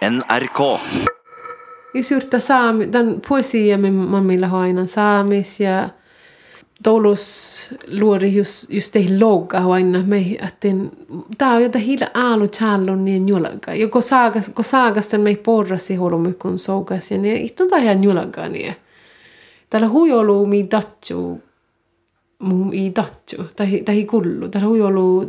NRK. 0.00 0.80
Gjort 2.08 2.30
det 2.30 2.40
saami, 2.40 2.86
den 2.92 3.20
poesia 3.28 3.78
me 3.78 3.90
mammilla 3.90 4.46
har 4.46 4.62
aina 4.62 4.86
saamis 4.86 5.60
ja 5.60 5.88
Toulus 6.82 7.74
luori 7.86 8.34
just, 8.34 8.70
just 8.70 8.96
ei 8.96 9.18
loga 9.18 9.58
aina 9.58 10.02
me, 10.06 10.20
että 10.20 10.68
tää 11.38 11.50
on 11.50 11.62
jotain 11.62 11.84
hila 11.84 12.06
aalu 12.14 12.48
challon 12.48 13.04
niin 13.04 13.26
njulaga. 13.26 13.74
Ja 13.74 13.88
kun 13.88 14.02
saagas, 14.02 14.48
kun 14.48 14.64
saagas 14.64 15.08
tämän 15.08 15.24
mei 15.24 15.36
porrasi 15.36 15.94
holomu 15.94 16.32
kun 16.38 16.58
sougas 16.58 17.10
ja 17.10 17.18
niin 17.18 17.36
itse 17.36 17.54
tota 17.54 17.76
ihan 17.76 18.00
njulaga 18.00 18.48
niin. 18.48 18.76
Täällä 19.70 19.88
huijolu 19.88 20.46
mi 20.46 20.66
datsu, 20.70 21.42
mu 22.38 22.70
i 22.72 22.92
datsu, 22.96 23.44
tai, 23.56 23.82
tai 23.84 24.04
kullu. 24.04 24.48
Täällä 24.48 24.68
huijolu 24.68 25.26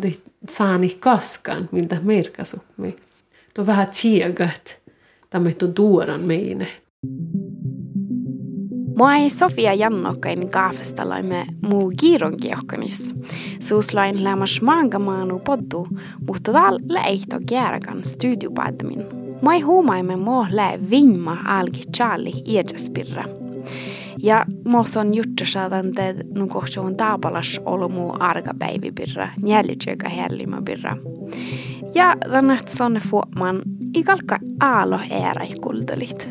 saani 0.49 0.89
kaskan, 0.99 1.69
miltä 1.71 1.97
merkasu 2.03 2.57
me. 2.77 2.93
Tuo 3.53 3.65
vähän 3.65 3.87
tiegat, 4.01 4.81
tämä 5.29 5.51
tuon 5.51 5.73
tuoran 5.73 6.21
meine. 6.21 6.67
Mua 8.97 9.15
ei 9.15 9.29
Sofia 9.29 9.73
Jannokkain 9.73 10.49
kaafestalaimme 10.49 11.45
muu 11.61 11.93
kiironkiokkanis. 11.99 13.15
Suuslain 13.59 14.23
lämmas 14.23 14.61
maangamaanu 14.61 15.39
poddu, 15.39 15.87
mutta 16.27 16.51
tal 16.51 16.79
leihto 16.89 17.39
kääräkan 17.49 18.03
studiopaitamin. 18.03 19.05
Mua 19.41 19.53
ei 19.53 19.61
huumaimme 19.61 20.15
mo 20.15 20.45
lää 20.51 20.73
vinma 20.89 21.37
algi 21.45 21.81
Charlie 21.97 22.41
iäjaspirra. 22.45 23.23
Ja 24.17 24.45
mos 24.65 24.97
on 24.97 25.15
juttusaadan 25.15 25.91
te 25.91 26.15
nukohtuun 26.35 26.97
taapalas 26.97 27.61
olomu 27.65 28.13
argapäivipirra, 28.19 29.29
njälitsöka 29.43 30.09
hellimapirra. 30.09 30.97
Ja 31.95 32.15
tänne 32.31 32.59
sonne 32.67 32.99
fuomaan 33.09 33.61
ikalka 33.95 34.39
aalo 34.59 34.99
äärai 35.23 35.47
kultelit. 35.61 36.29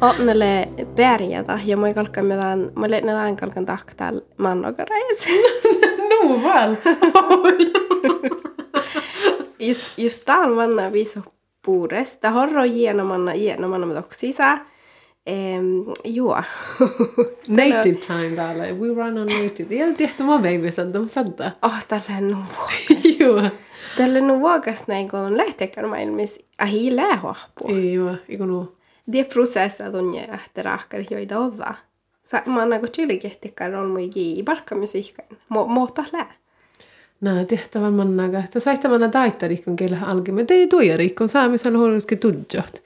Onnelle 0.00 0.68
pärjätä 0.96 1.60
ja 1.64 1.76
moi 1.76 1.94
kalkkan 1.94 2.26
mitään, 2.26 2.70
moi 2.74 2.88
näin 2.88 3.36
kalkan 3.36 3.66
tahka 3.66 3.92
täällä 3.96 4.22
mannokareissa. 4.38 5.30
No 6.22 6.42
just, 9.68 9.98
just 9.98 10.24
täällä 10.24 10.56
manna 10.56 10.92
viiso 10.92 11.20
puuresta. 11.64 12.30
Horro 12.30 12.62
hienomanna 12.62 13.32
hienomanna 13.32 13.86
med 13.86 13.96
oksisa. 13.96 14.58
Ehm, 15.26 15.90
joo. 16.04 16.42
Native 17.48 17.98
time 18.06 18.36
täällä. 18.36 18.64
We 18.64 18.88
run 18.88 19.18
on 19.18 19.26
native. 19.42 19.74
Ei 19.74 19.94
tehty 19.94 20.22
mä 20.22 20.36
baby 20.36 20.72
sadda, 20.72 21.06
sadda. 21.06 21.52
Oh, 21.62 21.86
tällä 21.88 22.20
nu 22.20 22.36
vuokas. 22.36 23.04
Joo. 23.20 23.50
Tällä 23.96 24.20
nu 24.20 24.40
vuokas 24.40 24.86
näin 24.86 25.10
kun 25.10 25.36
lähtekään 25.36 25.88
maailmassa. 25.88 26.40
Ahi 26.58 26.96
lähohpu. 26.96 27.70
Joo, 27.70 28.14
eikö 28.28 28.46
nuu. 28.46 28.76
Det 29.12 29.24
prosessa 29.24 29.90
tunne 29.90 30.24
efter 30.24 30.64
raakar 30.64 31.04
joita 31.10 31.38
olla. 31.38 31.74
Sa 32.24 32.42
man 32.46 32.72
aika 32.72 32.86
chilikehtikään 32.86 33.74
on 33.74 33.90
muikin 33.90 34.38
i 34.38 34.42
barkkamusiikkaan. 34.42 35.28
Mo 35.48 35.66
moota 35.66 36.04
lää. 36.12 36.34
Nää 37.22 37.44
tehtävän 37.44 37.92
mannaga. 37.92 38.38
että 38.38 38.60
saihtamana 38.60 39.08
taittarikkon 39.08 39.76
keillä 39.76 39.98
alki. 40.06 40.32
Me 40.32 40.44
tei 40.44 40.66
tuijarikkon 40.66 41.28
saamisella 41.28 41.78
huonosti 41.78 42.16
tudjot. 42.16 42.82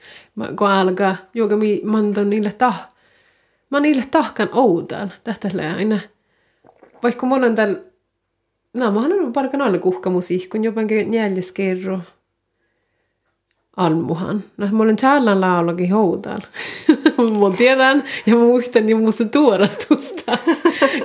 Kun 0.59 0.69
alkaa, 0.69 1.17
joka 1.34 1.56
mi 1.56 1.81
mandon 1.84 2.31
niille 2.31 2.53
tah. 2.53 2.89
Mä 3.70 3.81
niille 3.81 4.05
tahkan 4.11 4.48
outaan. 4.53 5.12
Tästä 5.25 5.48
aina. 5.77 5.98
Vaikka 7.03 7.27
mulla 7.27 7.47
on 7.47 7.55
täällä 7.55 7.78
No, 8.77 8.91
mä 8.91 9.00
olen 9.00 9.33
parkan 9.33 9.62
alle 9.62 9.78
kuhkamusiikkun, 9.78 10.65
jopankin 10.65 11.10
neljäs 11.10 11.53
kerro 11.53 12.00
almuhan. 13.77 14.44
No, 14.56 14.69
mä 14.72 14.83
olen 14.83 14.97
Charlan 14.97 15.41
laulakin 15.41 15.91
houtalla. 15.91 16.47
mä 17.41 17.56
tiedän 17.56 18.04
ja 18.27 18.37
muistan 18.37 18.88
ja 18.88 18.97
musta 18.97 19.25
tuorastusta. 19.25 20.38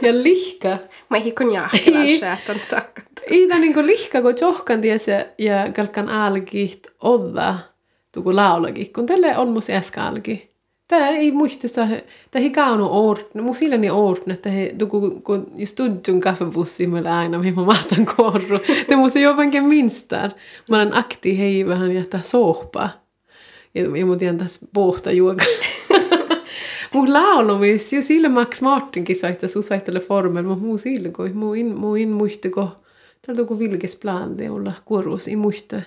ja 0.02 0.14
lihka. 0.24 0.78
Mä 1.10 1.18
hikon 1.18 1.54
jahtilassa, 1.54 2.34
että 2.34 2.52
on 2.52 2.60
takka. 2.70 3.02
Itä 3.30 3.60
niinku 3.60 3.82
lihka, 3.82 4.22
kun 4.22 4.34
johkan 4.42 4.82
ties 4.82 5.08
ja, 5.38 5.72
kalkan 5.76 6.10
alkit 6.10 6.88
odda 7.00 7.56
tuku 8.12 8.36
laulakin, 8.36 8.94
kun 8.94 9.06
tälle 9.06 9.38
on 9.38 9.50
mus 9.50 9.70
äsken 9.70 10.04
alki. 10.04 10.50
Tämä 10.88 11.10
ei 11.10 11.32
muista, 11.32 11.68
tämä 12.32 12.44
ei 12.44 12.50
kaunu 12.50 12.88
ort, 12.92 13.36
no 13.36 13.44
mun 13.44 13.56
silläni 13.56 13.90
ort, 13.90 14.30
että 14.30 14.50
he, 14.50 14.76
tuku, 14.78 15.22
kun 15.24 15.52
just 15.56 15.76
tudjun 15.76 16.20
kaffebussi 16.20 16.88
meillä 16.88 17.18
aina, 17.18 17.40
mihin 17.40 17.56
mä 17.56 17.66
mahtan 17.66 18.06
korru. 18.06 18.60
Te 18.88 18.96
musta 18.96 19.20
jopankin 19.20 19.64
minstar. 19.64 20.32
Mä 20.70 20.76
olen 20.76 20.98
akti 20.98 21.40
hei 21.40 21.68
vähän 21.68 21.96
jättää 21.96 22.22
sohpa. 22.24 22.90
Ja, 23.76 23.98
ja 23.98 24.06
mun 24.06 24.18
tiedän 24.18 24.38
tässä 24.38 24.68
pohta 24.74 25.12
juoka. 25.12 25.44
Mun 26.94 27.14
laulumis, 27.14 27.94
ju 27.94 28.02
sille 28.02 28.30
Max 28.30 28.62
Martinkin 28.62 29.16
saita 29.16 29.48
susaittele 29.48 30.00
formel, 30.00 30.44
mutta 30.44 30.66
muu 30.66 30.78
sille, 30.78 31.10
kun 31.10 31.38
muu 31.38 31.54
in, 31.54 31.80
muu 31.80 31.96
in 31.96 32.10
muista, 32.10 32.50
kun 32.50 32.70
täällä 33.22 33.42
tuku 33.42 33.60
vilkes 33.60 33.96
plan, 33.96 34.38
te 34.38 34.50
olla 34.50 34.74
kuorus, 34.86 35.28
in 35.28 35.40
muista, 35.40 35.82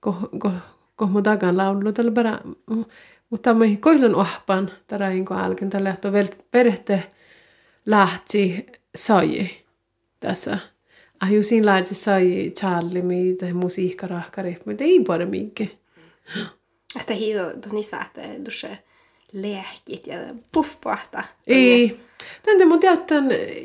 kun, 0.00 0.28
kun, 0.42 0.52
kun 0.96 1.12
mä 1.12 1.22
takan 1.22 1.56
laulu, 1.56 1.92
täällä 1.92 2.12
bara, 2.12 2.38
mutta 3.30 3.54
me 3.54 3.76
koilun 3.80 4.14
ohpan 4.14 4.70
tarain 4.86 5.24
kun 5.24 5.36
alken 5.36 5.70
tällä 5.70 5.90
että 5.90 6.12
perhte 6.50 7.02
lähti 7.86 8.66
sai 8.96 9.48
tässä. 10.20 10.58
Siinä 11.42 11.66
lähti 11.66 11.94
sai 11.94 12.52
Charlie 12.58 13.02
mitä 13.02 13.54
musiikkarahkari, 13.54 14.56
mutta 14.66 14.84
ei 14.84 15.04
minkä. 15.24 15.66
Että 17.00 17.14
hiido 17.14 17.42
niissä, 17.72 18.00
että 18.00 18.20
dusse 18.44 18.78
lehkit 19.42 20.06
ja 20.06 20.18
puffpahta. 20.52 21.24
Ei. 21.46 22.00
Tänne 22.42 22.64
mun 22.64 22.80
tiedän, 22.80 22.98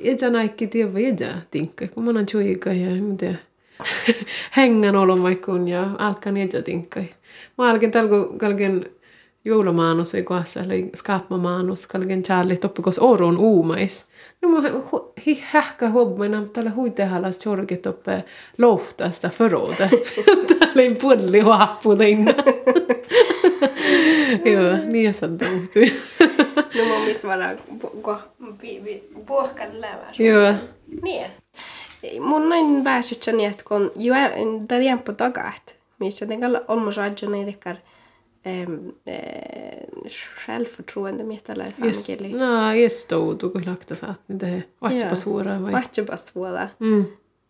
että 0.04 0.30
näikki 0.30 0.68
tiedä 0.68 1.00
jätä 1.00 1.42
tinkka, 1.52 1.88
kun 1.88 2.04
mä 2.04 2.12
oon 2.12 2.26
tjuika 2.26 2.74
ja 2.74 3.02
mä 3.02 3.16
tiedän. 3.18 3.40
Hengän 4.58 4.96
olomaikun 4.96 5.68
ja 5.68 5.88
alkan 5.98 6.38
jätä 6.38 6.62
tinkka. 6.62 7.00
Mä 7.58 7.70
alken 7.70 7.92
tällä 7.92 8.10
kun 8.10 8.86
joulumaanus 9.46 10.16
ei 10.16 10.24
kohdassa, 10.24 10.60
eli 10.60 10.90
skaapmamaanus, 10.96 11.88
kalken 11.88 12.24
Charlie 12.24 12.58
toppikos 12.58 13.00
oron 13.00 13.38
uumais. 13.38 14.06
No 14.42 14.50
mä 14.50 14.70
hähkä 15.42 15.90
hobbina 15.90 16.46
tällä 16.54 16.72
huitehalas 16.76 17.38
tjorkit 17.38 17.82
toppe 17.82 18.24
loftasta 18.58 19.30
förrådet. 19.30 19.90
Täällä 20.60 20.82
ei 20.82 20.96
pulli 21.02 21.40
happuda 21.40 22.06
innan. 22.06 22.36
Joo, 24.54 24.78
niin 24.92 25.06
ja 25.06 25.50
uhtui. 25.58 25.86
No 26.76 26.86
mä 26.86 27.06
missä 27.06 27.28
vara 27.28 27.48
puhkan 29.26 29.82
lävär. 29.82 30.14
Joo. 30.20 30.54
Niin. 31.02 31.32
Mun 32.22 32.50
näin 32.50 32.84
pääsytsäni, 32.84 33.46
että 33.46 33.64
kun 33.68 33.92
jo 33.96 34.14
där 34.70 34.82
jämpö 34.82 35.14
tagat, 35.14 35.76
missä 36.00 36.26
tenkalla 36.26 36.62
on 36.68 36.80
mun 36.80 36.94
saadjana 36.94 37.38
idekar, 37.38 37.76
eh, 38.46 38.68
självförtroende 40.08 41.24
mittala 41.24 41.64
samkieli. 41.70 42.34
No, 42.34 42.74
just 42.74 43.12
outu, 43.12 43.50
kun 43.50 43.62
lakta 43.66 43.96
saat 43.96 44.22
niitä 44.28 44.46
he 44.46 44.64
vatsapas 44.82 45.26
vuoraa 45.26 45.64
vai? 45.64 45.72
Vatsapas 45.72 46.36
vuoraa. 46.36 46.68
Mm. 46.80 47.06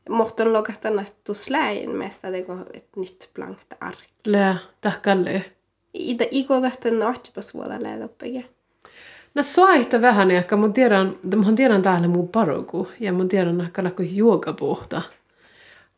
Mohton 0.10 0.54
lokahtan, 0.54 1.00
että 1.00 1.34
släin 1.34 1.90
meistä 1.90 2.32
teko 2.32 2.58
et 2.74 2.88
nyt 2.96 3.30
blankta 3.36 3.76
ark. 3.80 4.00
Lää, 4.26 4.58
tahkalle. 4.82 5.46
Ida 5.94 6.26
vatsapas 7.08 7.54
vuoraa 7.54 7.84
läädoppekin. 7.84 8.46
No 9.36 9.44
soihta 9.44 10.02
vähän 10.02 10.32
ehkä, 10.32 10.56
mun 10.56 10.74
tiedän, 10.74 11.16
mun 11.36 11.56
tiedän 11.56 11.82
täällä 11.82 12.08
mun 12.08 12.28
paroku, 12.28 12.88
ja 13.00 13.14
mun 13.14 13.28
tiedän 13.28 13.62
ehkä 13.62 13.84
lakko 13.84 14.04
juokapuhta 14.04 15.02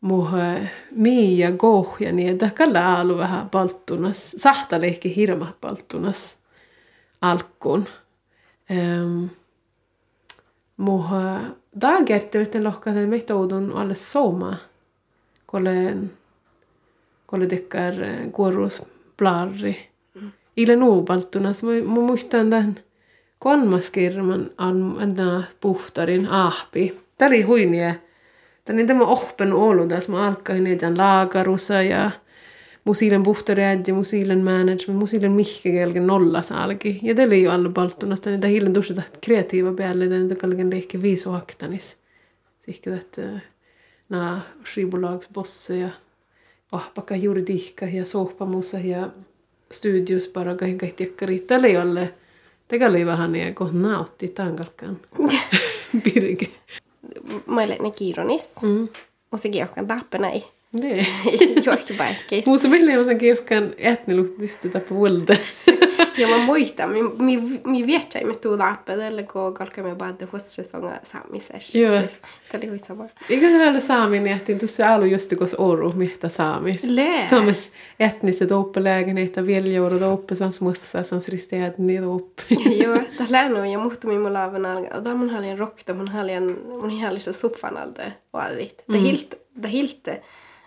muhe 0.04 0.70
Mia 0.90 1.52
goh 1.52 1.96
ja 2.00 2.12
niin, 2.12 2.28
että 2.28 2.50
kalla 2.54 3.00
alu 3.00 3.18
vähän 3.18 3.50
palttunas, 3.50 4.30
sahtalehki 4.30 5.16
hirma 5.16 5.54
palttunas 5.60 6.38
alkkuun. 7.20 7.88
Um, 8.70 9.30
muhe 10.76 11.40
dagertti 11.80 12.38
vetten 12.38 12.64
lohkat, 12.64 12.96
että 12.96 13.08
meitä 13.08 13.34
oudun 13.34 13.72
alle 13.72 13.94
soma, 13.94 14.56
kolle, 15.46 15.96
kolle 17.26 17.46
tekkar 17.46 17.94
kuorus 18.32 18.82
blarri. 19.18 19.88
Ile 20.56 20.76
nuu 20.76 21.02
palttunas, 21.02 21.62
mä, 21.62 21.70
mä 21.70 22.00
muistan 22.00 22.50
tämän 22.50 22.76
kolmas 23.38 23.90
kirman 23.90 24.50
an, 24.58 24.96
puhtarin 25.60 26.26
ahpi. 26.26 26.98
Tämä 27.18 27.28
oli 27.28 27.42
huinie 27.42 28.00
Tämä 28.64 28.76
niin 28.76 28.86
tämä 28.86 29.04
ohpen 29.04 29.52
ollut, 29.52 29.88
tässä 29.88 30.12
mä 30.12 30.26
alkain 30.26 30.64
niitä 30.64 30.92
laakarussa 30.96 31.82
ja 31.82 32.10
musiilen 32.84 33.22
puhtaread 33.22 33.84
ja 33.86 33.94
musiilen 33.94 34.38
management, 34.38 34.98
musiilen 34.98 35.32
mihkekelgen 35.32 36.06
nolla 36.06 36.42
saalgi. 36.42 37.00
Ja 37.02 37.14
teillä 37.14 37.34
ei 37.34 37.46
ole 37.46 37.54
alla 37.54 37.70
palttunasta, 37.74 38.30
niin 38.30 38.44
hiilen 38.44 38.72
tuossa 38.72 39.02
kreatiiva 39.20 39.72
päälle, 39.72 40.04
että 40.04 40.34
kalgen 40.34 40.70
lehke 40.70 41.02
viisu 41.02 41.30
haktanis. 41.30 41.98
Sihkä, 42.60 42.96
että 42.96 43.22
nämä 44.08 44.40
skivbolagsbosse 44.64 45.78
ja 45.78 45.88
ahpaka 46.72 47.16
juridiikka 47.16 47.86
ja 47.86 48.04
sohpamussa 48.04 48.78
ja 48.78 49.10
studios 49.72 50.28
bara 50.28 50.56
kaiken 50.56 50.78
kaikkiakkari. 50.78 51.40
Tällä 51.40 51.66
ei 51.66 51.76
ole, 51.76 52.14
Tämä 52.68 52.86
oli 52.86 53.06
vähän 53.06 53.32
niin 53.32 53.54
kuin 53.54 53.82
nautti 53.82 54.28
tankalkaan. 54.28 55.00
Pirke. 56.04 56.46
Mä 57.46 57.62
olen 57.62 57.78
ne 57.82 57.90
kiironis. 57.90 58.54
Mm. 58.62 58.88
Johkan 59.52 59.86
tappena 59.86 60.30
ei. 60.30 60.44
Nee. 60.80 61.06
Johonkin 61.66 61.96
paikkeista. 61.96 62.50
Muussa 62.50 62.68
meillä 62.68 62.92
on 62.92 63.06
just 64.40 64.60
tappa 64.72 64.94
vuolta. 64.94 65.36
Ja 66.18 66.28
mä 66.28 66.38
muistan, 66.38 66.90
mi, 66.90 67.02
mi, 67.02 67.60
mi 67.66 67.86
viettsäimme 67.86 68.34
tuu 68.34 68.56
tappedelle, 68.56 69.22
kun 69.22 69.54
kalkamme 69.54 69.94
päätä 69.94 70.26
huotsesonga 70.32 70.92
saamisessa. 71.02 71.78
Joo. 71.78 71.98
Siis, 72.00 72.20
Tämä 72.52 72.60
oli 72.62 72.68
hui 72.68 72.78
sama. 72.78 73.04
Eikä 73.30 73.46
täällä 73.50 73.80
saamin 73.80 74.26
jähtiin 74.26 74.58
tuossa 74.58 74.94
alu 74.94 75.04
just 75.04 75.32
kun 75.38 75.48
oru 75.58 75.92
mihtä 75.92 76.28
saamis. 76.28 76.84
Lää. 76.84 77.26
Saamis 77.26 77.70
etniset 78.00 78.52
oppelägenheitä 78.52 79.46
viljoudut 79.46 80.02
oppe, 80.02 80.34
som 80.34 80.50
smussa, 80.52 81.02
som 81.02 81.18
risteädni 81.28 82.00
oppe. 82.00 82.42
Joo, 82.84 82.94
tämä 83.16 83.30
läänoi 83.30 83.72
ja 83.72 83.78
muhtumi 83.78 84.18
mulla 84.18 84.44
aivan 84.44 84.66
alga. 84.66 85.00
Tämä 85.00 85.16
mun 85.16 85.30
haljan 85.30 85.58
rokta, 85.58 85.94
mun 85.94 86.08
haljan, 86.08 86.56
mun 86.68 87.00
hallissa 87.00 87.32
soffan 87.32 87.76
alta 87.76 88.02
vaadit. 88.32 88.84
Det 88.92 89.02
helt, 89.02 89.34
det 89.62 89.72
helt 89.72 90.08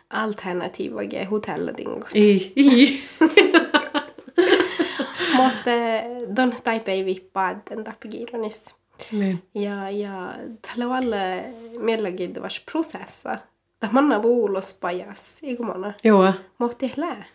alternativa 0.09 1.01
hotelledingot. 1.29 2.07
Ei, 2.13 2.53
ei. 2.55 3.00
Mutta 5.38 5.72
don 6.36 6.54
taipe 6.63 6.92
ei 6.92 7.06
vippaa 7.06 7.56
den 7.69 7.84
tappigironista. 7.84 8.75
Niin. 9.12 9.44
Ja, 9.56 9.89
ja 9.89 10.34
tällä 10.62 10.86
on 10.86 10.94
alle 10.94 11.44
mielenkiintoista 11.80 12.72
prosessa. 12.72 13.38
Tämä 13.80 13.94
manna 13.94 14.22
vuulos 14.22 14.78
pajas, 14.81 15.39
eikö 15.44 15.63
manna? 15.63 15.94
Joo. 16.04 16.34
Mutta 16.57 16.86
ei 16.86 16.94
lää. 16.98 17.25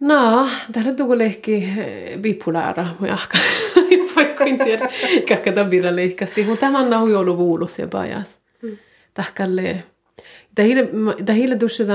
No, 0.00 0.48
täällä 0.72 0.92
tuli 0.92 1.18
lehki 1.18 1.54
eh, 1.54 2.18
bipolaara, 2.18 2.86
jahka. 3.06 3.38
Vaikka 4.16 4.44
en 4.50 4.58
tiedä, 4.58 4.88
kakka 5.28 5.52
tabilla 5.52 5.96
lehkasti. 5.96 6.44
Mutta 6.44 6.60
tämä 6.60 6.78
on 6.78 6.92
ollut 7.16 7.36
vuulus 7.36 7.78
ja 7.78 7.88
pajas. 7.88 8.38
Tahkalle. 9.14 9.84
Det 10.56 11.32
hela 11.32 11.60
duschen 11.60 11.88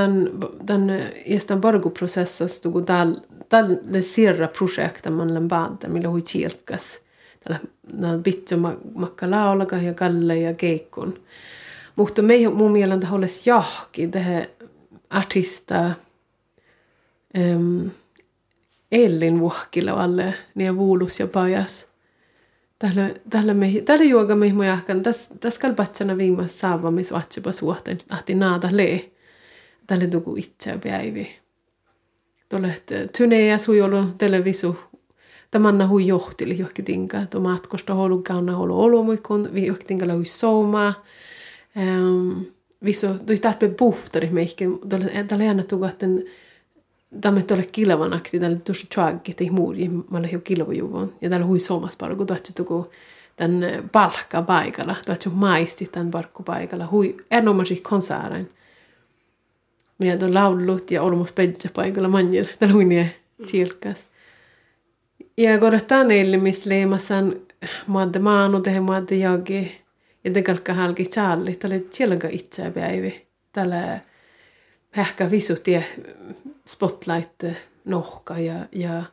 den 0.68 1.02
jästan 1.26 1.62
bargoprocessas 1.62 2.62
tugu 2.62 2.82
tal 2.82 3.16
tal 3.50 3.78
le 3.88 4.02
sirra 4.02 4.48
projekta 4.48 5.10
man 5.10 5.34
lambada 5.34 5.90
millä 5.90 6.10
hui 6.10 6.22
chielkas. 6.22 7.00
Tällä 7.44 7.60
na 7.94 8.18
bitto 8.18 8.58
makka 8.96 9.32
laulaga 9.32 9.78
ja 9.78 9.94
kalle 9.94 10.38
ja 10.38 10.54
keikkun. 10.54 11.20
Mutta 11.96 12.22
me 12.22 12.50
mun 12.50 12.72
mielestä 12.72 13.08
holles 13.08 13.48
jahki 13.48 14.08
tähän 14.08 14.48
artista 15.10 15.92
um, 17.56 17.92
Ellin 18.92 19.40
vuhkilla 19.40 19.92
alle 19.92 20.34
niin 20.56 20.78
vuulus 20.78 21.20
ja 21.20 21.28
pajas. 21.28 21.91
Tällä, 22.82 23.10
tällä, 23.30 23.54
me, 23.54 23.72
tällä 23.86 24.06
juoga 24.06 24.36
me 24.36 24.54
mä 24.54 24.66
jahkan, 24.66 25.04
tässä 25.04 25.36
täs 25.40 25.60
kalpatsana 25.60 26.18
viima 26.18 26.48
saava, 26.48 26.92
missä 26.92 27.16
vatsipa 27.16 27.52
suhteen, 27.52 27.98
ahti 28.10 28.36
naata 28.36 28.70
lee. 28.72 29.12
Tällä 29.88 30.08
tuku 30.08 30.36
itse 30.36 30.80
päivi. 30.84 31.36
Tuolle, 32.50 32.68
että 32.68 32.96
tyneä 33.18 33.58
sujolu 33.58 34.06
televisu. 34.18 34.78
Tämän 35.52 35.90
hui 35.90 36.08
johtili 36.08 36.58
johonkin 36.58 36.86
tinka. 36.86 37.26
Tuo 37.26 37.42
matkosta 37.42 37.94
holu 37.94 38.22
kauna 38.28 38.56
holu 38.56 38.84
olumuikun, 38.84 39.50
johonkin 39.54 39.88
tinka 39.88 40.14
hui 40.14 40.26
soumaa. 40.26 41.06
Um, 41.76 42.46
visu, 42.84 43.08
tuli 43.26 43.38
tarpe 43.38 43.68
buftari 43.80 44.30
meikki. 44.30 44.66
Tällä 45.28 45.44
jännä 45.44 45.64
tuku, 45.64 45.86
että 45.86 46.06
Tämä 47.22 47.42
tuolle 47.42 47.66
kilvan 47.72 48.14
akti, 48.14 48.40
tällä 48.40 48.58
tuossa 48.58 48.88
chaggi, 48.94 49.34
tei 49.34 49.50
muuri, 49.50 49.88
mä 49.88 50.18
olen 50.18 50.32
jo 50.32 50.40
kilvojuvon. 50.40 51.14
Ja 51.22 51.30
täällä 51.30 51.46
hui 51.46 51.60
somas 51.60 51.96
paljon, 51.96 52.18
kun 52.18 52.28
tuotsi 52.28 52.54
tuku 52.56 52.92
tämän 53.36 53.90
palkka 53.92 54.42
paikalla, 54.42 54.96
tuotsi 55.06 55.30
maisti 55.30 55.86
tämän 55.92 56.12
parkku 56.12 56.44
paikalla, 56.44 56.88
hui 56.92 57.18
erinomaisesti 57.32 57.82
konsaarain. 57.82 58.50
Ja 60.00 60.18
tuon 60.18 60.34
laulut 60.34 60.92
ja 60.92 61.02
olmus 61.04 61.34
paikalla 61.74 62.10
manjer, 62.10 62.48
täällä 62.60 62.74
hui 62.74 62.86
niin 62.86 63.12
tilkas. 63.52 64.06
Ja 65.38 65.60
korottaa 65.60 66.04
neille, 66.04 66.38
missä 66.38 66.70
leimasan 66.70 67.36
maadde 67.88 68.20
maanu, 68.20 68.60
tehe 68.60 68.80
maadde 68.80 69.16
jogi, 69.16 69.82
ja 70.24 70.32
te 70.32 70.42
kalkka 70.42 70.74
halki 70.74 71.04
challi, 71.04 71.56
tällä 71.56 71.80
tjelga 71.98 72.28
itseä 72.32 72.72
päivi. 72.72 73.28
Tällä 73.52 74.00
hähkä 74.92 75.32
visutie 75.32 75.86
spotlight 76.68 77.44
nohka 77.86 78.40
ja, 78.40 78.56
ja 78.72 79.04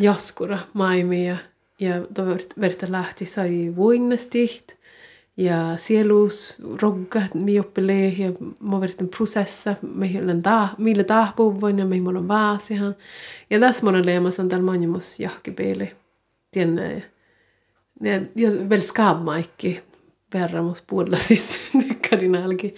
jaskura 0.00 0.58
maimi 0.72 1.28
ja, 1.28 1.36
ja 1.80 1.94
verta 2.60 2.86
lähti 2.90 3.26
sai 3.26 3.72
vuinnastiht 3.76 4.80
ja 5.36 5.76
sielus 5.76 6.56
roggat 6.82 7.34
mi 7.34 7.60
oppelee 7.60 8.08
ja 8.18 8.32
mä 8.60 8.80
vertan 8.80 9.08
prosessa 9.08 9.74
meillä 9.82 10.34
ta 10.42 10.68
millä 10.78 11.04
tahpuvoin 11.04 11.78
ja 11.78 11.86
meillä 11.86 12.18
on 12.18 12.28
vaasihan 12.28 12.96
ja 13.50 13.60
tässä 13.60 13.84
monen 13.84 14.06
leemasan 14.06 14.48
tällä 14.48 14.64
manjumus 14.64 15.20
jahkipeili. 15.20 15.88
Tien 16.50 16.78
ja, 18.02 18.20
ja 18.34 18.50
väl 18.70 18.80
skabmaikki 18.80 19.82
verramus 20.34 20.82
puolella 20.82 21.18
siis 21.18 21.60
kardinaalki 22.10 22.72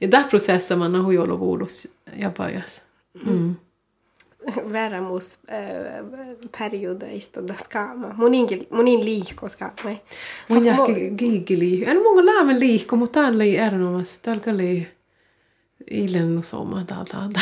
ja 0.00 0.08
tämä 0.08 0.28
prosessa 0.28 0.76
har 0.76 1.12
ju 1.12 1.38
vuolus 1.38 1.88
ja 2.16 2.30
pajas 2.30 2.82
Mm. 3.26 3.56
Väärämus 4.72 5.38
äh, 5.50 6.04
periodeista 6.58 7.48
da 7.48 7.54
skama. 7.64 8.14
Monin, 8.16 8.66
monin 8.70 9.04
liiko 9.04 9.48
skama. 9.48 9.96
Mun 10.48 10.64
jahka 10.64 10.92
giigi 11.16 11.58
liiko. 11.58 11.90
En 11.90 11.96
mun 12.02 12.26
läämän 12.26 12.60
liiko, 12.60 12.96
mutta 12.96 13.20
täällä 13.20 13.44
ei 13.44 13.56
erinomaisesti. 13.56 14.24
Täällä 14.24 14.52
oli 14.52 14.88
illen 15.90 16.42
soma 16.42 16.84
täällä 16.84 17.04
täällä. 17.04 17.40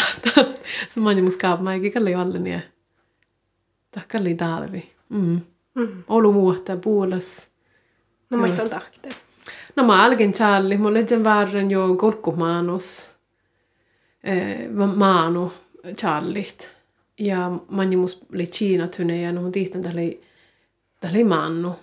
Så 0.89 1.01
man 1.01 1.25
måste 1.25 1.39
skapa 1.39 1.73
eikä 1.73 1.91
kalli 1.91 2.15
alle. 2.15 2.63
Tää 3.91 4.03
kalli 4.13 4.35
talvi. 4.35 4.93
Mm. 5.09 5.41
Mm. 5.75 6.05
Olu 6.09 6.33
muuta 6.33 6.77
puolas. 6.77 7.51
No 8.31 8.39
mä 8.39 8.45
on 8.45 8.71
tahte. 8.71 9.09
No 9.77 9.85
mä 9.85 10.05
algen 10.05 10.33
challi, 10.33 10.79
mä 10.79 10.89
olen 10.89 11.25
värren 11.25 11.71
jo 11.71 11.95
kolkkumaanus. 11.95 13.15
Eh, 14.25 14.69
maanu 14.97 15.53
challit. 15.97 16.71
Ja 17.19 17.51
manjimus 17.69 18.21
li 18.33 18.47
Kiina 18.47 18.89
tyne 18.89 19.21
ja 19.23 19.33
no 19.33 19.51
tiihtan 19.51 19.83
tälle 19.83 20.17
tälle 21.01 21.25
maannu. 21.25 21.75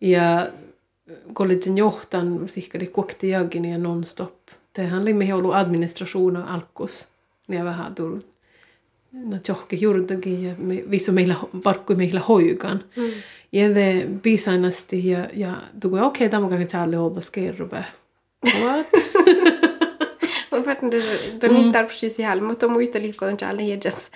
Ja 0.00 0.46
eh, 0.46 1.16
kollitsen 1.32 1.78
johtan 1.78 2.48
sihkari 2.48 2.86
kuokti 2.86 3.28
jagin 3.28 3.64
ja 3.64 3.78
nonstop. 3.78 4.34
Tehän 4.72 5.02
oli 5.02 5.12
mihin 5.12 5.34
ollut 5.34 5.54
administrationa 5.54 6.46
alkus. 6.54 7.08
Niin 7.48 7.64
vähän 7.64 7.94
tullut 7.94 8.29
no 9.12 9.38
tjohke 9.42 9.76
juurtakin 9.76 10.42
ja 10.42 10.54
me, 10.58 10.84
visu 10.90 11.12
meillä 11.12 11.34
parkkui 11.62 11.96
meillä 11.96 12.20
hoikan. 12.20 12.84
Mm. 12.96 13.10
Ja 13.52 13.74
det 13.74 14.22
bisainasti 14.22 15.08
ja, 15.08 15.28
ja 15.32 15.62
tuli 15.80 16.00
okei, 16.00 16.26
okay, 16.26 16.28
tämä 16.40 16.46
on 16.46 16.66
Charlie 16.66 16.98
Olda 16.98 17.20
skerrube. 17.20 17.84
What? 18.62 18.86
Varten 20.66 20.90
don 21.40 21.64
mm. 21.64 21.72
tarpsi 21.72 22.10
si 22.10 22.22
hal 22.22 22.40
mutta 22.40 22.68
muita 22.68 22.98
liikko 22.98 23.26
on 23.26 23.36
challe 23.36 23.62
hejas 23.66 24.10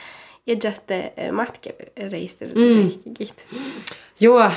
hejatte 0.46 1.12
matkereister 1.32 2.48
reikit. 2.48 3.46
Joo, 4.20 4.50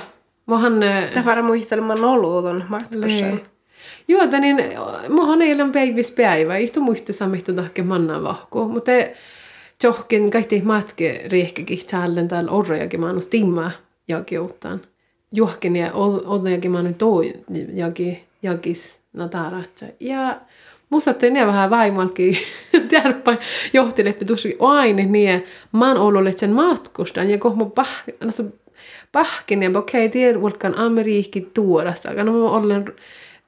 mohan 0.46 0.74
Ta 1.13 1.25
vara 1.25 1.44
muistelman 1.44 2.03
oluudon 2.03 2.63
matkossa. 2.70 3.25
Joo, 4.08 4.25
niin 4.39 4.58
mohan 5.10 5.41
eilen 5.41 5.72
päivis 5.72 6.12
päivä, 6.12 6.58
ihtu 6.58 6.82
muista 6.82 7.13
samihtu 7.13 7.53
tahke 7.53 7.84
mannan 7.84 8.24
vahko, 8.24 8.67
mutta 8.67 8.91
johkin 9.84 10.31
kaikki 10.31 10.62
matke 10.62 11.27
reikkikin 11.31 11.77
challen 11.77 12.27
täällä 12.27 12.51
orrejakin 12.51 13.01
timma 13.29 13.72
jaki 14.07 14.38
outtaan. 14.38 14.81
Johkin 15.31 15.75
ja 15.75 15.91
odnejakin 16.25 16.72
maanus 16.72 16.96
toi 16.98 17.34
jaki 17.74 18.24
jakis 18.43 19.00
nataratsa. 19.13 19.86
Ja 20.00 20.41
Musta 20.89 21.13
ne 21.31 21.48
vähän 21.48 21.69
vaimalkin 21.69 22.38
tärppä 22.91 23.38
johtileppi 23.74 24.25
tuossa 24.25 24.50
aine 24.60 25.05
niin 25.05 25.43
oon 25.74 25.98
ollut 25.98 26.38
sen 26.38 26.51
matkustan 26.51 27.29
ja 27.29 27.38
mä 27.38 27.65
pah, 27.75 28.03
pahkin 29.12 29.63
ja 29.63 29.69
okei 29.69 30.01
okay, 30.01 30.10
tiedän 30.10 30.43
ulkan 30.43 30.77
Amerikki 30.77 31.41
tuorassa, 31.53 32.10
aga 32.10 32.24
no 32.24 32.31
mä 32.31 32.51
olen 32.51 32.86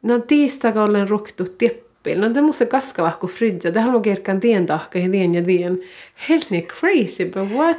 no 0.01 0.19
tiistaga 0.19 0.83
olen 0.83 1.09
ruktu 1.09 1.43
teppi 1.57 1.88
kappil. 2.10 2.22
No 2.22 2.34
det 2.34 2.42
måste 2.42 2.66
kaska 2.66 3.04
vahku 3.04 3.28
fridja. 3.28 3.72
Det 3.72 3.80
haluaa 3.80 4.04
kerkan 4.04 4.39
tien 4.39 4.68
tahka 4.68 5.00
ja 5.00 5.10
tien 5.10 5.34
ja 5.34 5.44
tien. 5.44 5.80
Helt 6.30 6.50
niin 6.50 6.68
crazy, 6.68 7.25
but 7.25 7.51
what? 7.51 7.78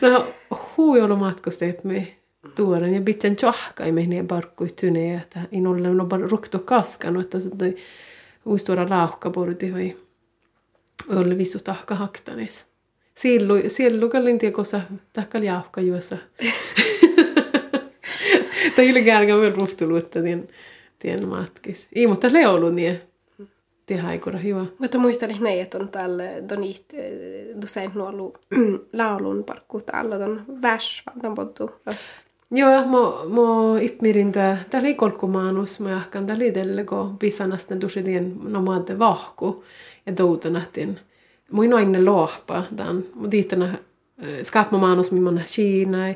no 0.00 0.26
matkusteet 1.16 1.84
me 1.84 2.06
tuoren 2.56 2.94
ja 2.94 3.00
bitsen 3.00 3.36
tjohka 3.36 3.84
ei 3.84 3.92
mehnien 3.92 4.26
parkkui 4.26 4.68
tyne 4.68 5.06
ja 5.06 5.20
että 5.20 5.40
in 5.52 5.66
ole 5.66 5.94
no 5.94 6.04
bara 6.04 6.28
rukto 6.28 6.58
kaskanut 6.58 7.22
että 7.22 7.40
se 7.40 7.50
toi 7.50 7.76
uistuora 8.46 8.86
lauhka 8.90 9.30
porti 9.30 9.72
vai 9.72 9.96
olle 11.08 11.38
vissu 11.38 11.58
tahka 11.58 11.94
haktanis. 11.94 12.66
Sillu, 13.14 13.54
sillu 13.66 14.08
kallin 14.08 14.38
tiekossa 14.38 14.80
tahka 15.12 15.38
jauhka 15.38 15.80
juossa. 15.80 16.16
Tai 18.76 18.88
yli 18.88 19.04
kärkä 19.04 19.36
vielä 19.36 19.54
ruhtulu, 19.54 19.96
että 19.96 20.20
tien, 21.00 21.28
matkis. 21.28 21.88
Ei, 21.92 22.06
mutta 22.06 22.30
se 22.30 22.48
ollut 22.48 22.74
niin. 22.74 23.00
Tien 23.86 24.00
haikura 24.00 24.38
hyvä. 24.38 24.66
Mutta 24.78 24.98
muistelin 24.98 25.42
näin, 25.42 25.60
että 25.60 25.78
on 25.78 25.88
täällä 25.88 26.24
donit, 26.48 26.84
usein 27.64 27.90
nuolu 27.94 28.34
laulun 28.92 29.44
parkku 29.44 29.80
täällä 29.80 30.16
on 30.16 30.44
väs, 30.62 31.02
valtan 31.06 31.34
pottu. 31.34 31.70
Joo, 32.50 32.86
mo, 32.86 33.24
mo 33.28 33.76
ipmirin 33.76 34.32
tää, 34.32 34.64
tää 34.70 34.80
oli 34.80 34.94
kolkkumaanus, 34.94 35.80
mä 35.80 35.90
jahkan 35.90 36.26
tää 36.26 36.38
liitelle, 36.38 36.84
kun 36.84 37.18
pisanasten 37.18 37.78
tusidien 37.78 38.36
no 38.42 38.62
maate 38.62 38.98
vahku 38.98 39.64
ja 40.06 40.12
toutanahtin. 40.12 41.00
Muin 41.52 41.74
aina 41.74 42.04
lohpa 42.04 42.64
tämän, 42.76 43.04
mutta 43.14 43.36
ihtana 43.36 43.78
skapmamaanus, 44.42 45.12
millainen 45.12 45.44
Kiina, 45.54 46.08
ja 46.08 46.14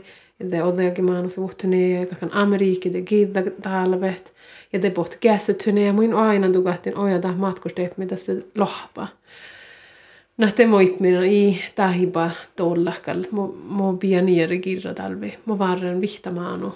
det 0.50 0.62
odeagimaanus 0.62 1.38
muhtunee, 1.38 2.00
ja 2.00 2.06
kan 2.06 2.32
Amerikki, 2.32 2.92
det 2.92 3.02
gidda 3.02 3.42
talvet, 3.62 4.34
ja 4.74 4.82
det 4.82 4.90
bort 4.90 5.16
kässytyneen, 5.20 5.86
ja 5.86 5.92
muin 5.92 6.14
aina 6.14 6.50
tukahtin 6.52 6.98
ojata 6.98 7.32
matkusteet, 7.32 7.98
mitä 7.98 8.16
se 8.16 8.36
lohpa. 8.58 9.08
Nähte 10.36 10.66
moitmina 10.66 11.24
i 11.24 11.62
tahiba 11.74 12.30
tollakal, 12.56 13.24
mo, 13.30 13.54
mo 13.68 13.96
pianieri 13.96 14.58
kirra 14.58 14.94
talvi, 14.94 15.38
mo 15.44 15.58
varren 15.58 16.00
vihtamaanu 16.00 16.74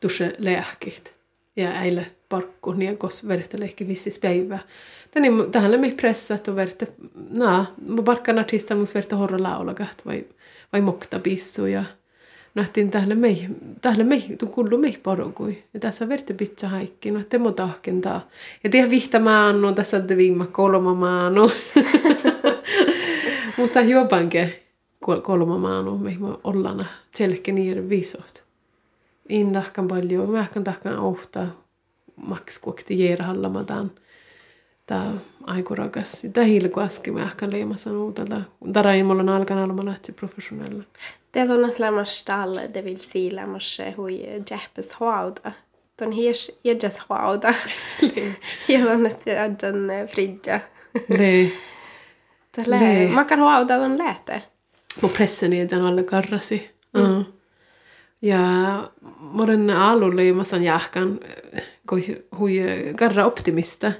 tusse 0.00 0.32
lääkit. 0.38 1.14
Ja 1.56 1.70
äille 1.70 2.06
parkku, 2.28 2.72
niin 2.72 2.98
kos 2.98 3.28
vertelehki 3.28 3.88
vissis 3.88 4.18
päivä. 4.18 4.58
Tänne 5.10 5.28
tähän 5.50 5.80
me 5.80 5.92
pressat 5.92 6.48
och 6.48 6.56
verte, 6.56 6.86
na, 7.30 7.66
mo 7.86 8.02
barkan 8.02 8.38
artista 8.38 8.74
mus 8.74 8.94
verte 8.94 9.16
horra 9.16 9.42
laulagat 9.42 10.06
vai, 10.06 10.24
vai 10.72 10.80
mokta 10.80 11.18
pissu 11.18 11.66
ja 11.66 11.84
nähtiin 12.54 12.90
tähän 12.90 13.18
mei, 13.18 13.48
tähän 13.82 14.06
mei, 14.06 14.36
tu 14.38 14.46
kullu 14.46 14.78
mei 14.78 14.98
porukui. 15.02 15.64
Ja 15.74 15.80
tässä 15.80 16.08
verte 16.08 16.34
pitsa 16.34 16.68
haikki, 16.68 17.10
no 17.10 17.20
te 17.28 17.38
mo 17.38 17.52
tahkentaa. 17.52 18.28
Ja 18.64 18.70
tiedä 18.70 18.90
vihtamaan, 18.90 19.62
no 19.62 19.72
tässä 19.72 20.00
te 20.00 20.16
viimma 20.16 20.46
kolma 20.46 20.94
maanu. 20.94 21.50
Mutta 23.58 23.80
jopanke 23.80 24.62
kolma 25.22 25.58
maanu, 25.58 25.98
me 25.98 26.16
ollana 26.44 26.86
tselke 27.12 27.52
niir 27.52 27.88
viisot. 27.88 28.44
Indahkan 29.28 29.88
paljon, 29.88 30.30
mä 30.30 30.40
ehkä 30.40 30.60
tahkan 30.60 30.98
ohtaa 30.98 31.64
maks 32.16 32.58
kuokti 32.58 33.16
hallamataan. 33.18 33.90
Tää 34.86 35.12
aikurakas. 35.42 36.22
Tää 36.32 36.44
hilku 36.44 36.80
aski 36.80 37.10
mä 37.10 37.22
ehkä 37.22 37.50
leimasan 37.50 37.96
uutella. 37.96 38.40
Tarain 38.72 39.06
mulla 39.06 39.22
on 39.22 39.28
alkan 39.28 39.58
olla 39.58 39.84
lähti 39.84 40.12
professionella. 40.12 40.84
Det 41.34 41.50
on 41.50 41.64
att 41.64 41.78
lämmas 41.78 42.10
stall, 42.10 42.60
det 42.74 42.82
vill 42.82 43.00
säga 43.00 43.30
lämmas 43.34 43.80
hui 43.96 44.42
jäppes 44.50 44.92
hauda. 44.92 45.52
Ton 45.96 46.12
hies 46.12 46.50
jädjas 46.62 46.98
hauda. 47.08 47.54
Ja 48.68 48.92
on 48.92 49.06
että 49.06 49.48
den 49.60 50.08
fridja. 50.08 50.60
Le. 51.08 51.50
Tällä 52.52 52.76
mä 53.14 53.24
kan 53.24 53.38
hauda 53.38 53.78
ton 53.78 53.98
lähte. 53.98 54.42
Mo 55.02 55.08
pressen 55.08 55.52
i 55.52 55.68
den 55.68 55.82
alla 55.82 56.02
karrasi. 56.02 56.70
Mm. 56.92 57.24
Ja 58.22 58.38
moren 59.18 59.70
alulle 59.70 60.16
leimasan 60.16 60.64
jahkan 60.64 61.20
kui 61.90 62.24
hui 62.38 62.58
karra 62.96 63.26
optimista. 63.26 63.92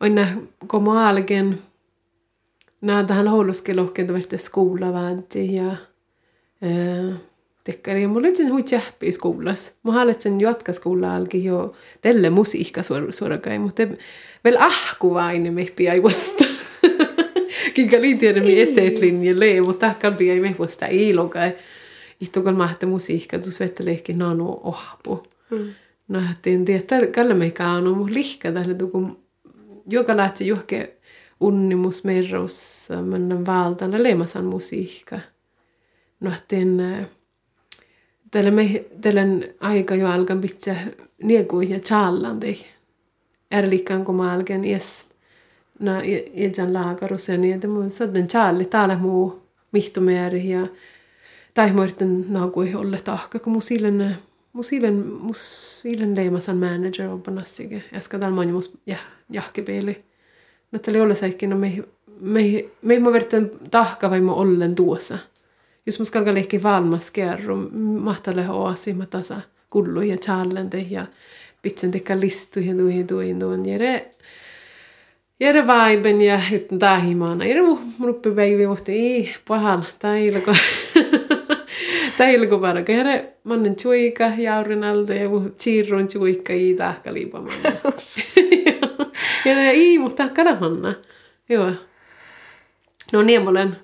Oina 0.00 0.26
komo 0.66 0.92
algen 0.92 1.58
Nää 2.82 3.04
tähän 3.04 3.28
houluskelohken 3.28 4.06
taverte 4.06 4.38
skola 4.38 4.92
väänti 4.92 5.54
ja 5.54 5.76
tekkari. 7.64 8.06
Mulla 8.06 8.28
oli 8.28 8.36
sen 8.36 8.52
hui 8.52 8.62
tjäppi 8.62 9.12
skolas. 9.12 9.72
Mä 9.82 9.92
haluaisin 9.92 10.40
jatka 10.40 10.72
skola 10.72 11.14
alki 11.14 11.44
jo 11.44 11.74
tälle 12.00 12.30
musiikka 12.30 12.82
suor, 12.82 13.12
suorakai, 13.12 13.58
mutta 13.58 13.82
vielä 14.44 14.58
ahku 14.60 15.14
vain 15.14 15.54
me 15.54 15.66
piai 15.76 16.02
vasta. 16.02 16.44
Kinkä 17.74 18.00
liitiedä 18.00 18.40
mi 18.40 18.60
esteet 18.60 18.98
linjalle, 18.98 19.60
mutta 19.60 19.86
tahkan 19.86 20.16
piai 20.16 20.40
me 20.40 20.54
vasta 20.58 20.86
ilokai. 20.86 21.52
Ihtukal 22.20 22.54
mahte 22.54 22.86
musiikka, 22.86 23.38
tu 23.38 23.50
svettelehki 23.50 24.12
nano 24.12 24.60
ohpu. 24.64 25.22
Mm. 25.50 25.74
No, 26.08 26.20
en 26.46 26.64
tiedä, 26.64 27.06
kalle 27.14 27.34
meikä 27.34 27.70
on 27.70 27.96
mun 27.96 28.14
lihka 28.14 28.52
tälle 28.52 28.74
tuku, 28.74 29.18
joka 29.90 30.16
lähtee 30.16 30.46
johke 30.46 30.96
unnimus 31.40 32.04
merros, 32.04 32.88
men 33.04 33.46
valtana 33.46 34.02
lemasan 34.02 34.44
musiikka 34.44 35.20
nohtin 36.22 36.82
tällä 38.32 38.50
me 38.50 38.84
tällän 39.00 39.44
aika 39.60 39.94
jo 39.94 40.08
alkan 40.08 40.40
pitää 40.40 40.86
niegui 41.22 41.70
ja 41.70 41.78
challandi. 41.78 42.56
Erlikkaan 43.50 44.04
kun 44.04 44.14
mä 44.14 44.32
alkan 44.32 44.64
ies 44.64 45.08
na 45.78 46.00
iljan 46.34 46.72
laakarusen 46.72 47.44
ja 47.44 47.58
tämä 47.58 47.88
sadden 47.88 48.28
challi 48.28 48.64
täällä 48.64 48.96
muu 48.96 49.42
mihtumeeri 49.72 50.48
ja 50.48 50.66
tai 51.54 51.72
muisten 51.72 52.24
naakui 52.28 52.74
olle 52.74 52.98
tahka 53.04 53.38
kun 53.38 53.52
musilen 53.52 54.16
musilen 54.52 55.06
musilen 55.06 56.16
leimasan 56.16 56.56
manager 56.56 57.08
on 57.08 57.22
panassige. 57.22 57.82
Äsken 57.94 58.20
täällä 58.20 58.34
moni 58.34 58.52
mus 58.52 58.78
ja 58.86 58.96
jahkepeili. 59.30 60.04
No 60.72 60.78
tällä 60.78 61.02
ole 61.02 61.14
säikki 61.14 61.46
no 61.46 61.56
me 61.58 61.84
me 62.20 62.64
me 62.82 62.98
mä 62.98 63.10
tahka 63.70 64.10
vai 64.10 64.20
mä 64.20 64.32
ollen 64.32 64.74
tuossa 64.74 65.18
jos 65.86 65.98
mä 65.98 66.04
skalka 66.04 66.34
lehki 66.34 66.62
valmas 66.62 67.10
kerro, 67.10 67.56
mahtalle 68.00 68.50
oasi, 68.50 68.92
mä 68.92 69.06
tasa 69.06 69.40
kullu 69.70 70.02
ja 70.02 70.16
challenge 70.16 70.86
ja 70.90 71.06
pitsen 71.62 71.90
tekka 71.90 72.20
listu 72.20 72.60
ja 72.60 72.74
tuihin 72.74 73.06
tuihin 73.06 73.38
tuihin. 73.38 73.66
Jere, 73.66 74.10
jere 75.40 75.66
vaiben 75.66 76.22
ja 76.22 76.38
hytten 76.38 76.78
tahimaana. 76.78 77.44
Jere 77.44 77.62
mu 77.62 77.78
ruppi 78.00 78.30
päivi 78.30 78.66
muhti, 78.66 78.92
ei, 78.92 79.34
pahan, 79.48 79.86
tailko. 79.98 80.54
tailko 82.18 82.58
paraka. 82.58 82.92
Jere, 82.92 83.32
mannen 83.44 83.76
tjuika 83.76 84.32
jaurin 84.38 84.84
alta 84.84 85.14
ja 85.14 85.28
mu 85.28 85.50
siirrun 85.56 86.08
tjuika 86.08 86.52
i 86.52 86.74
tahka 86.74 87.14
liipamaan. 87.14 87.58
Jere, 89.44 89.70
ei, 89.70 89.98
mutta 89.98 90.28
karahanna. 90.28 90.94
Joo. 91.48 91.72
No 93.12 93.22
niin, 93.22 93.42
mä 93.42 93.50
olen 93.50 93.76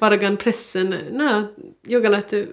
pargan 0.00 0.36
pressen, 0.36 1.06
nää, 1.10 1.44
joka 1.86 2.10
lähti 2.10 2.48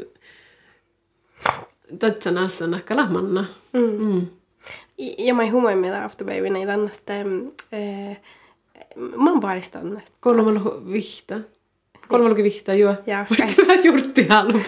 tatsanassa 2.00 2.68
näkkä 2.68 2.96
lahmanna. 2.96 3.46
Mm. 3.74 4.06
Mm. 4.06 4.28
Ja 5.18 5.34
mä 5.34 5.52
huomaan 5.52 5.78
mitä 5.78 6.04
afterbabyna 6.04 6.60
i 6.60 6.68
den 6.68 6.86
att 6.86 7.10
äh, 7.10 8.18
man 9.16 9.40
bara 9.40 9.62
stannar. 9.62 10.04
Kolmalla 10.20 10.94
vihta. 10.94 11.40
Kolmalla 12.08 12.36
vihta, 12.36 12.74
joo. 12.74 12.96
Ja, 13.06 13.26
Mutta 13.30 13.66
mä 13.66 13.74
jurtti 13.74 14.28
halpa. 14.28 14.60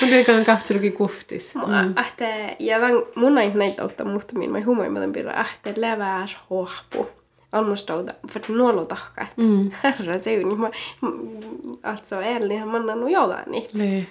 Mutta 0.00 0.16
eikä 0.16 0.36
on 0.36 0.44
kahtselukin 0.44 0.92
kuhtis. 0.92 1.54
Mm. 1.54 1.92
Ahte, 1.96 2.56
ja 2.58 2.80
tämän 2.80 3.02
mun 3.14 3.34
näin 3.34 3.58
näitä 3.58 3.84
ottaa 3.84 4.06
musta 4.06 4.38
min, 4.38 4.50
mä 4.50 4.60
huomaan 4.60 4.92
mitä 4.92 5.08
pidä, 5.12 5.32
ahte 5.32 5.74
leväs 5.76 6.36
hohpu 6.50 7.19
almustauda 7.52 8.12
för 8.28 8.52
nuolutahkat. 8.52 9.36
Mm. 9.36 9.70
Herra 9.82 10.18
se 10.18 10.44
on, 10.44 10.60
mä, 10.60 10.70
alltså 11.82 12.16
ällihän 12.16 12.68
mä 12.68 12.76
annan 12.76 13.10
jotain 13.10 13.50
niitä. 13.50 13.78
Le. 13.78 14.06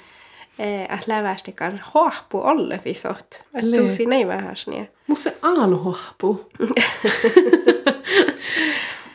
Eh, 0.59 0.99
lävästikar 1.07 1.73
hohpu 1.93 2.37
olle 2.37 2.81
visot. 2.85 3.43
Että 3.53 3.77
tuusi 3.77 4.07
ei 4.11 4.27
vähän 4.27 4.55
niin. 4.67 4.89
Musta 5.07 5.29
aaluhohpu. 5.41 6.49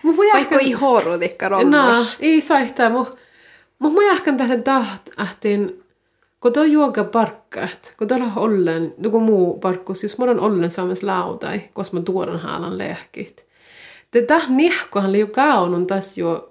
Mun 0.03 0.17
voi 0.17 0.27
Vaikka 0.33 0.59
ei 0.59 0.73
horuutikkar 0.73 1.53
No, 1.53 1.59
olmus. 1.59 2.17
ei 2.21 2.41
soittaa. 2.41 2.91
Mun 2.91 3.07
mun 3.79 3.95
voi 3.95 4.09
ehkä 4.09 4.33
tähän 4.33 4.63
taht, 4.63 5.03
ahteen 5.17 5.85
kun 6.41 6.53
tuo 6.53 6.65
juoga 6.65 7.05
parkkat, 7.05 7.95
kun 7.99 8.09
tuolla 8.09 8.33
ollen, 8.37 8.95
joku 8.99 9.21
muu 9.21 9.59
parkkus, 9.59 10.03
jos 10.03 10.19
mä 10.19 10.25
olen 10.25 10.41
ollen 10.41 10.71
saamas 10.71 11.03
lautai, 11.03 11.61
koska 11.73 11.97
mä 11.97 12.03
tuodan 12.03 12.41
haalan 12.41 12.79
lehkit. 12.79 13.44
Det 14.15 14.29
där 14.29 14.49
nihkohan 14.49 15.13
li 15.13 15.19
ju 15.19 15.27
kaunun 15.27 15.87
tas 15.87 16.19
jo 16.19 16.49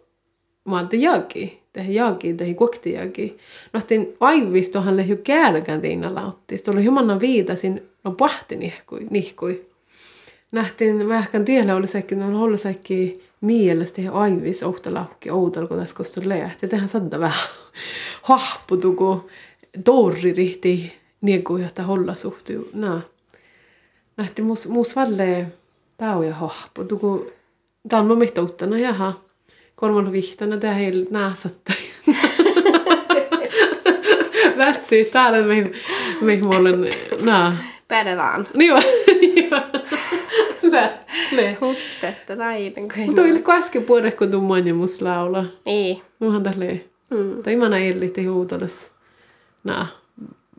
maante 0.66 0.98
jagi, 0.98 1.60
tehi 1.74 1.96
jagi, 1.96 2.34
tehi 2.38 2.54
kuokti 2.54 2.94
jagi. 2.94 3.38
Nohtin 3.74 4.16
aivistohan 4.20 4.96
le 4.96 5.04
ju 5.04 5.18
kärkän 5.18 5.82
tiina 5.82 6.16
lauttis. 6.16 6.64
Tuolla 6.64 6.82
humanna 6.82 7.20
viitasin, 7.20 7.82
no 8.04 8.12
pahti 8.12 8.56
nihkui, 8.56 9.08
nihkui. 9.10 9.66
nähtiin 10.52 11.08
vähän 11.08 11.46
tiellä 11.46 11.76
oli 11.76 11.88
säkki, 11.88 12.16
on 12.16 12.36
ollut 12.36 12.62
säkki 12.62 13.24
mielestä 13.42 14.02
ja 14.02 14.12
aivis 14.12 14.64
ohtalakki 14.64 15.32
outal, 15.32 15.68
kun 15.68 15.78
tässä 15.78 15.96
kostuu 15.96 16.24
leht. 16.26 16.62
Ja 16.62 16.68
tehän 16.68 16.90
sadda 16.90 17.20
vähän 17.20 17.50
hahputuku 18.30 19.30
torri 19.84 20.34
rihti 20.34 20.94
niin 21.22 21.44
kuin 21.44 21.64
johtaa 21.64 21.86
holla 21.86 22.16
suhtuu. 22.16 22.70
Nähti 24.18 24.42
mus, 24.42 24.68
mus 24.68 24.96
valle 24.96 25.48
tauja 25.98 26.34
hahputuku. 26.34 27.32
Tämä 27.90 28.00
on 28.00 28.08
mun 28.08 28.18
mihtouttana 28.18 28.78
jaha. 28.78 29.22
Kolmalla 29.76 30.12
vihtana 30.12 30.58
tää 30.58 30.74
heillä 30.74 31.06
nääsatta. 31.10 31.74
That's 34.58 34.92
it. 34.92 35.12
Täällä 35.12 35.42
me, 35.42 35.72
me 36.22 36.58
olen 36.58 36.96
nää. 37.22 37.58
Pädetään. 37.88 38.48
Niin 38.54 38.74
vaan. 38.74 38.84
Lä, 40.62 40.98
lä. 41.32 41.56
Huhtetta 41.62 42.38
taiden. 42.38 42.88
Mutta 43.06 43.22
oli 43.22 43.40
kun 43.40 43.54
äsken 43.54 43.84
puhuta, 43.84 44.12
kun 44.12 44.32
tuu 44.32 44.42
manja 44.42 44.74
mus 44.74 45.02
laula. 45.02 45.46
Ei. 45.66 46.02
Nuhan 46.20 46.44
tälle. 46.44 46.86
Mm. 47.10 47.44
Tai 47.44 47.54
imana 47.54 47.78
ellit 47.78 48.18
huutolas. 48.30 48.92
Nää. 49.64 49.88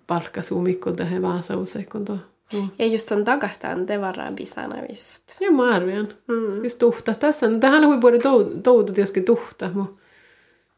Palkkasuumikko 0.06 0.92
tähän 0.92 1.22
vaasause, 1.22 1.84
kun 1.92 2.04
tuo. 2.04 2.18
Mm. 2.52 2.68
Ja 2.78 2.86
just 2.86 3.12
on 3.12 3.24
takahtaan 3.24 3.86
te 3.86 4.00
varaan 4.00 4.36
pisana 4.36 4.82
vissut. 4.90 5.24
Ja 5.40 5.50
mä 5.52 5.74
arvian. 5.74 6.08
Mm. 6.28 6.64
Just 6.64 6.78
tuhta 6.78 7.14
tässä. 7.14 7.48
No, 7.48 7.58
tähän 7.58 7.86
hui 7.86 8.00
puhuta 8.00 8.28
toutut 8.62 8.98
joskin 8.98 9.24
tuhta. 9.24 9.70
Mu. 9.74 9.84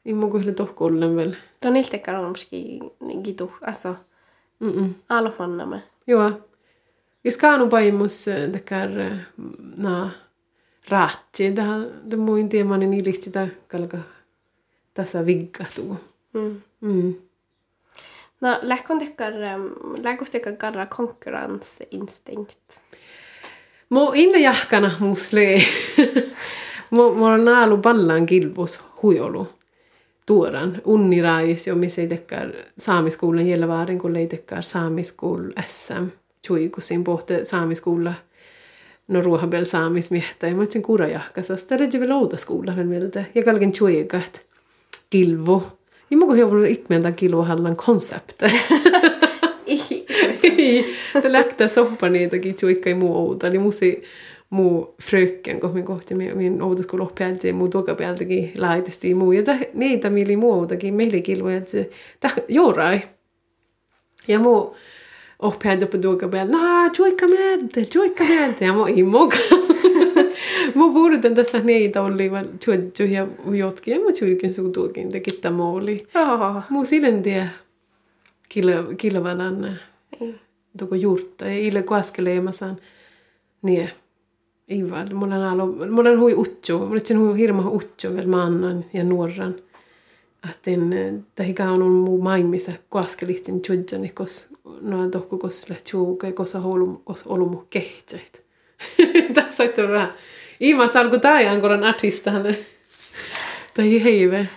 Immo 0.04 0.28
kuhle 0.28 0.52
tohkollen 0.52 1.16
vielä. 1.16 1.36
Tuon 1.60 1.76
iltekään 1.76 2.20
on 2.24 2.28
muski 2.28 2.80
gitu. 3.24 3.52
Alltså, 3.66 3.96
Mm-mm. 4.60 4.94
almannamme. 5.08 5.82
Joo. 6.06 6.32
Jos 7.24 7.36
kaanu 7.36 7.68
paimus 7.68 8.26
tekär 8.52 8.90
na 9.76 10.10
raatsi, 10.88 11.52
tähän 11.52 12.10
det 12.10 12.16
muin 12.16 12.48
tiemani 12.48 12.86
niin 12.86 13.04
lihtsi 13.04 13.30
tää 13.30 13.48
kalka 13.68 13.98
tässä 14.94 15.26
viggahtuu. 15.26 15.96
Mm. 16.32 16.62
Mm. 16.80 17.14
No, 18.40 18.58
lähkon 18.62 18.98
tekkar, 18.98 19.32
lähkos 20.02 20.30
tekkar 20.30 20.56
karra 20.56 20.86
konkurrensinstinkt. 20.86 22.58
Mo 23.88 24.12
inne 24.14 24.38
jahkana 24.38 24.90
musle. 25.00 25.62
mo 26.90 27.12
mo 27.14 27.26
on 27.26 27.44
naalu 27.44 27.76
ballan 27.76 28.26
kilpus 28.26 28.80
huijolu. 29.02 29.48
Tuoran 30.26 30.82
unnirais 30.84 31.66
jo 31.66 31.74
missä 31.74 32.02
ei 32.02 32.08
tekään 32.08 32.54
saamiskuulen 32.78 33.48
jälvaarin, 33.48 33.98
kun 33.98 34.16
ei 34.16 34.26
tekään 34.26 34.62
saamiskuul 34.62 35.50
SM. 35.64 36.06
Chuikusin 36.46 37.04
pohte 37.04 37.44
saamiskuulla 37.44 38.14
no 39.08 39.22
ruohabel 39.22 39.64
saamismiehtä. 39.64 40.46
Ja 40.46 40.54
mä 40.54 40.62
otsin 40.62 40.82
kurajahkasas. 40.82 41.64
Tämä 41.64 41.84
on 41.84 42.00
vielä 42.00 42.16
outa 42.16 42.36
skuulla 42.36 42.76
vielä 42.76 42.88
mieltä. 42.88 43.24
Ja 43.34 43.44
kalken 43.44 43.72
chuikat. 43.72 44.46
Kilvo. 45.10 45.78
Niin 46.10 46.18
mä 46.18 46.26
kun 46.26 46.36
hieman 46.36 46.66
ikmeän 46.66 47.14
kilvohallan 47.14 47.76
konsept. 47.76 48.42
Det 48.42 48.52
läkte 51.32 51.68
soppa 51.68 52.08
niitäkin 52.08 52.54
chuikka 52.54 52.90
ei 52.90 52.94
muu 52.94 53.16
outa. 53.16 53.50
Niin 53.50 53.60
musi 53.60 54.02
muu 54.50 54.94
fröken, 55.02 55.60
kun 55.60 55.74
min 55.74 55.84
kohti 55.84 56.14
min 56.14 56.62
outoskoulu 56.62 57.04
oppiajaksi 57.04 57.52
muu 57.52 57.68
tuokapäältäkin 57.68 58.52
laitesti 58.58 59.14
muu. 59.14 59.32
Ja 59.32 59.42
täh, 59.42 59.60
niitä 59.74 60.10
mieli 60.10 60.36
muu 60.36 60.52
outakin 60.52 60.94
meille 60.94 61.20
kilvoja, 61.20 61.56
että 61.56 61.70
se 61.70 61.90
täh 62.20 62.34
jourai. 62.48 63.00
Ja 64.28 64.38
muu 64.38 64.76
oppiajaksi 65.38 65.86
på 65.86 65.98
tuokapäältä, 65.98 66.52
naa, 66.52 66.90
chuikka 66.90 67.26
mieltä, 67.26 67.80
chuikka 67.80 68.24
mieltä. 68.24 68.64
Ja 68.64 68.72
muu 68.72 68.86
ei 68.86 69.02
mukaan. 69.02 69.65
Muu 70.76 70.92
puhutan 70.92 71.34
tässä 71.34 71.60
niitä 71.60 72.02
oli, 72.02 72.30
vaan 72.30 72.58
chuikka 72.58 73.02
ja 73.02 73.26
jotkin. 73.54 73.94
Ja 73.94 74.00
muu 74.00 74.12
chuikin 74.12 74.54
suu 74.54 74.68
tuokin 74.68 75.08
tekittä 75.08 75.50
mooli. 75.50 76.06
Joo. 76.14 76.62
Muu 76.70 76.84
sillen 76.84 77.22
tie 77.22 77.48
kilvalan 78.96 79.78
tuko 80.78 80.94
juurta. 80.94 81.44
Ja 81.44 81.58
ille 81.58 81.82
kuaskeleemasan. 81.82 82.76
Niin. 83.62 83.90
Ei 84.68 84.90
vaan. 84.90 85.06
Mulla 85.14 85.34
on 85.34 85.60
ollut, 85.60 85.90
mulla 85.90 86.10
on 86.10 86.18
hui 86.18 86.34
utjo. 86.34 86.78
Mulla 86.78 87.00
on 87.10 87.18
hui 87.18 87.38
hirma 87.38 87.70
utjo 87.70 88.14
vielä 88.14 88.28
maannan 88.28 88.84
ja 88.92 89.04
nuoran. 89.04 89.54
Että 90.50 90.70
tähi 91.34 91.54
on 91.72 91.92
muu 91.92 92.22
maailmissa 92.22 92.72
kuaskelistin 92.90 93.60
tjudjani, 93.60 94.08
kos 94.08 94.48
no 94.80 95.08
tohku 95.08 95.38
kos 95.38 95.70
lähtjuuka, 95.70 96.32
kos 96.32 96.54
olu, 96.54 97.02
kos 97.04 97.26
olu 97.26 97.48
mu 97.48 97.64
kehtsäit. 97.70 98.42
Tässä 99.34 99.64
on 99.64 99.92
vähän. 99.92 100.12
Iimasta 100.62 101.00
alku 101.00 101.18
tai 101.18 101.46
ankoran 101.46 101.84
artistahan. 101.84 102.42
Tai 103.74 104.04
heive. 104.04 104.48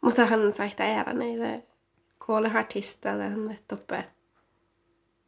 Mutta 0.00 0.26
hän 0.26 0.52
sai 0.52 0.70
sitä 0.70 0.84
ära 0.84 1.12
näitä 1.12 1.66
kuolle 2.26 2.50
artistalle 2.54 3.22
hän 3.24 3.56
toppe. 3.68 4.04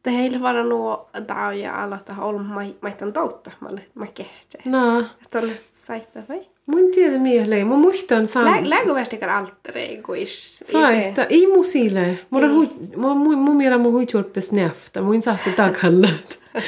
Det 0.05 0.11
heillä 0.17 0.41
vara 0.41 0.65
nuo 0.65 1.11
dauja 1.29 1.83
aloittaa 1.85 2.25
olla 2.25 2.43
maitan 2.83 3.13
toutta, 3.13 3.51
mä 3.61 3.69
olen 3.69 3.87
mä 3.95 4.07
kehtsä. 4.15 4.59
No, 4.65 5.01
Että 5.01 5.39
on 5.39 5.51
saita 5.73 6.23
vai? 6.29 6.39
mun 6.39 6.43
tiedä 6.43 6.52
mieleen. 7.23 7.67
Mun 7.67 7.79
muistan 7.79 8.29
saan. 8.29 8.71
Lägövästikar 8.71 9.31
alter 9.31 9.79
egois. 9.79 10.59
Saita, 10.65 11.25
ei 11.25 11.47
musille. 11.47 12.19
Mulla 12.31 12.47
on 12.47 12.55
hui, 12.55 12.69
mun, 12.97 13.19
mun, 13.19 13.39
mun 13.39 13.57
mielestä 13.57 13.83
mun 13.83 13.93
hui 13.93 14.07
tjorpes 14.07 14.53
näftä. 14.53 15.03
Mun 15.03 15.23
saatte 15.23 15.51
takallat. 15.51 16.39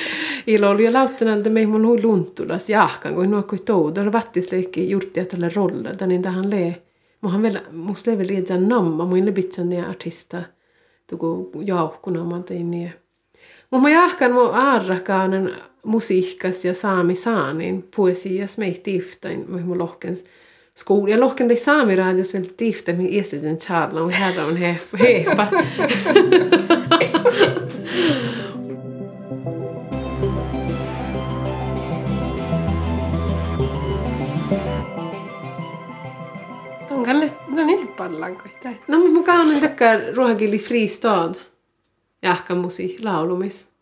Ilo 0.47 0.71
oli 0.71 0.85
jo 0.85 0.93
lauttanalta 0.93 1.51
mei 1.51 1.67
mun 1.67 1.87
hui 1.87 2.03
luntulas 2.03 2.71
jahkan, 2.71 3.15
kun 3.15 3.31
nuo 3.31 3.43
kui 3.43 3.59
touda. 3.59 4.01
Oli 4.01 4.13
vattisleikki 4.13 4.91
jurttia 4.91 5.27
tälle 5.27 5.51
rolle, 5.55 5.93
niin 6.07 6.23
tähän 6.23 6.51
lee. 6.51 6.83
Muhan 7.21 7.43
vielä, 7.43 7.63
musta 7.73 8.11
level 8.11 8.27
lietsän 8.29 8.69
namma, 8.69 9.05
mun 9.05 9.27
lebitsan 9.27 9.69
ne 9.69 9.87
artista. 9.87 10.43
Tuku 11.07 11.51
jauhkuna 11.65 12.25
mä 12.25 12.43
tein 12.43 12.71
niin. 12.71 12.93
Mun 13.71 13.83
mä 13.83 13.91
jahkan 13.91 14.33
mun 14.33 14.55
aarrakaanen 14.55 15.51
musiikkas 15.85 16.65
ja 16.65 16.75
saami 16.75 17.15
saanin 17.15 17.85
poesias 17.97 18.59
mei 18.59 18.75
tiftain, 18.75 19.45
mun 19.49 19.79
lohkens 19.79 20.25
skola. 20.75 21.11
Jag 21.11 21.21
lockade 21.21 21.49
dig 21.49 21.57
saamiradios 21.57 22.35
väldigt 22.35 22.57
tifta 22.57 22.93
med 22.93 23.07
esiten 23.11 23.59
charla 23.59 24.03
och 24.03 24.13
herra 24.13 24.47
on 24.47 24.57
hepa. 24.57 25.49
On 36.91 37.05
kan 37.05 37.31
no 37.49 37.65
niin 37.65 37.89
pallaan 37.97 38.37
koittaa. 38.37 38.73
No 38.87 38.99
mukaan 38.99 39.49
on 39.49 39.61
takkar 39.61 40.01
ruohakilli 40.15 40.59
fristad. 40.59 41.35
Jahka 42.23 42.55
musi 42.55 42.97
laulumis. 43.01 43.74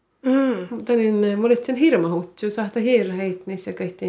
Mutta 0.70 0.92
niin 0.92 1.38
mä 1.38 1.46
olin 1.46 1.64
sen 1.64 1.76
hirma 1.76 2.08
hutsu, 2.08 2.50
saata 2.50 2.80
hirheit 2.80 3.46
niissä 3.46 3.70
että 3.70 4.06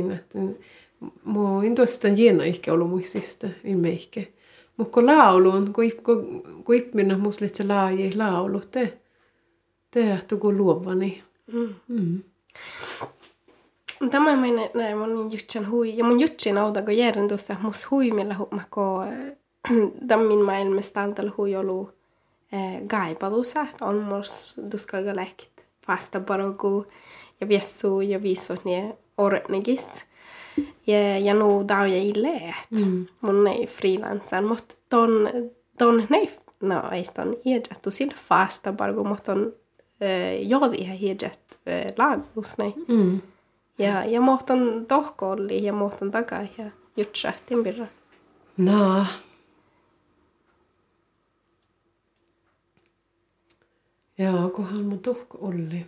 mä 1.26 1.65
en 1.65 1.76
tuosta 1.76 2.08
jäänä 2.08 2.43
ehkä 2.43 2.73
ollut 2.73 2.89
muistista, 2.89 3.47
en 3.63 3.80
meikki. 3.80 4.34
Mutta 4.78 4.93
kun 4.93 5.06
laulu 5.06 5.49
on, 5.49 5.73
kun, 5.73 6.76
ippminä 6.76 7.17
musta 7.17 7.45
se 7.54 7.67
laaji 7.67 8.15
laulu, 8.15 8.62
te, 8.71 8.97
te 9.91 9.99
jahtuu 9.99 10.38
kun 10.38 10.58
luovani. 10.58 11.23
Mm. 11.54 11.76
Mm. 11.88 12.23
Tämä 14.12 14.32
on 14.32 14.41
näin 14.73 14.97
mun 14.97 15.32
jutsen 15.32 15.69
hui. 15.69 15.97
Ja 15.97 16.04
mun 16.04 16.19
jutsin 16.19 16.58
auta, 16.58 16.82
kun 16.82 16.97
järjen 16.97 17.28
tuossa 17.28 17.56
mus 17.62 17.91
hui, 17.91 18.12
millä 18.12 18.34
hu, 18.34 18.47
mä 18.52 18.63
ko 18.69 19.04
tämän 20.08 20.38
maailmasta 20.45 21.02
antalla 21.02 21.32
hui 21.38 21.56
olu 21.56 21.89
gaipalusa, 22.88 23.62
että 23.62 23.86
on 23.86 23.95
mus 23.95 24.62
duskalga 24.71 25.15
läkt 25.15 25.53
fasta 25.86 26.19
parogu 26.19 26.86
ja 27.41 27.48
viessu 27.48 28.02
ja 28.02 28.22
viissu 28.22 28.54
niin 28.63 28.93
ornegist. 29.17 30.06
Ja, 30.88 31.17
ja 31.17 31.34
nu 31.34 31.63
dau 31.63 31.86
jag 31.86 32.04
i 32.04 32.13
lät. 32.15 32.72
Mm. 32.72 33.08
Mun 33.19 33.48
ei 33.48 33.67
freelansan, 33.67 34.46
mutta 34.46 34.76
ton, 34.89 35.30
ton 35.78 36.08
nei, 36.10 36.30
no 36.62 36.91
ei 36.91 37.04
ton 37.04 37.34
iedjat, 37.46 37.88
sillä 37.89 38.13
fasta 38.15 38.74
parogu, 38.74 39.04
mutta 39.04 39.32
on 39.32 39.54
äh, 40.02 40.50
jodi 40.50 40.76
ihan 40.76 40.98
iedjat 41.02 41.39
äh, 41.67 41.93
lagus 41.98 42.58
nei. 42.58 42.74
Mm. 42.88 43.22
Ja, 43.78 44.06
ja 44.06 44.22
mohton 44.22 44.86
tohkolli 44.88 45.63
ja 45.63 45.74
mohton 45.74 46.12
takaa 46.12 46.41
ja 46.58 46.65
jutsahtin 46.98 47.63
birra. 47.63 47.88
Naa. 48.58 49.06
Joo, 54.17 54.49
kunhan 54.49 54.86
mun 54.86 54.99
tuhko 54.99 55.38
oli. 55.41 55.86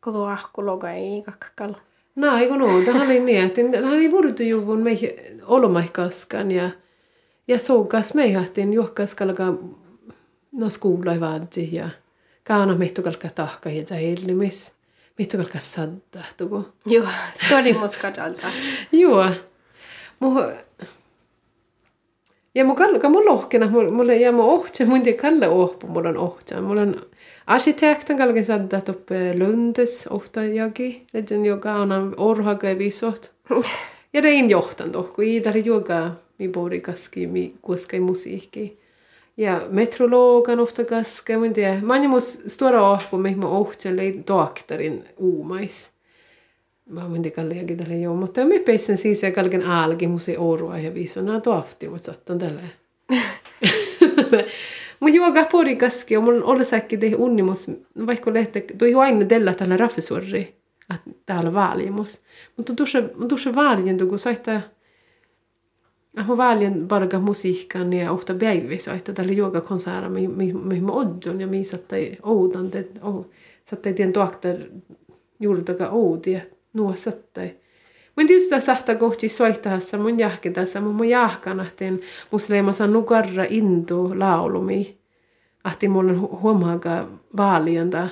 Kodo 0.00 0.24
ahkuloga 0.24 0.90
ei 0.90 1.22
kakkakalla. 1.22 1.78
No, 2.16 2.36
eikö 2.36 2.56
no, 2.56 2.66
tähän 2.84 3.02
oli 3.02 3.20
niin, 3.20 3.44
että 3.44 3.60
tähän 3.72 3.94
ei 3.94 4.10
vuorutu 4.10 4.42
juvun 4.42 4.82
meihin 4.82 5.10
olomaikaskan 5.46 6.50
ja, 6.50 6.70
ja 7.48 7.58
soukas 7.58 8.14
meihahtin 8.14 8.72
juokkaskalka 8.72 9.54
no 10.52 10.70
skuulla 10.70 11.20
vaadzi 11.20 11.68
ja 11.72 11.88
kaana 12.44 12.74
meihtu 12.74 13.02
kalka 13.02 13.28
tahka 13.34 13.70
ja 13.70 13.96
hellimis. 13.96 14.72
Mittu 15.18 15.36
kalkas 15.36 15.72
sadda, 15.72 16.24
tuku. 16.36 16.68
Joo, 16.86 17.08
tori 17.48 17.72
mut 17.72 17.96
katsalta. 17.96 18.46
Joo. 18.92 19.26
Mu... 20.20 20.40
Ja 22.54 22.64
mu 22.64 22.74
kalla, 22.74 23.08
mun 23.08 23.26
lohkena, 23.26 23.68
mulle 23.68 24.16
ja 24.16 24.32
mu 24.32 24.42
ohtsa, 24.42 24.86
mun 24.86 25.02
tiedä 25.02 25.22
kalle 25.22 25.48
ohpu, 25.48 25.86
mulla 25.86 26.08
on 26.08 26.16
ohtsa. 26.16 26.62
Mulla 26.62 26.82
on 26.82 27.09
arkitekten 27.50 28.16
kalken 28.16 28.44
sadda 28.44 28.80
toppe 28.80 29.34
Lundes 29.38 30.06
ofta 30.10 30.44
jagi, 30.44 31.06
legend 31.12 31.46
joka 31.46 31.74
on 31.74 32.14
orhaga 32.16 32.68
ja 32.72 32.78
visot. 32.78 33.32
Ja 34.12 34.20
rein 34.20 34.50
johtan 34.50 34.92
tohku, 34.92 35.22
i 35.22 35.40
där 35.44 35.56
joka 35.56 36.10
mi 36.38 36.48
bori 36.48 36.80
kaski, 36.80 37.26
mi 37.26 37.52
kuoskai 37.62 38.00
musiikki. 38.00 38.78
Ja 39.36 39.60
metrologan 39.70 40.60
ofta 40.60 40.84
kaska, 40.84 41.32
tiedä. 41.54 41.80
Mä 41.82 41.94
oon 41.94 42.10
mus 42.10 42.42
stora 42.46 42.90
ohpu, 42.90 43.16
mihin 43.16 43.38
mä 43.38 43.48
ohtsa 43.48 43.96
lei 43.96 44.22
doktorin 44.28 45.04
uumais. 45.16 45.90
Mä 46.86 47.02
oon 47.02 47.22
kalliakin 47.36 47.76
tälle 47.76 47.96
joo, 47.96 48.14
mutta 48.14 48.44
me 48.44 48.58
peisen 48.58 48.98
siis 48.98 49.22
ja 49.22 49.32
kalken 49.32 49.66
aalki 49.66 50.06
musi 50.06 50.36
orua 50.36 50.78
ja 50.78 50.94
viisona 50.94 51.40
tohti, 51.40 51.88
mutta 51.88 52.06
sattan 52.06 52.38
tälle. 52.38 52.62
Mun 55.00 55.14
juoga 55.14 55.44
pori 55.44 55.76
kaski 55.76 56.14
ja 56.14 56.20
mulla 56.20 56.44
on 56.44 56.64
säkki 56.64 56.98
tehi 56.98 57.14
unnimus, 57.14 57.70
vaikka 58.06 58.32
lehte, 58.32 58.64
toi 58.78 58.94
aina 58.94 59.28
della 59.28 59.54
tällä 59.54 59.76
raffisuorri, 59.76 60.56
että 60.94 61.10
täällä 61.26 61.54
vaalimus. 61.54 62.20
Mutta 62.56 62.74
tuossa 63.28 63.54
vaalien, 63.54 64.08
kun 64.08 64.18
saittaa 64.18 64.60
Mä 66.12 66.36
väljen 66.36 66.88
barga 66.88 67.18
musiikkaan 67.18 67.92
ja 67.92 68.12
ofta 68.12 68.34
päivissä, 68.34 68.94
että 68.94 69.12
tällä 69.12 69.32
juoga 69.32 69.60
konserta, 69.60 70.08
mihin 70.08 70.84
mä 70.84 70.92
odjon 70.92 71.40
ja 71.40 71.46
mihin 71.46 71.64
sattai 71.66 72.16
oudan, 72.22 72.70
että 72.74 73.00
sattai 73.64 73.92
tien 73.92 74.12
tuokta 74.12 74.48
juurtaka 75.40 75.88
oudia, 75.88 76.40
nuo 76.72 76.96
sattai. 76.96 77.50
Mun 78.16 78.26
tietysti 78.26 78.60
sahta 78.60 78.94
kohti 78.94 79.28
soittahassa 79.28 79.98
mun 79.98 80.18
jahkitassa, 80.18 80.80
mun 80.80 80.94
mun 80.94 81.08
jahkanahteen 81.08 82.00
musleimassa 82.30 82.86
nukarra 82.86 83.44
intu 83.48 84.12
laulumi. 84.14 84.98
Ahti 85.64 85.88
mulla 85.88 86.12
huomaaga 86.12 87.08
vaalianta 87.36 88.08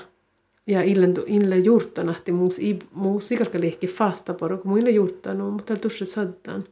ja 0.67 0.83
illen 0.83 1.15
ille 1.27 1.59
juurtanahti 1.59 2.33
muus 2.33 2.61
muus 2.93 3.33
ikalka 3.33 3.61
liikki 3.61 3.87
fasta 3.87 4.35
poro, 4.35 4.59
kun 4.59 4.71
muille 4.71 4.91
juurtanut, 4.91 5.53
mutta 5.53 5.77
tuossa 5.77 6.05
sattaan. 6.05 6.65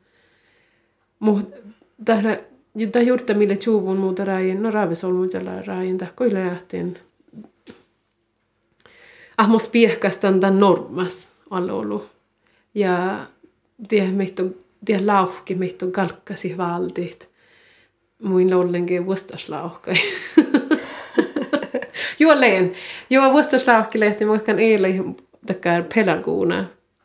Mutta 1.21 1.57
tähdä 2.05 2.39
Jutta 2.79 3.01
juurta 3.01 3.35
mille 3.35 3.57
tjuvun 3.57 3.97
muuta 3.97 4.25
raajin, 4.25 4.63
no 4.63 4.71
raavesolmuisella 4.71 5.63
raajin, 5.63 5.99
tahko 5.99 6.25
yle 6.25 6.47
lähteen. 6.47 6.99
Ahmos 9.39 9.69
piehkastan 9.69 10.41
tämän 10.41 10.59
normas 10.59 11.29
ollut. 11.51 12.16
Ja 12.77 13.27
tie 13.89 14.11
meitä 14.11 14.43
on, 14.43 14.55
tie 14.85 15.07
lauhki, 15.07 15.55
meitä 15.55 15.87
on 15.87 15.93
kalkkasi 15.93 16.57
valdit. 16.57 17.29
Muin 18.23 18.55
ollenkin 18.55 19.07
vuostaslauhkai. 19.07 19.95
Joo, 22.21 22.41
leen. 22.41 22.73
Joo, 23.11 23.33
vuostaslauhki 23.33 24.01
lehti, 24.01 24.25
mutta 24.25 24.53
eilen 24.53 25.17
takar 25.47 25.85
pelargona. 25.95 26.65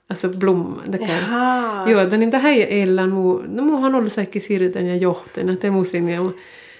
Alltså 0.10 0.30
blomman. 0.30 0.86
Jaha. 1.08 1.90
Joo, 1.90 2.18
niin 2.18 2.32
tähän 2.32 2.54
ellan 2.54 3.10
muu, 3.10 3.44
no 3.48 3.64
muu 3.64 3.84
on 3.84 3.96
ollut 3.96 4.14
säkki 4.14 4.40
siirrytän 4.40 4.86
ja 4.86 4.96
johtena, 4.96 5.56
te 5.56 5.70
musin 5.70 6.10
ja 6.10 6.22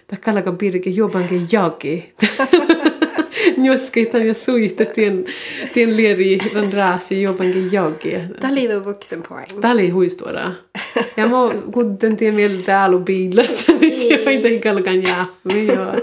tämä 0.08 0.20
kallaka 0.20 0.52
pirki 0.52 0.96
juopankin 0.96 1.48
jagi. 1.52 2.14
Njuskitan 3.58 4.28
ja 4.28 4.34
suihte 4.34 4.86
tien, 4.86 5.26
tien 5.74 5.98
lieri 5.98 6.38
ran 6.54 6.74
raasi 6.74 7.22
juopankin 7.22 7.72
jagi. 7.72 8.14
Tämä 8.40 8.54
oli 8.54 8.68
tuo 8.68 8.86
vuxen 8.86 9.24
poäng. 9.30 9.48
Tämä 9.62 9.74
oli 9.74 9.90
huistuora. 9.90 10.52
Ja 11.18 11.28
mä 11.28 11.38
kuten 11.72 12.18
tien 12.18 12.36
mieltä 12.36 12.84
alu 12.84 13.00
biilasta, 13.00 13.72
niin 13.80 14.10
joita 14.10 14.48
ei 14.48 14.60
kalkan 14.60 15.04
jää. 15.04 15.26
Joo. 15.68 15.96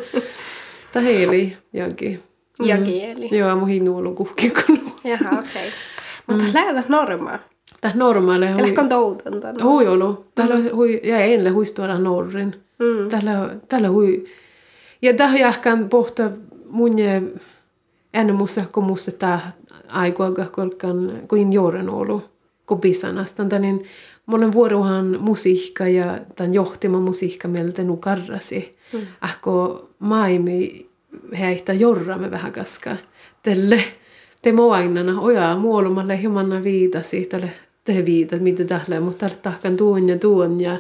Tämä 0.93 1.09
oli 1.09 1.57
jagi. 1.73 2.19
Jagi 2.65 3.05
eli. 3.05 3.29
Joo, 3.33 3.57
mun 3.57 3.69
hinnuolu 3.69 4.15
kuhkikonu. 4.15 4.79
Jaha, 5.05 5.39
okei. 5.39 5.43
Okay. 5.43 5.71
Mutta 6.27 6.45
mm. 6.45 6.51
lähdä 6.55 6.83
normaa. 6.89 7.39
Tää 7.81 7.93
normaali 7.95 8.47
hui. 8.47 8.69
Ehkä 8.69 8.81
on 8.81 8.89
toutunta. 8.89 9.49
Hui 9.63 9.87
ollut. 9.87 10.35
Täällä 10.35 10.55
mm. 10.55 10.71
hui, 10.73 11.01
ja 11.05 11.19
enle 11.19 11.51
huistuora 11.51 11.99
norrin. 11.99 12.55
Mm. 12.79 13.09
Täällä, 13.09 13.57
täällä 13.69 13.89
hui. 13.89 14.25
Ja 15.03 15.15
tähän 15.15 15.41
jahkan 15.41 15.89
pohta 15.89 16.31
mun 16.69 16.93
ennen 18.15 18.37
musta, 18.37 18.65
kun 18.73 18.85
musta 18.85 19.13
tää 19.13 19.53
aikoaga 19.89 20.47
kolkan, 20.47 21.23
kuin 21.29 21.53
juoren 21.53 21.91
ollut, 21.91 22.31
kun 22.67 22.81
bisanasta. 22.81 23.59
Niin 23.59 23.85
monen 24.27 24.53
vuorohan 24.53 25.17
musiikka 25.21 25.89
ja 25.89 26.19
tämän 26.37 26.55
johtima 26.55 27.01
musiikka 27.01 27.49
mieltä 27.49 27.83
nu 27.83 27.97
karrasi. 27.97 28.77
Mm. 28.93 29.01
Ahko 29.21 29.89
maimi 29.99 30.89
heitä 31.39 31.73
jorramme 31.73 32.31
vähän 32.31 32.53
kaska. 32.53 32.97
Tälle 33.43 33.85
te 34.43 34.53
moainana 34.53 35.21
oja 35.21 35.57
muolumalle 35.57 36.21
hieman 36.21 36.65
viitasi 36.65 37.25
tälle 37.25 37.51
te 37.85 38.05
viita 38.05 38.37
mitä 38.37 38.65
tälle 38.65 39.01
mutta 39.01 39.19
tälle 39.19 39.37
tahkan 39.43 39.77
tuon 39.77 40.09
ja 40.09 40.19
tuon 40.19 40.61
ja 40.61 40.79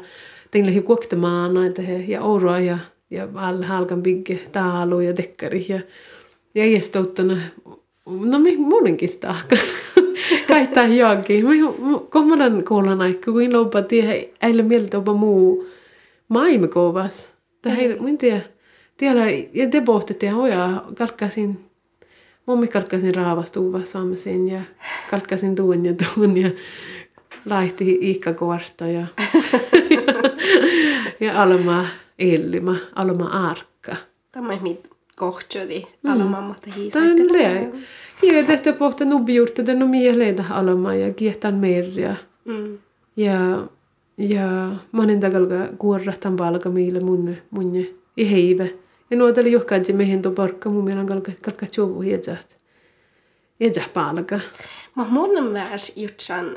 teille 0.50 0.74
hi 0.74 0.82
kuoktamaan 0.82 1.54
näitä 1.54 1.82
ja 2.08 2.22
ouroa 2.22 2.60
ja 2.60 2.78
ja 3.10 3.28
halkan 3.66 4.02
bigge 4.02 4.40
taalu 4.52 5.00
ja 5.00 5.16
dekkari 5.16 5.66
ja 5.68 5.80
ja 6.54 6.66
iestouttana 6.66 7.36
no 8.06 8.38
mi 8.38 8.56
monenkin 8.56 9.20
tahka 9.20 9.56
kaittaa 10.48 10.86
jokin 10.86 11.44
kohmadan 12.10 12.64
kuulan 12.64 13.02
aikku 13.02 13.32
kuin 13.32 13.52
lopa 13.52 13.82
tie 13.82 14.30
äille 14.42 14.62
mieltä 14.62 14.98
opa 14.98 15.12
muu 15.12 15.66
maailma 16.28 16.66
kovas 16.66 17.32
tai 17.62 17.88
mm. 17.88 18.04
min 18.04 18.18
tiedä 18.18 18.40
tiedä 18.96 19.30
ja 19.52 19.68
te 19.70 19.80
pohtettiin 19.80 20.34
hoja 20.34 20.84
kalkkasin 20.98 21.68
Mummi 22.46 22.68
kalkkasin 22.68 23.14
raavastuva 23.14 23.84
saamisen 23.84 24.48
ja 24.48 24.60
kalkkasin 25.10 25.54
tuon 25.54 25.84
ja 25.84 25.94
tuon 25.94 26.36
ja 26.36 26.50
laihti 27.50 27.98
iikkakuorta 28.02 28.86
ja, 28.86 29.06
ja, 29.90 30.02
ja 31.20 31.42
Alma 31.42 31.86
Elma, 32.18 32.76
Alma 32.94 33.24
Arkka. 33.24 33.96
Tämä 34.32 34.52
on 34.52 34.62
mit 34.62 34.90
kohtsodi 35.16 35.82
Alma 36.08 36.40
mutta 36.40 36.70
hiisaita. 36.76 37.08
Tämä 37.08 37.22
on 37.22 37.32
lää. 37.32 37.80
Ja 38.22 38.44
tehtä 38.46 38.72
pohta 38.72 39.04
nubiurta, 39.04 39.62
että 39.62 39.74
no 39.74 39.86
mie 39.86 40.18
leitä 40.18 40.44
Alma 40.50 40.94
ja 40.94 41.14
kiehtan 41.14 41.54
merja. 41.54 42.16
Mm. 42.44 42.78
Ja, 43.16 43.66
ja 44.18 44.70
manen 44.92 45.20
takalka 45.20 45.54
kuorrahtan 45.78 46.36
palka 46.36 46.70
miille 46.70 47.00
mun, 47.00 47.36
mun 47.50 47.76
i 48.16 48.30
heive. 48.30 48.74
Ja 49.10 49.16
nuo 49.16 49.28
oli 49.40 49.52
johkaisi 49.52 49.92
mehen 49.92 50.22
to 50.22 50.30
parkka, 50.30 50.70
mun 50.70 50.84
mielestä 50.84 51.08
kalka, 51.08 51.32
kalka 51.42 51.66
tjovu 51.66 52.00
hiedzät. 52.00 52.58
Hiedzät 53.60 53.92
palka. 53.92 54.40
Mä 54.94 55.06
mun 55.10 55.52
värs 55.52 55.96
jutsan, 55.96 56.56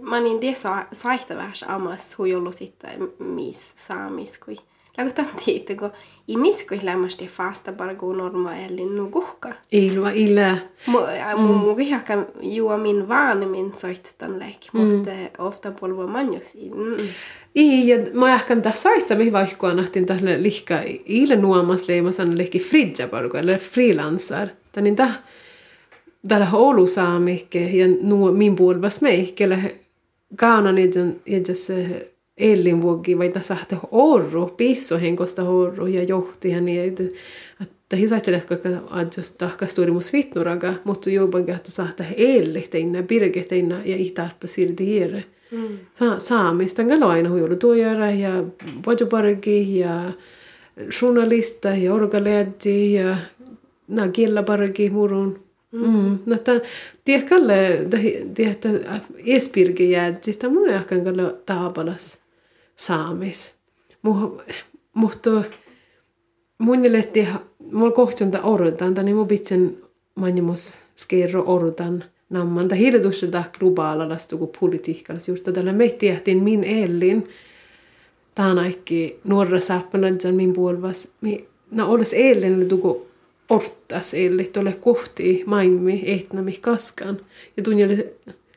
mä 0.00 0.20
niin 0.20 0.56
sa, 0.56 0.86
saihta 0.92 1.34
amas 1.66 2.18
huijollu 2.18 2.52
sitten 2.52 3.12
mis 3.18 3.72
saamiskui. 3.76 4.56
Lago 4.56 4.67
tanti, 5.14 5.64
kun 5.78 5.90
imiskui 6.28 6.78
lämmästi 6.82 7.26
fasta 7.26 7.72
bara 7.72 7.94
go 7.94 8.12
norma 8.12 8.56
eli 8.56 8.84
nukuhka. 8.84 9.52
Ilva 9.72 10.10
illa. 10.10 10.56
Mu 10.86 10.98
mu 11.36 11.74
mm. 11.74 11.80
ehkä 11.80 12.26
juo 12.42 12.78
min 12.78 13.08
vaanimin 13.08 13.74
soittan 13.74 14.38
lek, 14.38 14.72
mutta 14.72 15.10
ofta 15.38 15.70
polvo 15.70 16.06
manjus. 16.06 16.54
Mm. 16.54 17.08
I, 17.54 17.88
ja 17.88 17.96
mä 18.12 18.34
ehkä 18.34 18.56
tässä 18.56 18.82
soittamih 18.82 19.32
vaikka 19.32 19.74
nahtin 19.74 20.06
tälle 20.06 20.42
lihka 20.42 20.82
ile 21.04 21.36
nuomas 21.36 21.88
leimasan 21.88 22.38
lehki 22.38 22.58
fridja 22.58 23.08
parko, 23.08 23.38
eller 23.38 23.58
freelancer. 23.58 24.48
Tänin 24.72 24.96
täh 24.96 25.18
tällä 26.28 26.48
Oulu 26.52 26.86
saamikke 26.86 27.60
ja 27.60 27.86
nuo 28.02 28.32
min 28.32 28.56
puolvas 28.56 29.00
meikelle 29.00 29.74
kaana 30.36 30.72
niiden 30.72 31.20
se 31.52 32.08
ellin 32.38 32.82
vuogi 32.82 33.18
vai 33.18 33.28
tässä 33.28 33.54
hahte 33.54 33.76
orru, 33.90 34.46
pisso 34.46 34.98
henkosta 34.98 35.42
orru 35.42 35.86
ja 35.86 36.02
johti 36.02 36.50
ja 36.50 36.60
niin, 36.60 36.88
että 36.88 37.04
että 37.60 37.96
hisaittelet, 37.96 38.44
koska 38.44 38.68
adjus 38.90 39.30
tahkas 39.30 39.74
tuurimus 39.74 40.12
vitnuraga, 40.12 40.74
mutta 40.84 41.10
juopankin, 41.10 41.54
että 41.54 41.70
sahta 41.70 42.04
ellihtäinä, 42.16 43.02
pirgehteinä 43.02 43.82
ja 43.84 43.96
ihtarpa 43.96 44.46
silti 44.46 44.86
hiere. 44.86 45.24
Mm. 45.50 45.78
Sa 45.94 46.18
saamista 46.18 46.82
aina 47.06 47.30
huilu 47.30 47.56
tuojara 47.56 48.10
ja 48.10 48.44
pojoparki 48.84 49.78
ja 49.78 50.12
journalista 51.02 51.68
ja 51.68 51.94
orgaleadji 51.94 52.94
ja 52.94 53.16
na 53.88 54.08
kielaparki 54.08 54.90
murun. 54.90 55.40
Mm. 55.72 55.86
Mm. 55.86 56.18
No 56.26 56.38
ta 56.38 56.52
tiekalle 57.04 57.86
tiehtä 58.34 58.68
espirki 59.26 59.90
jäädzi, 59.90 60.32
ta 60.32 60.48
mun 60.48 60.70
jahkan 60.70 61.04
kalle 61.04 61.34
taapalas 61.46 62.18
saamis. 62.78 63.54
Mutta 64.94 65.30
mun 66.58 66.92
letti 66.92 67.28
mulla 67.72 67.92
kohtunta 67.92 68.42
orutan, 68.42 68.94
niin 69.02 69.16
mun 69.16 69.28
pitsen 69.28 69.78
manjumus 70.14 70.80
skerro 70.96 71.44
orutan 71.46 72.04
namman. 72.30 72.68
Tuossa 73.02 73.32
da 73.32 73.44
globaalalla 73.58 74.16
tuku 74.28 74.46
politiikalla 74.60 75.20
juurta 75.28 75.52
tällä 75.52 75.72
me 75.72 75.88
tehtiin 75.88 76.42
min 76.44 76.64
ellin. 76.64 77.24
Tämä 78.34 78.60
aikki 78.60 79.20
nuorra 79.24 79.60
saappanadjan 79.60 80.34
min 80.34 80.52
puolvas. 80.52 81.08
Mi, 81.20 81.48
na 81.70 81.86
oles 81.86 82.12
ellin 82.12 82.68
tuku 82.68 83.06
ortas 83.48 84.14
elli 84.14 84.44
tuolle 84.44 84.72
kohti 84.72 85.42
maimmi 85.46 86.02
etnami 86.06 86.52
kaskan. 86.52 87.20
Ja 87.56 87.62
tunjelle 87.62 88.12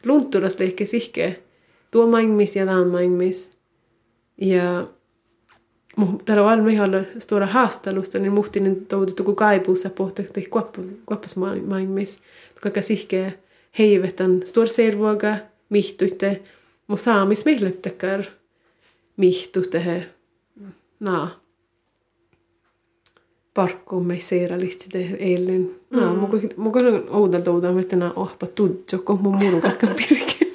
luntturas 0.05 0.59
leikki 0.59 0.85
sihke 0.85 1.39
tuo 1.91 2.07
maimmis 2.07 2.55
ja 2.55 2.65
taan 2.65 2.87
maimmis. 2.87 3.51
Ja 4.41 4.87
täällä 6.25 6.45
on 6.45 6.63
mihalla 6.63 6.97
stora 7.19 7.47
haastelusta, 7.47 8.19
niin 8.19 8.33
muhtin 8.33 8.67
on 8.67 8.75
toudutu 8.75 9.23
kun 9.23 9.35
kaipuussa 9.35 9.89
pohti, 9.89 10.21
että 10.21 10.41
kuoppas 11.05 11.37
maailmissa. 11.67 12.19
Kaikka 12.61 12.81
sihkeä 12.81 13.31
heivetän 13.79 14.41
storservuoga, 14.43 15.35
mihtuitte, 15.69 16.41
mu 16.87 16.97
saamis 16.97 17.45
mihleptäkär 17.45 18.23
mihtu 19.17 19.61
tehe 19.61 20.05
naa. 20.99 21.41
Parkkuun 23.53 24.05
me 24.05 24.19
seira 24.19 24.59
lihtsi 24.59 24.89
tehe 24.89 25.15
eilen. 25.15 25.71
Naa, 25.89 26.13
mm. 26.13 26.19
mukaan 26.57 26.85
oudan 27.09 27.43
toudan, 27.43 27.79
että 27.79 27.95
naa 27.95 28.13
ohpa 28.15 28.47
tudjo, 28.47 28.99
kun 29.05 29.21
mun 29.21 29.35
murukakka 29.35 29.87
pirkeä. 29.87 30.47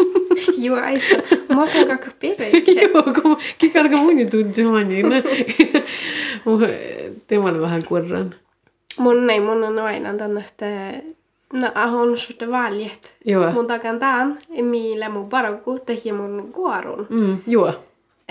Aista. 0.74 1.14
Mä 1.54 1.62
otan 1.62 1.86
kakka 1.88 2.10
pirke. 2.18 2.50
Joo, 2.82 3.02
kun 3.22 3.38
kikarka 3.58 3.96
muni 3.96 4.26
tudjo 4.26 4.70
manin. 4.70 5.06
Teman 7.26 7.60
vähän 7.60 7.84
kurran. 7.84 8.34
Mun 8.98 9.30
ei, 9.30 9.40
mun 9.40 9.64
on 9.64 9.78
aina 9.78 10.14
tänne, 10.14 10.40
että 10.40 10.66
No, 11.52 11.72
on 11.98 12.18
suhte 12.18 12.50
valjet. 12.50 13.16
Joo. 13.24 13.52
Mun 13.52 13.66
takan 13.66 13.98
tään, 13.98 14.38
millä 14.62 15.08
mun 15.08 15.28
paraku 15.28 15.78
tehi 15.86 16.12
mun 16.12 16.52
kuorun. 16.52 17.06
Mm, 17.10 17.38
joo. 17.46 17.72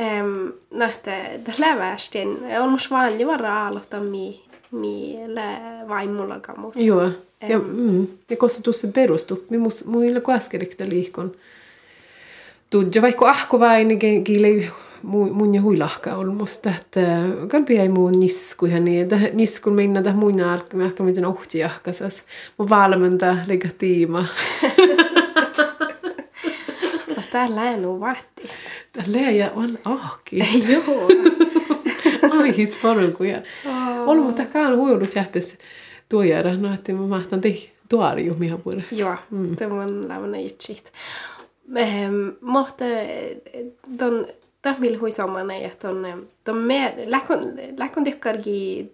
Um, 0.01 0.53
no, 0.71 0.85
että 0.85 1.51
lävästin, 1.57 2.37
on 2.61 2.69
mun 2.69 2.79
valje 2.91 3.27
vara 3.27 3.67
aloittaa 3.67 3.99
mi, 3.99 4.43
mi 4.71 5.19
lä 5.27 5.59
vaimulla 5.87 6.39
kamus. 6.39 6.77
Joo. 6.77 7.09
Ja, 7.49 7.59
mm, 7.59 8.07
ja 8.29 8.37
koska 8.37 8.61
tuossa 8.61 8.87
perustu, 8.87 9.43
mi 9.49 9.57
mus, 9.57 9.85
muilla 9.85 10.21
kun 10.21 10.33
äsken 10.33 10.67
liikon. 10.85 11.31
Tudja 12.69 13.01
vaikka 13.01 13.29
ahko 13.29 13.59
vain, 13.59 13.87
niin 13.87 14.71
mun 15.03 15.55
ja 15.55 15.61
huilahka 15.61 16.15
on 16.15 16.35
musta, 16.35 16.69
että 16.69 17.01
kalpi 17.47 17.77
ei 17.77 17.89
muun 17.89 18.13
nisku 18.19 18.65
ja 18.65 18.79
niin, 18.79 19.01
että 19.01 19.19
niskun 19.33 19.73
minna 19.73 20.01
tähän 20.01 20.19
muun 20.19 20.41
alkaa, 20.41 20.83
ehkä 20.83 21.03
miten 21.03 21.25
ohti 21.25 21.59
jahkasas. 21.59 22.23
Mun 22.57 22.69
valmenta 22.69 23.37
liikaa 23.47 23.71
tiima. 23.77 24.25
Täällä 27.31 27.71
ei 27.71 27.85
ole 27.85 27.99
vaattis. 27.99 28.51
Täällä 28.91 29.17
ei 29.17 29.43
on 29.55 29.79
ahki. 29.85 30.39
Joo. 30.69 31.07
Ai 32.39 32.57
his 32.57 32.75
parukuja. 32.81 33.41
Olu 34.05 34.23
mutta 34.23 34.45
kaan 34.45 34.77
huilut 34.77 35.15
jäppes 35.15 35.57
tuojara, 36.09 36.55
no 36.55 36.73
että 36.73 36.93
mä 36.93 37.07
mahtan 37.07 37.41
tei 37.41 37.71
tuori 37.89 38.31
puolella. 38.63 38.83
Joo, 38.91 39.15
mm. 39.31 39.55
tämä 39.55 39.81
on 39.81 40.07
lämmönä 40.07 40.37
itsit. 40.37 40.91
Mutta 42.41 42.85
ton 43.97 44.25
tahmil 44.61 44.99
hui 44.99 45.11
somana 45.11 45.55
ja 45.57 45.69
ton 45.81 46.27
ton 46.43 46.57
me 46.57 46.93
läkon 47.05 47.39
läkon 47.77 48.03
tekkargi 48.03 48.91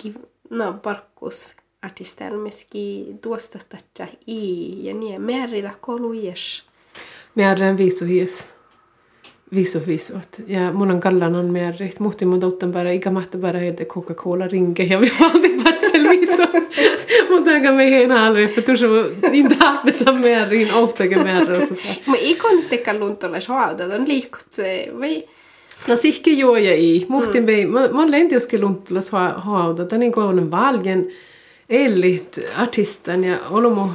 gi 0.00 0.14
no 0.50 0.72
parkkus 0.82 1.56
artistelmiski 1.82 3.06
tuosta 3.22 3.58
tatcha 3.68 4.06
i 4.26 4.84
ja 4.86 4.94
niin 4.94 5.22
merillä 5.22 5.74
kolujes. 5.80 6.62
Merren 7.34 7.78
visu 7.78 8.04
hies. 8.04 8.48
Visu 9.54 9.80
visut. 9.86 10.28
Ja 10.46 10.72
mun 10.72 10.90
on 10.90 11.00
kallan 11.00 11.34
on 11.34 11.52
merrit. 11.52 12.00
Muhti 12.00 12.24
mun 12.24 12.40
touttan 12.40 12.72
bara 12.72 12.90
ikämättä 12.90 13.38
bara 13.38 13.58
heitä 13.58 13.84
Coca-Cola 13.84 14.48
rinke 14.48 14.82
ja 14.82 15.00
vi 15.00 15.12
valti 15.20 15.62
patsel 15.64 16.08
visu. 16.08 16.42
Mutta 17.30 17.72
me 17.72 17.84
ei 17.84 18.02
enää 18.02 18.32
että 18.44 18.62
tuossa 18.62 18.86
niin 19.30 19.58
tappessa 19.58 20.12
merriin 20.12 20.72
ohtakin 20.72 21.22
merrossa. 21.22 21.74
Mä 22.06 22.16
ikon 22.20 22.64
tekkan 22.68 23.00
luntolle 23.00 23.38
hoada, 23.48 23.84
on 23.84 24.08
liikut 24.08 24.46
se, 24.50 24.88
vai... 25.00 25.24
No 25.88 25.96
sihki 25.96 26.38
joo 26.38 26.56
ja 26.56 26.74
i. 26.74 27.06
Muhtin 27.08 27.46
vei, 27.46 27.66
mä, 27.66 27.88
mä 27.88 28.10
lenti 28.10 28.34
joskin 28.34 28.60
luntolas 28.60 29.10
tämä 29.84 29.98
niin 29.98 30.12
kuin 30.12 30.50
valjen 30.50 31.08
ellit 31.68 32.40
artistan 32.56 33.24
ja 33.24 33.38
olomu 33.50 33.88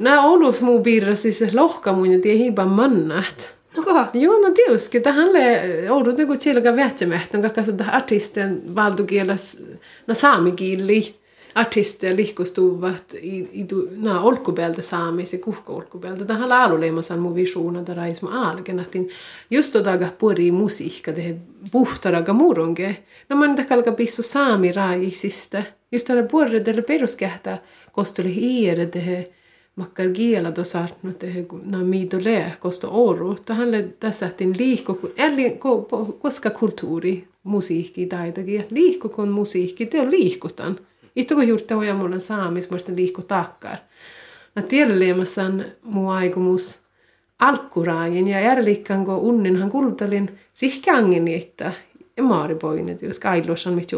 Nää 0.00 0.20
olus 0.20 0.62
muu 0.62 0.82
piirra 0.82 1.14
siis 1.14 1.54
lohka 1.54 1.92
mun 1.92 2.12
ja 2.12 2.20
tie 2.20 2.34
hiipan 2.34 2.68
mannat. 2.68 3.50
Noko? 3.76 3.90
Joo, 4.14 4.38
no 4.38 4.50
tietysti. 4.50 5.00
Tähänle 5.00 5.62
oudut 5.90 6.18
joku 6.18 6.36
tjilka 6.36 6.76
vähtämähtän, 6.76 7.42
kakka 7.42 7.62
sitä 7.62 7.84
artisten 7.92 8.74
valtukielas 8.74 9.56
na 10.06 10.14
saamikieli 10.14 11.19
artisteja 11.54 12.16
lihkustuvat 12.16 13.14
i, 13.14 13.38
i 13.38 13.66
na 13.96 14.20
olkupeeltä 14.20 14.82
saamis 14.82 15.32
ja 15.32 15.38
kuhko 15.38 15.74
olkupeeltä. 15.74 16.24
Tähän 16.24 16.48
laululeimasan 16.48 17.18
mun 17.18 17.34
visioona 17.34 17.86
da 17.86 17.94
raisma 17.94 18.50
algen, 18.50 18.80
että 18.80 18.98
just 19.50 19.76
odaga 19.76 20.08
pori 20.18 20.50
musiikka 20.50 21.12
tehe 21.12 21.36
puhtaraga 21.72 22.32
murunge. 22.32 22.96
No 23.28 23.36
mä 23.36 23.46
niitä 23.46 23.64
kalka 23.64 23.92
pissu 23.92 24.22
saami 24.22 24.72
raajisista. 24.72 25.62
Just 25.92 26.06
tällä 26.06 26.22
puolella 26.22 26.82
peruskähtä 26.86 27.58
kostoli 27.92 28.34
hiire 28.34 28.86
tehe 28.86 29.30
makkar 29.76 30.08
giela 30.08 30.50
do 30.56 30.64
sartnu 30.64 31.12
tehe 31.12 31.44
na 31.64 31.78
miito 31.78 32.18
le 32.24 32.52
kosto 32.60 32.88
oru. 32.92 33.36
Tähän 33.44 33.94
tässä 34.00 34.26
tehtiin 34.26 34.54
liikko, 34.58 34.98
eli 35.16 35.58
koska 36.18 36.50
kulttuuri, 36.50 37.28
musiikki 37.42 38.06
taitakin, 38.06 38.60
että 38.60 38.74
liikko 38.74 39.08
kun 39.08 39.28
musiikki, 39.28 39.86
te 39.86 40.00
on 40.00 40.10
liikutan. 40.10 40.78
Itse 41.16 41.34
mulla 41.94 42.18
saamis, 42.18 42.70
muista 42.70 42.92
liikku 42.96 43.22
takkar. 43.22 43.76
Mä 44.56 44.62
tiedän 44.62 44.98
muu 45.82 46.08
aikomus 46.08 46.80
alkkuraajen 47.38 48.28
ja 48.28 48.40
järlikkaan 48.40 49.04
kun 49.04 49.14
unninhan 49.14 49.70
kultalin 49.70 50.38
sihkängin 50.54 51.28
että 51.28 51.72
maaripoinet, 52.22 53.02
jos 53.02 53.18
kailosan 53.18 53.74
mit. 53.74 53.90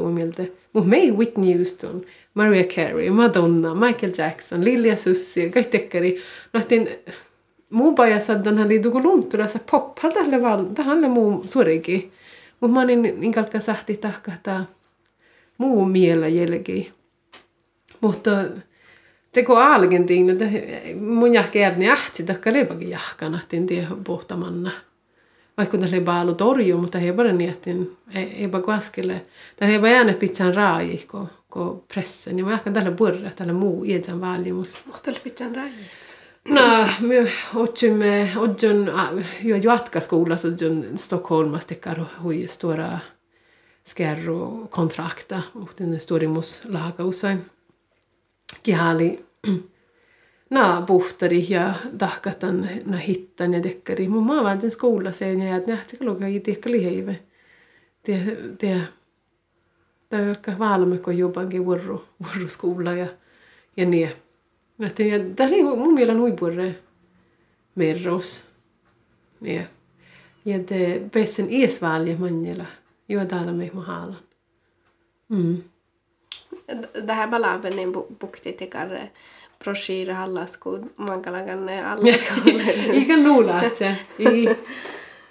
Mutta 0.72 0.90
me 0.90 0.96
ei 0.96 1.12
Whitney 1.12 1.57
Houston, 1.57 2.03
Mariah 2.35 2.66
Carey, 2.66 3.11
Madonna, 3.11 3.75
Michael 3.75 4.12
Jackson, 4.18 4.64
Lilja 4.64 4.96
Sussi, 4.96 5.51
kaikki. 5.51 6.16
Nähtiin 6.53 6.88
muu 7.70 7.94
pajasaddan 7.94 8.59
hän 8.59 8.68
liituu 8.68 9.03
luntturassa 9.03 9.59
pop, 9.70 9.94
tälle 10.14 10.42
val, 10.42 10.64
tähän 10.64 11.11
muu 11.11 11.42
suorikin. 11.44 12.12
Mutta 12.61 12.75
mä 12.75 12.81
olin 12.81 13.03
niin 13.03 13.33
kalkka 13.33 13.61
sähti 13.61 13.96
tahkahtaa 13.96 14.66
muu 15.59 15.85
miellä 15.85 16.29
jälkeen. 16.29 16.87
Mutta 18.02 18.30
teko 19.32 19.56
algentiin, 19.56 20.30
että 20.30 20.44
mun 21.00 21.34
jahkeet 21.34 21.76
ne 21.76 21.90
ähtsi, 21.90 22.24
että 22.28 22.52
leipäkin 22.52 22.90
jahkana, 22.90 23.40
että 23.42 23.56
tie 23.66 23.86
pohtamanna. 24.04 24.70
Vaikka 25.56 25.78
tässä 25.78 25.96
ei 25.96 26.02
ollut 26.22 26.36
torju, 26.36 26.78
mutta 26.78 26.98
he 26.98 27.12
bara 27.12 27.32
nietin, 27.32 27.96
ei 28.14 28.48
bara 28.48 28.62
kuaskelle. 28.62 29.22
Tämä 29.56 29.72
ei 29.72 29.80
vaan 29.80 29.92
jäänyt 29.92 30.18
pizzan 30.18 30.54
raaji, 30.54 31.06
kun, 31.10 31.28
kun 31.50 31.84
pressen. 31.94 32.38
Ja 32.38 32.44
mä 32.44 32.50
jahkan 32.50 32.72
tällä 32.72 32.90
burra, 32.90 33.30
tällä 33.36 33.52
muu 33.52 33.84
ietsän 33.84 34.20
valjimus. 34.20 34.82
Mutta 34.86 35.10
oli 35.10 35.20
pizzan 35.24 35.54
raaji? 35.54 35.72
No, 36.48 36.88
me 37.00 37.32
otsimme, 37.54 38.32
odjon, 38.36 38.92
jo 39.44 39.56
jatkaskoulassa 39.56 40.48
odjon 40.48 40.84
Stockholmassa 40.96 41.68
tekar 41.68 42.00
hui 42.22 42.48
stora 42.48 42.98
skärro 43.86 44.66
kontrakta, 44.70 45.42
mutta 45.54 45.84
ne 45.84 45.98
storimus 45.98 46.62
laaka 46.68 47.04
usein 47.04 47.46
kihali 48.62 49.24
na 50.50 50.82
puhtari 50.82 51.46
ja 51.48 51.74
tahkatan 51.98 52.68
na 52.84 52.96
hittan 52.96 53.54
ja 53.54 53.62
dekkari. 53.62 54.08
Mun 54.08 54.26
maa 54.26 54.44
vaan 54.44 54.70
skola 54.70 55.12
sen 55.12 55.42
ja 55.42 55.56
että 55.56 55.72
nähti 55.72 55.96
kalluka 55.96 56.26
i 56.26 56.40
tekkali 56.40 56.84
heive. 56.84 57.18
Det 58.06 58.36
det 58.60 58.88
det 60.10 60.46
är 60.46 60.58
valme 60.58 60.98
ko 60.98 61.10
jobankin 61.10 61.64
vuoro 61.64 62.04
vuoro 62.22 62.48
skola 62.48 62.92
ja 62.92 63.06
ja 63.76 63.86
niin. 63.86 64.10
Mä 64.78 64.86
ja 64.86 65.18
tämä 65.36 65.48
oli 65.48 65.62
mun 65.62 65.94
mielestä 65.94 66.20
huipurre 66.20 66.74
merros. 67.74 68.46
Niin. 69.40 69.66
Ja 70.44 70.58
det 70.58 71.10
bästen 71.12 71.48
esvalje 71.50 72.16
manjela. 72.16 72.66
Jo 73.08 73.24
täällä 73.24 73.52
me 73.52 73.70
mahalan. 73.74 74.18
Mm 75.28 75.71
det 77.07 77.12
här 77.12 77.27
bara 77.27 77.59
niin 77.59 77.92
bukti 77.92 78.53
tekar 78.53 79.11
broschyre 79.64 80.12
hallasku 80.12 80.79
mankalagan 80.96 81.68
hallasku. 81.68 82.51
Ikä 82.92 83.16
nuulaatse. 83.16 83.96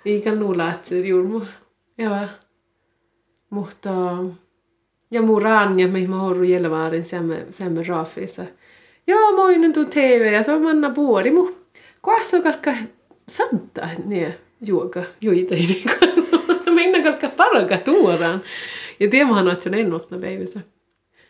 Ikä 0.06 0.36
nuulaatse 0.36 1.00
juurmu. 1.00 1.41
Joo. 1.98 2.28
Mutta 3.50 3.89
ja 5.12 5.22
mun 5.22 5.41
ranja 5.41 5.88
me 5.88 6.08
mä 6.08 6.15
horru 6.15 6.44
jelvaarin 6.44 7.06
semme 7.50 7.84
raafissa. 7.88 8.46
Joo, 9.08 9.32
moi 9.36 9.58
nyt 9.58 9.74
tuu 9.74 9.86
TV 9.86 10.34
ja 10.34 10.44
se 10.44 10.52
on 10.52 10.62
manna 10.62 10.89
puoli. 10.89 11.32
Mu, 11.32 11.50
kuassa 12.02 12.38
on 12.38 12.44
kalkka 12.44 12.74
santa, 13.28 13.89
niin 14.06 14.34
juoka, 14.65 15.04
juita 15.22 15.56
ei 15.56 15.84
Minna 16.76 17.04
kalkka 17.04 17.30
paraka 17.30 17.78
tuoraan. 17.78 18.41
Ja 19.00 19.08
tiemahan 19.10 19.48
on, 19.48 19.54
että 19.54 19.63
se 19.63 19.70
on 19.70 19.74
ennotna 19.74 20.17
päivässä. 20.17 20.60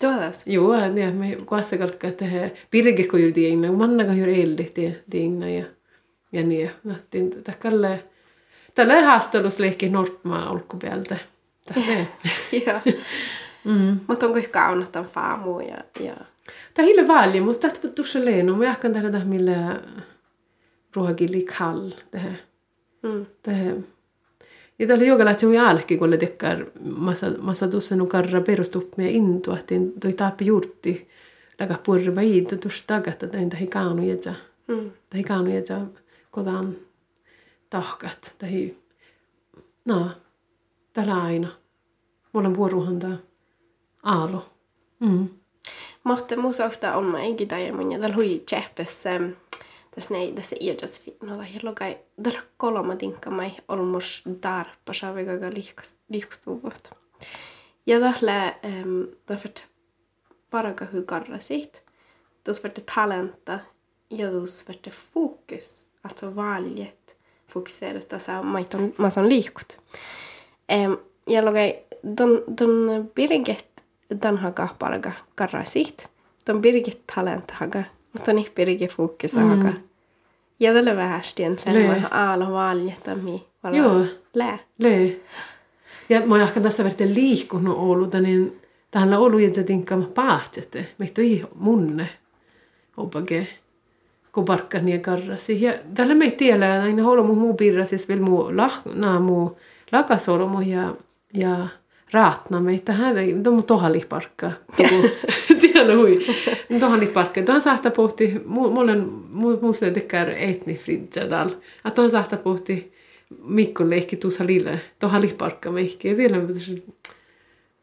Tuodas. 0.02 0.48
Joo, 0.48 0.90
niin 0.90 1.16
me 1.16 1.38
kuassa 1.46 1.78
kalkka, 1.78 2.08
että 2.08 2.26
he 2.26 2.54
pirke 2.72 3.08
kun 3.08 3.20
juuri 3.20 3.34
tiinna, 3.34 3.72
manna 3.72 4.06
kun 4.06 4.18
juuri 4.18 4.42
elli 4.42 4.74
tiinna 5.10 5.50
ja, 5.50 5.66
ja 6.32 6.44
niin. 6.44 6.72
Nähtiin 6.84 7.32
tälle, 7.62 8.04
tälle 8.76 9.02
haastelusleikki 9.02 9.90
Nordmaa 9.90 10.50
olkupäältä. 10.50 11.18
Joo. 12.66 12.80
Mm. 13.64 14.00
Mutta 14.08 14.26
onko 14.26 14.40
kaunatan 14.52 15.06
faamu 15.06 15.60
ja, 15.60 15.78
ja... 16.00 16.16
Tämä 16.74 16.86
hille 16.86 17.08
valje, 17.08 17.42
musta 17.42 17.70
tätä 17.70 17.88
tuossa 17.88 18.26
leenu. 18.26 18.56
Mä 18.56 18.66
jahkan 18.66 18.94
tehdä 18.94 19.12
tähän 19.12 19.28
millä 19.28 19.82
ruohakili 20.96 21.46
kall 21.58 21.90
tähän. 22.12 22.40
Mm. 23.04 23.26
Tähän. 23.44 23.86
Ja 24.82 24.88
tällä 24.88 25.06
joka 25.06 25.26
lähtee 25.26 25.50
jo 25.50 25.54
jälkeen, 25.54 26.00
kun 26.00 26.18
tekkar 26.20 26.66
massa, 26.96 27.28
massa 27.42 27.68
tuossa 27.68 27.96
nu 27.96 28.06
karra 28.06 28.42
perustup 28.42 28.98
med 28.98 29.12
intu, 29.12 29.52
että 29.54 29.76
toi 30.00 30.14
taapi 30.14 30.46
juurti 30.46 31.10
laga 31.60 31.78
purva 31.86 32.22
i, 32.22 32.42
tu 32.42 32.58
tuossa 32.58 32.84
tagat, 32.88 33.24
että 33.24 33.38
tähän 33.50 33.68
kaunu 33.68 34.04
jätsä. 34.04 34.34
Mm. 34.68 34.92
Tähän 35.10 35.26
kaunu 35.26 35.54
jätsä 35.54 35.82
kodan 36.32 36.76
tahkat. 37.70 38.36
Tähän, 38.38 38.72
no, 39.86 40.10
tällä 40.94 41.24
aina. 41.24 41.48
Mulla 42.34 42.48
on 42.48 42.56
vuoruhan 42.56 43.00
tää. 43.00 43.18
Aalo. 44.04 44.50
Mm. 45.00 45.30
Mohte 46.04 46.36
musa 46.36 46.66
ofta 46.66 46.96
on 46.96 47.06
mä 47.06 47.20
enkin 47.20 47.48
tai 47.48 47.72
mun 47.72 47.92
ja 47.92 48.00
tällä 48.00 48.16
hui 48.16 48.42
tseppes 48.46 49.04
tässä 49.96 50.14
nei 50.14 50.32
tässä 50.32 50.56
iädäs 50.60 51.04
no 51.24 51.38
tai 51.38 51.48
logai 51.64 51.98
tällä 52.24 52.40
kolma 52.58 52.96
tinkka 52.96 53.32
mai 53.32 53.52
olmos 53.68 54.24
darpa 54.44 54.94
saa 54.94 55.16
vega 55.16 55.32
liikstuvut. 56.10 56.92
Ja 57.86 58.00
tällä 58.00 58.56
um, 58.64 59.08
därför 59.28 59.52
paraka 60.50 60.86
hu 60.94 61.04
karra 61.06 61.40
sitt. 61.40 61.84
Dos 62.46 62.64
vart 62.64 62.80
talenta 62.96 63.60
ja 64.10 64.32
dos 64.32 64.68
vart 64.68 64.88
fokus. 64.92 65.88
Alltså 66.04 66.36
valjet 66.36 67.18
fokuserat 67.48 68.08
tässä 68.08 68.42
maiton 68.42 68.94
masan 68.98 69.30
liikut. 69.30 69.78
Um, 70.72 70.98
ja 71.28 71.46
logai 71.46 71.80
don, 72.18 72.44
don 72.60 73.10
Birgit 73.16 73.84
dan 74.24 74.38
haga 74.38 74.68
paraga 74.80 75.12
karrasit. 75.36 76.12
Ton 76.46 76.62
birgit 76.62 77.08
talent 77.16 77.52
haga. 77.52 77.84
Mutta 78.14 78.34
nih 78.34 78.52
birge 78.56 78.88
fokus 78.88 79.36
haga. 79.36 79.74
Ja 80.60 80.74
tälle 80.74 80.96
vähästien 80.96 81.60
sen 81.60 81.88
mä 81.88 82.08
aalo 82.12 82.52
valjeta 82.52 83.16
mi. 83.16 83.46
Joo. 83.72 84.06
Lää. 84.34 84.60
Lää. 84.80 85.10
Ja 86.10 86.22
mä 86.26 86.44
ehkä 86.44 86.62
tässä 86.62 86.84
verran 86.84 87.16
liikkunut 87.16 87.78
ollut, 87.78 88.14
niin 88.14 88.62
tähän 88.92 89.14
on 89.14 89.20
ollut 89.20 89.42
että 89.42 89.64
tinkkaama 89.64 90.06
paatsette. 90.16 90.88
Meitä 90.98 91.22
ei 91.22 91.44
munne. 91.56 92.10
Opake. 92.98 93.48
Kun 94.32 94.46
parkka 94.46 94.80
niin 94.80 95.02
karrasi. 95.02 95.62
Ja 95.62 95.74
tällä 95.94 96.14
me 96.14 96.26
ei 96.26 96.32
tiedä, 96.32 96.76
että 96.76 96.84
aina 96.84 97.08
ollut 97.08 97.38
muu 97.38 97.54
piirrasis 97.54 98.08
vielä 98.08 98.22
muu 98.22 98.58
lah, 98.58 98.82
muu 99.22 99.58
lakasolomu 99.92 100.62
ja, 100.62 100.96
ja 101.34 101.68
raatna 102.14 102.60
meitä. 102.60 102.94
Hän 102.94 103.18
ei, 103.18 103.36
to 103.44 103.52
mu 103.56 103.62
tohali 103.62 104.06
parkka. 104.10 104.52
Tiedä 105.62 105.96
hui. 105.96 106.26
Tohali 106.80 107.08
parkka. 107.08 107.42
Tuohon 107.42 107.62
saattaa 107.62 107.92
pohti, 107.92 108.42
mulle 108.46 109.58
musta 109.62 109.92
tekee 109.92 110.50
etni 110.50 110.76
fridja 110.76 111.28
tal. 111.30 111.48
Että 111.48 111.92
tuohon 111.96 112.12
saattaa 112.12 112.40
pohti 112.40 112.94
Mikko 113.44 113.90
leikki 113.90 114.16
tuossa 114.16 114.46
lille. 114.48 114.82
Tohali 115.00 115.28
parkka 115.28 115.72
meikki. 115.72 116.08
Ja 116.08 116.18
vielä 116.18 116.38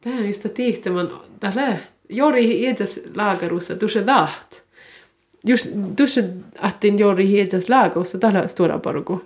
Tämä 0.00 0.16
on 0.16 0.26
just 0.26 0.46
tihtämän. 0.54 1.10
Tällä 1.40 1.76
Jori 2.08 2.46
hiedäs 2.46 3.00
laagarussa 3.16 3.76
tuossa 3.76 4.06
daht. 4.06 4.62
Just 5.46 5.70
tuossa 5.96 6.20
attin 6.58 6.98
Jori 6.98 7.28
hiedäs 7.28 7.68
laagarussa 7.68 8.18
tällä 8.18 8.48
stora 8.48 8.78
porku 8.78 9.22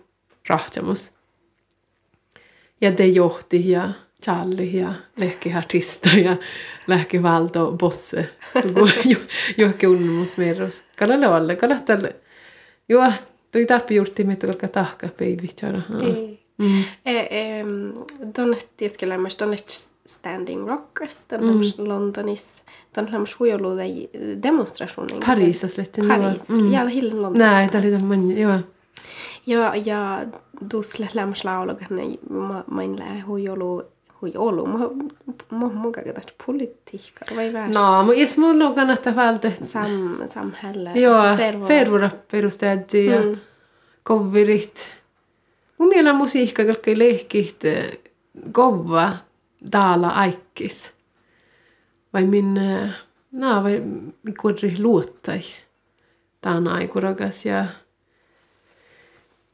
rahtjamus. 0.49 1.13
Ja 2.81 2.93
te 2.93 3.07
johti 3.07 3.71
ja 3.71 3.91
Charlie 4.23 4.81
ja 4.81 4.95
lehkiartista 5.17 6.11
ja 6.11 6.37
lehkivalto 6.87 7.73
bosse. 7.73 8.29
Johonkin 9.59 9.89
unnemusmerros. 9.89 10.83
Kalalle 10.99 11.27
alle, 11.27 11.57
kalattalle. 11.57 12.17
Joo, 12.89 13.13
toi 13.53 13.67
tarpi 13.67 13.95
juurti 13.95 14.25
me 14.25 14.37
tulkaa 14.37 14.69
tahka 14.69 15.09
peivitsara. 15.09 15.83
Ei. 16.03 16.43
Mm. 16.59 16.85
E, 17.07 17.19
e, 17.19 17.65
Donne 18.37 18.59
tieskelämässä 18.77 19.39
donne 19.39 19.57
Standing 20.07 20.69
Rock, 20.69 21.01
den 21.31 21.45
mm. 21.45 21.61
Londonis, 21.79 22.63
den 22.97 23.13
lämmas 23.13 23.39
huijoluude 23.39 23.85
demonstrationen. 24.43 25.21
Pariisas 25.27 25.79
lehti. 25.79 26.01
Paris, 26.09 26.49
mm. 26.49 26.73
ja 26.73 26.87
hillen 26.87 27.23
London. 27.23 27.39
Nej, 27.39 27.69
det 27.73 27.79
är 27.79 27.83
lite 27.83 28.05
man, 28.05 28.39
joo. 28.39 28.59
Ja, 29.47 29.77
ja 29.77 30.25
dus 30.75 31.15
lämmas 31.15 31.45
laulaga, 31.45 31.87
mä 32.31 32.65
main 32.71 32.99
lää 32.99 33.23
huijolu 33.27 33.83
hui 34.23 34.33
olu. 34.37 34.67
Mä 34.67 34.79
mä 35.51 35.69
mä 35.69 36.13
tästä 36.15 36.33
politiikkaa 36.47 37.37
vai 37.37 37.53
vähän. 37.53 37.71
No, 37.71 38.05
mutta 38.05 38.21
jos 38.21 38.39
mulla 38.39 38.65
on 38.65 38.75
kannattaa 38.75 39.17
vältä. 39.17 39.53
Sam, 39.63 40.19
samhälle. 40.27 40.91
Joo, 40.95 41.23
servura 41.61 42.11
perustajat 42.31 42.95
ja 42.95 43.23
mm. 43.23 43.37
kovirit. 44.03 44.91
Mun 45.79 45.89
mielestä 45.89 46.13
musiikka 46.13 46.65
kaikki 46.65 46.99
lehkit 46.99 47.63
kova 48.53 49.13
täällä 49.71 50.09
aikkis. 50.09 50.93
Vai 52.13 52.25
minne, 52.25 52.91
no, 53.33 53.63
vai 53.63 53.83
kuinka 54.41 54.67
luottai. 54.83 55.41
Tää 56.41 56.57
on 56.57 56.69
aikurakas 56.69 57.47
ja 57.47 57.65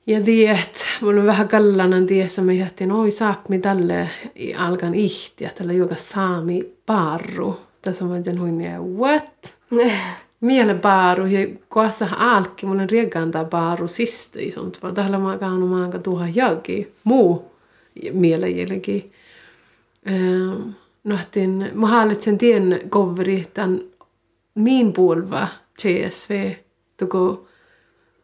ja 0.09 0.21
tiedät, 0.21 0.85
mulla 1.01 1.21
on 1.21 1.27
vähän 1.27 1.49
kallanan 1.49 2.07
tiessä, 2.07 2.43
mä 2.43 2.53
jähtin, 2.53 2.93
oi 2.93 3.11
saapmi 3.11 3.59
tälle 3.59 4.11
alkan 4.57 4.95
ihtiä, 4.95 5.51
tällä 5.55 5.73
joka 5.73 5.97
saami 5.97 6.75
parru. 6.87 7.61
Tässä 7.83 8.05
on 8.05 8.11
vain 8.11 8.41
huin 8.41 8.61
ja 8.61 8.83
what? 8.83 9.59
Miele 10.41 10.75
paru 10.75 11.27
ja 11.27 11.47
koassa 11.69 12.09
alkki, 12.17 12.67
mulla 12.67 12.83
on 12.83 12.91
riegantaa 12.91 13.45
paru 13.45 13.89
sistä 13.89 14.39
isont, 14.41 14.83
vaan 14.83 14.95
tällä 14.95 15.19
mä 15.19 15.39
kaanu 15.39 15.67
maanka 15.67 15.99
tuha 15.99 16.29
jagi, 16.35 16.93
muu 17.05 17.53
miele 18.13 18.51
jälki. 18.51 19.13
Ähm, 20.09 20.71
Nohtin, 21.05 21.71
mä 21.75 21.87
hallitsen 21.87 22.39
tien 22.39 22.81
koveri 22.89 23.45
tämän 23.55 23.81
min 24.55 24.93
puolva 24.93 25.49
CSV, 25.81 26.53
tuko 26.97 27.47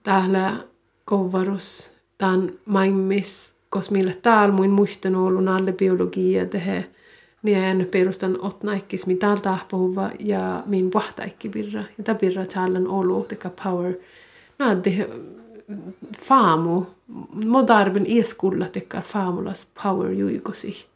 täällä 0.02 0.56
kovarus 1.04 1.96
tämän 2.18 2.52
maimmis, 2.64 3.54
koska 3.70 3.92
millä 3.92 4.12
täällä 4.22 4.54
muin 4.54 4.70
muistan 4.70 5.16
ollut 5.16 5.48
alle 5.48 5.72
biologia 5.72 6.46
tehe, 6.46 6.88
niin 7.42 7.88
perustan 7.90 8.38
otnaikkis, 8.40 9.06
mitä 9.06 9.20
täällä 9.26 9.40
tahpuva 9.40 10.10
ja 10.18 10.62
min 10.66 10.92
vahtaikki 10.94 11.48
birra. 11.48 11.80
Ja 11.98 12.04
tämä 12.04 12.18
birra 12.18 12.46
täällä 12.46 12.78
on 12.78 12.88
ollut, 12.88 13.28
teka 13.28 13.50
power. 13.64 13.94
No, 14.58 14.66
faamu, 16.20 16.84
moderben 17.44 18.06
eskulla 18.08 18.68
tekar 18.68 19.02
faamulas 19.02 19.68
power 19.82 20.12
juikosi. 20.12 20.86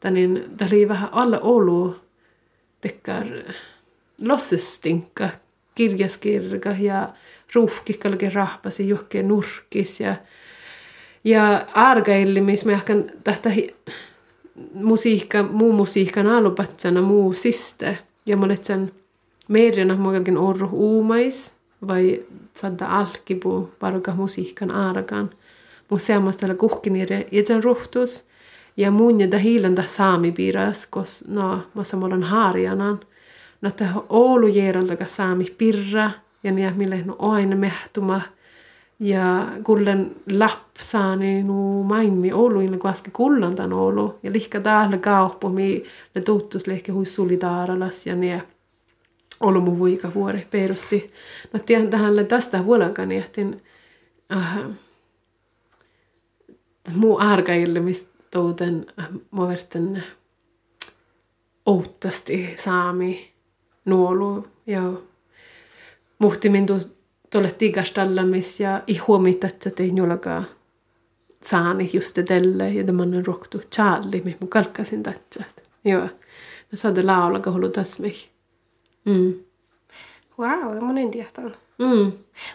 Tänin, 0.00 0.44
tämä 0.56 0.68
oli 0.72 0.88
vähän 0.88 1.08
alle 1.12 1.40
ollut 1.42 2.00
tekar 2.80 3.26
lossestinka, 4.26 5.28
kirjaskirga 5.74 6.70
ja 6.70 7.08
ruuhkikkallekin 7.54 8.32
rahpasi 8.32 8.88
johonkin 8.88 9.28
nurkis 9.28 10.00
ja, 10.00 10.14
ja 11.24 11.66
argaillimis 11.74 12.66
ehkä 12.66 12.96
tähtä 13.24 13.50
musiikka, 14.74 15.42
muu 15.42 15.72
musiikan 15.72 16.26
alupatsana 16.26 17.02
muu 17.02 17.32
siste. 17.32 17.98
Ja 18.26 18.36
mä 18.36 18.44
olet 18.44 18.64
sen 18.64 18.92
meidänä 19.48 19.96
muokalkin 19.96 20.38
orru 20.38 20.68
uumais 20.72 21.54
vai 21.88 22.22
sadda 22.56 22.86
alkipu 22.86 23.70
varuka 23.82 24.14
musiikan 24.14 24.70
argan. 24.70 25.30
Mun 25.90 26.00
seamasta 26.00 26.40
tällä 26.40 26.54
kuhkinire 26.54 27.26
itsen 27.30 27.64
ruhtus 27.64 28.26
ja 28.76 28.90
mun 28.90 29.20
ja 29.20 29.38
hiilen 29.38 29.74
saami 29.86 30.32
piiras, 30.32 30.86
kos 30.86 31.24
no 31.28 31.62
mä 31.74 31.84
samoin 31.84 32.22
harjanan. 32.22 33.00
No 33.60 33.68
että 33.68 33.88
Oulu 34.08 34.46
saami 35.06 35.46
pirra 35.58 36.10
ja 36.42 36.52
niin 36.52 36.76
millä 36.76 36.96
no 37.04 37.16
aina 37.18 37.56
mehtuma. 37.56 38.20
Ja 39.00 39.48
kullen 39.64 40.16
lapsaani 40.32 41.42
nu 41.42 41.82
maimmi 41.82 42.32
Oulu 42.32 42.60
inne 42.60 42.78
kuaske 42.78 43.10
kullantan 43.10 43.72
Oulu 43.72 44.18
ja 44.22 44.32
lihka 44.32 44.60
täällä 44.60 44.98
kauppo 44.98 45.48
mi 45.48 45.84
le 46.14 46.22
tuttus 46.22 46.66
lehke 46.66 46.92
hui 46.92 47.06
solidaaralas 47.06 48.06
ja 48.06 48.14
niin 48.14 48.42
ollut 49.40 49.64
mun 49.64 49.78
vuika 49.78 50.14
vuori 50.14 50.46
perusti. 50.50 51.12
No 51.52 51.60
tiedän 51.66 51.90
tähän 51.90 52.26
tästä 52.26 52.62
huolankaan 52.62 53.12
jähtin 53.12 53.62
äh, 54.32 54.58
muu 56.94 57.18
arkaille, 57.20 57.80
mistä 57.80 58.18
touten 58.30 58.86
äh, 59.00 59.08
mä 59.30 59.48
verten 59.48 60.04
outtasti 61.66 62.54
saami 62.56 63.32
nuolu. 63.84 64.46
Ja 64.66 64.92
muhtimin 66.18 66.66
tuolle 67.30 67.52
tigastallamis 67.58 68.60
ja 68.60 68.82
i 68.86 68.96
huomioitat, 68.96 69.66
että 69.66 69.82
ei 69.82 69.90
nuolakaan 69.90 70.46
saani 71.42 71.90
just 71.92 72.18
tälle 72.28 72.70
ja 72.70 72.84
tämä 72.84 73.02
on 73.02 73.26
roktu 73.26 73.60
Charlie, 73.74 74.22
mihin 74.24 74.38
mun 74.40 74.48
kalkkasin 74.48 75.02
tätä. 75.02 75.44
Joo, 75.84 76.08
ne 76.72 76.74
saade 76.74 77.02
laula, 77.02 77.40
kun 77.40 77.52
haluaa 77.52 77.70
tässä 77.70 78.02
mihin. 78.02 78.28
Mm. 79.04 79.34
Wow, 80.38 80.84
mun 80.84 80.98
en 80.98 81.10
tietää. 81.10 81.50
Mm. 81.78 82.12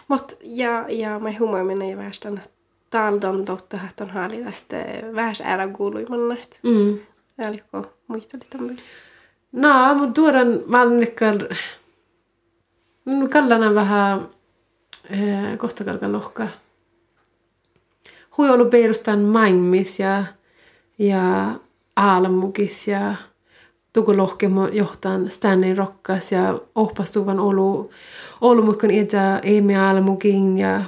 Mut 0.08 0.38
ja, 0.42 0.86
ja 0.88 1.18
mä 1.18 1.28
huomioimin 1.38 1.82
ei 1.82 1.96
väestän, 1.96 2.34
että 2.34 2.50
taldon 2.90 3.44
totta, 3.44 3.78
että 3.88 4.04
on 4.04 4.10
haali, 4.10 4.42
että 4.42 4.76
vähäs 5.14 5.40
ära 5.40 5.68
kuuluimanna, 5.68 6.34
että 6.34 6.56
Mm. 6.62 6.98
Älikö 7.38 7.82
muista 8.08 8.38
liiton 8.42 8.76
No, 9.52 9.94
mutta 9.94 10.12
tuodaan 10.12 10.60
valmikkal... 10.70 11.38
No, 13.04 13.28
kallana 13.28 13.74
vähän 13.74 14.28
eh, 15.10 15.58
kohta 15.58 15.84
kalkan 15.84 16.12
lohkaa. 16.12 16.48
Hui 18.38 18.50
ollut 18.50 18.70
perustan 18.70 19.20
mainmis 19.20 20.00
ja, 20.00 20.24
ja 20.98 21.54
aalamukis 21.96 22.88
ja 22.88 23.14
tuku 23.92 24.16
lohkemo 24.16 24.66
johtaan 24.66 25.30
Stanley 25.30 25.74
Rokkas 25.74 26.32
ja 26.32 26.60
ohpastuvan 26.74 27.40
olu 27.40 27.90
olumukon 28.40 28.90
etä 28.90 29.40
Eemi 29.42 29.76
aalamukin 29.76 30.58
ja 30.58 30.82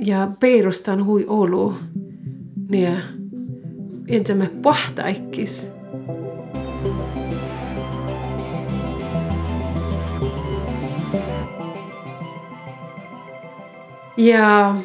ja 0.00 0.28
perustan 0.40 1.06
hui 1.06 1.24
olu. 1.28 1.74
Niin 2.68 2.98
etä 4.08 4.34
me 4.34 4.50
pahta 4.62 5.02
Ja 14.22 14.76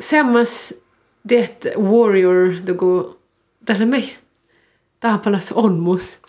sammas 0.00 0.74
det 1.28 1.74
warrior 1.76 2.54
tuku 2.66 3.18
tällä 3.64 3.86
me 3.86 4.02
taapalas 5.00 5.52
onmus. 5.52 6.20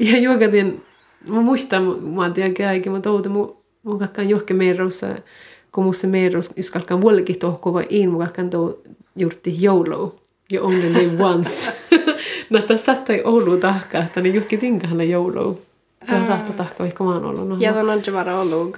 ja 0.00 0.18
juokatin, 0.18 0.82
mä 1.30 1.40
muistan, 1.40 2.02
mä 2.02 2.26
en 2.26 2.32
tiedä 2.32 2.54
käikin, 2.54 2.92
mutta 2.92 3.10
outo 3.10 3.28
mu, 3.28 3.56
mu 3.82 3.98
kakkaan 3.98 4.28
johke 4.28 4.54
meeroussa, 4.54 5.06
kun 5.72 5.84
musta 5.84 6.06
meerous, 6.06 6.52
jos 6.56 6.70
kalkaan 6.70 7.00
vuollekin 7.00 7.38
tohko 7.38 7.72
vai 7.72 7.86
in, 7.88 8.10
mu 8.10 8.18
tuo 8.50 8.82
juurti 9.16 9.56
YOLO. 9.62 10.16
You 10.52 10.66
only 10.66 10.92
live 10.92 11.24
once. 11.24 11.72
tässä 12.62 12.84
sattai 12.84 13.22
Oulu 13.24 13.56
tahka, 13.56 13.98
että 13.98 14.20
niin 14.20 14.34
juhki 14.34 14.56
tinkahalle 14.56 15.04
YOLO. 15.04 15.58
Tämä 16.06 16.26
saattaa 16.26 16.56
tahka, 16.56 16.84
vaikka 16.84 17.04
mä 17.04 17.10
oon 17.10 17.24
ollut. 17.24 17.48
No, 17.48 17.56
Ja 17.60 17.72
ton 17.72 17.90
on 17.90 18.02
jo 18.06 18.12
vara 18.12 18.40
ollut 18.40 18.76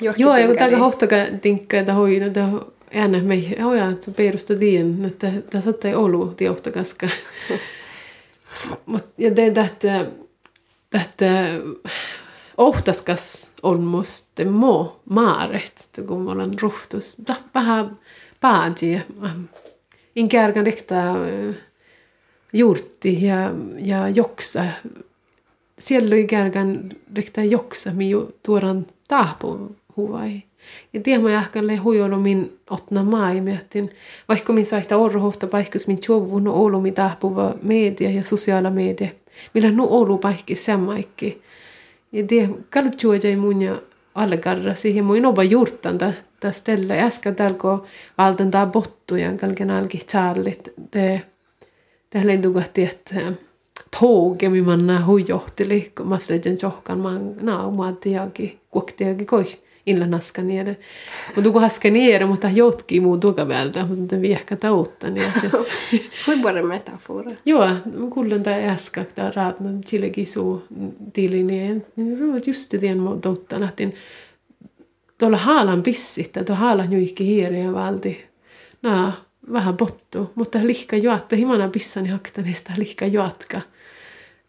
johki 0.00 0.22
Joo, 0.22 0.36
ja 0.36 0.46
kun 0.46 0.56
tämä 0.56 0.78
hohtaka 0.78 1.16
tinkka, 1.40 1.76
että 1.76 1.94
hoi, 1.94 2.20
no 2.20 2.30
tämä 2.30 2.52
äänä 2.94 3.22
me, 3.22 3.42
hoja, 3.62 3.88
että 3.88 4.04
se 4.04 4.10
perusta 4.10 4.54
tien, 4.54 5.04
että 5.04 5.32
tämä 5.50 5.62
saattaa 5.62 5.96
olla 5.96 6.34
tiohtakaska. 6.36 7.08
Mut, 8.86 9.04
ja 9.18 9.36
det 9.36 9.50
tähtä, 9.50 10.06
tähtä 10.90 11.26
ohtaskas 12.56 13.50
on 13.62 13.82
musta 13.82 14.44
mo 14.44 15.00
maaret, 15.10 15.90
kun 16.06 16.22
mä 16.22 16.30
olen 16.30 16.60
ruhtus. 16.60 17.16
Vähän 17.54 17.98
pääji. 18.40 19.02
In 20.16 20.28
kärkan 20.28 20.66
riktaa 20.66 21.16
juurti 22.52 23.26
ja, 23.26 23.54
ja 23.78 24.08
joksa. 24.08 24.64
Kärkan 26.26 26.92
riktaa 27.16 27.44
joksa, 27.44 27.90
mi 27.92 28.10
tuoran 28.42 28.86
tahpu 29.08 29.76
huvai. 29.96 30.42
Ja 30.92 31.00
tiedän, 31.00 31.22
mä 31.22 31.30
jahkalle 31.30 31.76
huijolo 31.76 32.18
min 32.18 32.58
otna 32.70 33.04
maa, 33.04 33.34
miettin, 33.34 33.90
vaikka 34.28 34.52
min 34.52 34.66
saihta 34.66 34.96
orrohta 34.96 35.46
paikkus 35.46 35.86
min 35.86 36.00
tjovun 36.00 36.44
no 36.44 36.54
olo 36.54 36.80
mi 36.80 36.92
tahpuva 36.92 37.54
media 37.62 38.10
ja 38.10 38.24
sosiaala 38.24 38.70
media. 38.70 39.08
Millä 39.54 39.70
no 39.70 39.86
olo 39.90 40.18
paikki 40.18 40.56
semmaikki. 40.56 41.42
Ja 42.12 42.28
det 42.28 42.50
kallt 42.70 43.02
juoja 43.02 43.36
mun 43.36 43.62
ja 43.62 43.80
alle 44.14 44.36
garra 44.36 44.74
siihen 44.74 45.04
mun 45.04 45.26
oba 45.26 45.42
juurtan 45.42 45.98
ta 45.98 46.12
ta 46.40 46.52
stella 46.52 46.94
äsken 46.94 47.34
tälko 47.34 47.86
valtan 48.18 48.50
ta 48.50 48.66
bottu 48.66 49.16
ja 49.16 49.32
kalken 49.36 49.70
alki 49.70 49.98
charlit 49.98 50.68
te 50.90 51.22
te 52.10 52.26
lendugatti 52.26 52.82
että 52.82 53.32
tåg 54.00 54.42
mi 54.50 54.62
manna 54.62 55.04
huijohteli 55.06 55.92
kun 55.96 56.08
mä 56.08 56.18
slejen 56.18 56.58
johkan 56.62 56.98
man 56.98 57.36
na 57.40 57.70
muatiaki 57.70 58.58
kuoktiaki 58.70 59.24
koi 59.24 59.44
illa 59.86 60.06
naska 60.06 60.42
nere. 60.42 60.76
Mutta 61.26 61.42
tuko 61.42 61.60
haska 61.60 61.90
nere, 61.90 62.26
mutta 62.26 62.50
jotkin 62.50 63.02
muu 63.02 63.18
tuka 63.18 63.48
vältä, 63.48 63.80
mutta 63.80 63.94
sitten 63.94 64.22
viehkä 64.22 64.56
tautta. 64.56 65.10
Niin 65.10 65.32
var 66.42 66.54
det 66.54 66.62
metafora? 66.62 67.30
joo, 67.44 67.68
kuulen 68.10 68.42
tämä 68.42 68.56
äsken, 68.56 69.02
että 69.02 69.32
raatna 69.36 69.70
chilegi 69.86 70.26
suu 70.26 70.62
tili, 71.12 71.42
niin 71.42 71.84
ruvat 72.20 72.46
just 72.46 72.72
det 72.80 72.94
mu 72.94 73.16
totta, 73.16 73.56
että 73.56 73.96
tuolla 75.18 75.36
haalan 75.36 75.82
pissit, 75.82 76.32
tuolla 76.32 76.54
haalan 76.54 76.92
juikki 76.92 77.26
hiiriä 77.26 77.72
valti. 77.72 78.24
Naa, 78.82 79.12
vähän 79.52 79.76
pottu, 79.76 80.32
mutta 80.34 80.58
lihka 80.62 80.96
juotta, 80.96 81.36
himana 81.36 81.70
haktanista 82.10 82.72
lihka 82.78 83.06
juotka. 83.06 83.60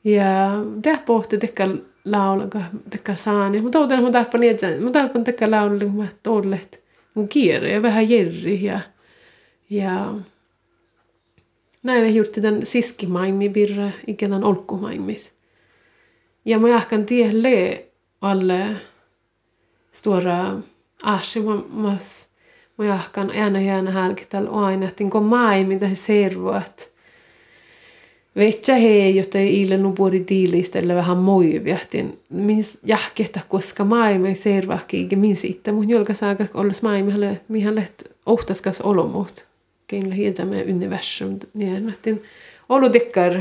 Ja 0.04 0.52
tämä 0.82 0.98
pohti 1.06 1.38
tekkä 1.38 1.68
laulaga 2.06 2.62
tekkä 2.90 3.16
saani. 3.16 3.62
Mutta 3.62 3.80
outan 3.80 4.00
mun 4.00 4.12
tarppa 4.12 4.38
niin, 4.38 4.52
että 4.52 4.68
mun 4.82 4.92
tarppa 4.92 5.20
tekkä 5.20 5.52
laulaga, 5.52 5.86
kun 5.86 5.96
mä 5.96 6.08
tollet 6.24 6.84
mun 7.14 7.28
kiire 7.28 7.72
ja 7.72 7.82
vähän 7.82 8.10
jerri 8.10 8.64
ja, 8.64 8.80
ja 9.70 10.14
näin 11.84 12.16
juuri 12.16 12.32
tämän 12.32 12.66
siskimaimi 12.66 13.50
birra 13.50 13.92
ikään 14.08 14.44
olkkumaimis. 14.44 15.34
Ja 16.46 16.60
mä 16.60 16.70
jahkan 16.70 17.06
tielle 17.06 17.86
alle 18.22 18.76
stora 19.92 20.56
aasimamas. 22.82 22.82
Mä 22.82 22.86
jahkan 22.86 23.44
aina 23.44 23.62
jääna 23.62 23.92
hälkitäl 23.92 24.48
aina, 24.52 24.88
että 24.88 25.04
kun 25.12 25.24
maimi 25.24 25.80
tähän 25.80 25.96
servuat. 25.96 26.92
Vetsä 28.36 28.76
hei, 28.76 29.16
jotta 29.16 29.38
ei 29.38 29.62
ille 29.62 29.78
nupuori 29.78 30.26
diilistelle 30.30 30.96
vähän 30.96 31.18
moivjahtin. 31.18 32.20
Min 32.30 32.64
jahkehta, 32.84 33.40
koska 33.48 33.86
maailma 33.86 34.28
ei 34.28 34.36
servahki, 34.36 35.08
min 35.16 35.36
sitten 35.36 35.76
mun 35.76 35.90
jolka 35.90 36.14
saaka 36.14 36.46
olla 36.54 36.74
maailmalle, 36.82 37.42
mihän 37.48 37.76
läht 37.76 38.04
ohtaskas 38.26 38.82
olomut. 38.82 39.48
Kein 39.88 40.12
hiedä 40.12 40.46
med 40.46 40.70
universum. 40.70 41.40
Niin, 41.54 41.96
olu 42.70 42.90
tikkar. 42.90 43.34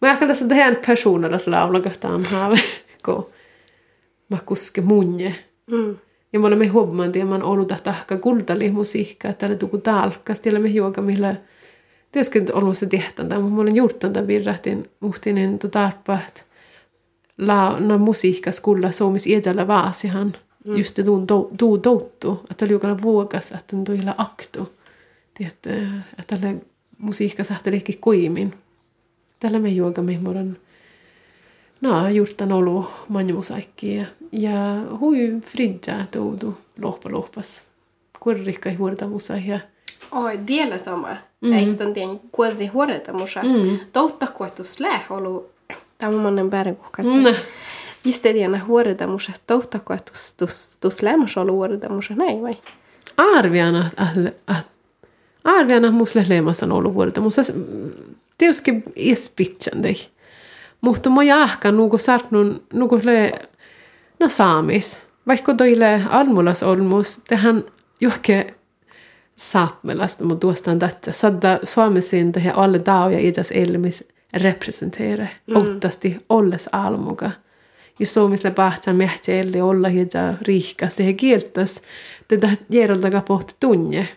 Mä 0.00 0.08
jahkan 0.08 0.28
tässä 0.28 0.48
tähän 0.48 0.76
personalla 0.86 1.38
laulakahtaan 1.46 2.24
haave, 2.24 2.60
kun 3.04 3.26
mä 4.28 4.38
kuske 4.46 4.80
munje. 4.80 5.34
Mm. 5.70 5.96
Ja 6.34 6.40
me 6.40 6.46
olemme 6.46 6.66
huomanneet, 6.66 7.16
että 7.16 7.26
mä 7.28 7.34
oon 7.34 7.42
ollut 7.42 7.72
tahka 7.82 8.16
kultali 8.16 8.70
musiikkaa, 8.70 9.30
että 9.30 9.40
täällä 9.40 9.56
tuku 9.56 9.78
talkas, 9.78 10.40
siellä 10.42 10.60
me 10.60 10.68
juoka, 10.68 11.02
millä 11.02 11.36
työskentely 12.12 12.58
ollut 12.58 12.78
se 12.78 12.86
tehtäntä, 12.86 13.38
mutta 13.38 13.54
mä 13.54 13.62
olen 13.62 13.76
juurtanta 13.76 14.26
virrahtin 14.26 14.90
muhtinen 15.00 15.58
tarpa, 15.58 16.18
että 16.28 16.40
la, 17.38 17.80
no 17.80 17.98
musiikka 17.98 18.52
skulla 18.52 18.92
suomis 18.92 19.26
iedellä 19.26 19.66
vaasihan, 19.66 20.36
mm. 20.64 20.76
just 20.76 20.96
det 20.96 21.04
tuu 21.58 21.78
touttu, 21.78 22.40
että 22.50 22.68
liukalla 22.68 23.02
vuokas, 23.02 23.52
että 23.52 23.76
on 23.76 23.84
toilla 23.84 24.14
aktu. 24.18 24.72
Että 25.40 25.70
tällä 26.26 26.54
musiikka 26.98 27.44
sahtelikin 27.44 27.98
kuimin. 28.00 28.54
Tällä 29.40 29.58
me 29.58 29.68
juoka, 29.68 30.02
me 30.02 30.20
olen 31.86 32.02
no, 32.02 32.08
juurtan 32.08 32.52
ollut 32.52 32.86
manjumusaikki 33.08 33.96
ja, 33.96 34.04
ja 34.32 34.52
hui 35.00 35.40
fridja 35.42 35.94
toudu 36.10 36.58
lohpa 36.82 37.10
lohpas. 37.12 37.62
Kuorrikka 38.20 38.68
ei 38.70 38.74
huorta 38.74 39.06
musa 39.06 39.34
ja 39.36 39.60
Oi, 40.12 40.40
diellä 40.46 40.78
sama. 40.78 41.16
Mm. 41.40 41.52
Ei 41.52 41.66
sitten 41.66 41.92
tien 41.92 42.20
kuolti 42.32 42.66
huoreta 42.66 43.12
musa. 43.12 43.42
Mm. 43.42 43.78
Toutta 43.92 44.26
kuotus 44.26 44.80
läh 44.80 45.12
olu. 45.12 45.50
Tämä 45.98 46.12
on 46.12 46.22
monen 46.22 46.50
bärkuhkat. 46.50 47.06
Mm. 47.06 47.34
Just 48.04 48.24
det 48.24 48.42
ena 48.44 48.64
huoreta 48.66 49.06
musa. 49.06 49.32
Toutta 49.46 49.78
kuotus 49.78 50.34
tus, 50.80 51.02
lämmas 51.02 51.36
olu 51.36 51.52
huoreta 51.52 51.88
musa. 51.88 52.14
Näin 52.14 52.42
vai? 52.42 52.56
arviana, 53.16 53.86
että 53.86 54.54
arviana 55.44 55.90
musle 55.90 56.26
leemassa 56.28 56.66
on 56.66 56.72
ollut 56.72 56.94
vuodelta. 56.94 57.20
Musta 57.20 57.42
tietysti 58.38 58.82
espitsän 58.96 59.82
tei. 59.82 60.13
Mutta 60.84 61.10
mä 61.10 61.22
jahkan 61.22 61.76
nuku 61.76 61.98
sartnun, 61.98 62.62
nuku 62.72 63.00
le, 63.04 63.32
no 64.20 64.28
saamis. 64.28 65.02
Vaikka 65.26 65.54
toille 65.54 66.02
almulas 66.08 66.62
olmus, 66.62 67.20
tehän 67.28 67.64
johke 68.00 68.54
saapmelasta, 69.36 70.24
mutta 70.24 70.40
tuostaan 70.40 70.78
tätä. 70.78 71.12
Sadda 71.12 71.58
suomesin 71.62 72.32
tehdä 72.32 72.52
alle 72.52 72.80
ja 73.12 73.18
itäs 73.18 73.50
elmis 73.50 74.08
representeere. 74.34 75.28
Mm. 75.46 75.56
Ottasti 75.56 76.24
olles 76.28 76.68
almuga. 76.72 77.30
Ja 77.98 78.06
suomisle 78.06 78.50
pahtsan 78.50 78.96
mehtielli 78.96 79.60
olla 79.60 79.88
hieta 79.88 80.34
riikas. 80.42 80.94
Tehe 80.94 81.12
kieltäs, 81.12 81.82
tätä 82.28 82.50
järjeltäkä 82.70 83.20
pohti 83.20 83.54
tunne. 83.60 84.08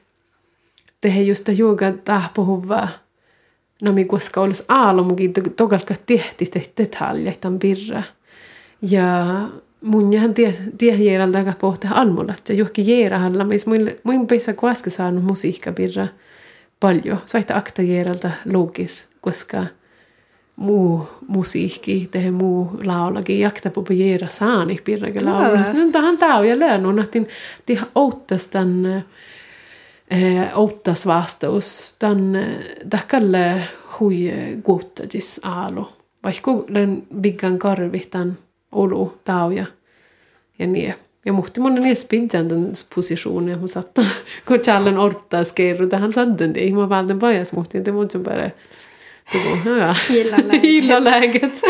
Tehe 1.02 1.22
just 1.22 1.50
juoga 1.58 1.92
tahpohuvaa 2.06 2.90
no 3.82 3.92
mi 3.92 4.06
koska 4.06 4.42
olisi 4.42 4.64
aamukin 4.68 5.34
tokalka 5.56 5.94
tehti 6.06 6.52
detaljeja 6.78 7.36
tämän 7.42 7.60
birra. 7.60 8.04
Ja 8.82 9.26
mun 9.82 10.14
jähän 10.14 10.34
tie, 10.34 10.56
tie 10.78 10.96
järjeltä 10.96 11.54
pohtaa 11.60 11.92
almulat 11.94 12.50
ja 12.50 12.56
johonkin 12.56 12.88
järjellä, 12.88 13.44
missä 13.44 13.72
mun 14.04 14.28
peissä 14.28 14.54
koska 14.54 14.90
saanut 14.90 15.24
musiikka 15.24 15.72
birra 15.72 16.08
paljon. 16.80 17.22
Saita 17.26 17.56
akta 17.56 17.82
järjeltä 17.82 18.32
logis, 18.46 19.08
koska 19.22 19.66
muu 20.56 21.08
musiikki, 21.28 22.08
tehe 22.12 22.32
muu 22.32 22.72
laulagi, 22.86 23.40
jakta 23.40 23.70
pupa 23.70 23.94
järjellä 23.94 24.28
saani 24.28 24.80
birrakin 24.86 25.26
laulaa. 25.26 25.64
Tähän 25.92 26.18
tää 26.18 26.38
on 26.38 26.48
ja 26.48 26.60
läännut, 26.60 27.00
että 27.00 27.20
tiha 27.66 27.86
outtas 27.96 28.48
tämän 28.48 29.06
eh, 30.12 30.58
outtas 30.58 31.06
vastaus 31.06 31.96
tämän 32.00 32.40
tähkälle 32.90 33.62
hui 34.00 34.34
guuttadis 34.64 35.40
aalu. 35.44 35.90
Vaikka 36.24 36.52
len 36.68 37.08
biggan 37.22 37.60
karvi 37.60 38.00
tämän 38.00 38.38
olu 38.72 39.18
tauja. 39.24 39.66
Ja 40.60 40.68
niin. 40.68 40.96
Ja 41.26 41.34
muhti 41.34 41.60
monen 41.60 41.86
edes 41.86 42.06
pidjan 42.06 42.50
den 42.50 42.72
positionen 42.96 43.60
hon 43.60 43.68
satt 43.68 44.00
kun 44.48 44.60
challen 44.60 44.98
orta 44.98 45.44
skerru 45.44 45.88
tähän 45.88 46.12
sadden 46.12 46.54
det 46.54 46.72
mä 46.72 46.90
valden 46.90 47.20
pajas 47.20 47.54
muhti 47.54 47.86
det 47.86 47.92
måste 47.92 48.20
bara 48.20 48.50
går 49.32 49.78
ja 49.78 49.96
gilla 50.62 51.00
läget 51.04 51.62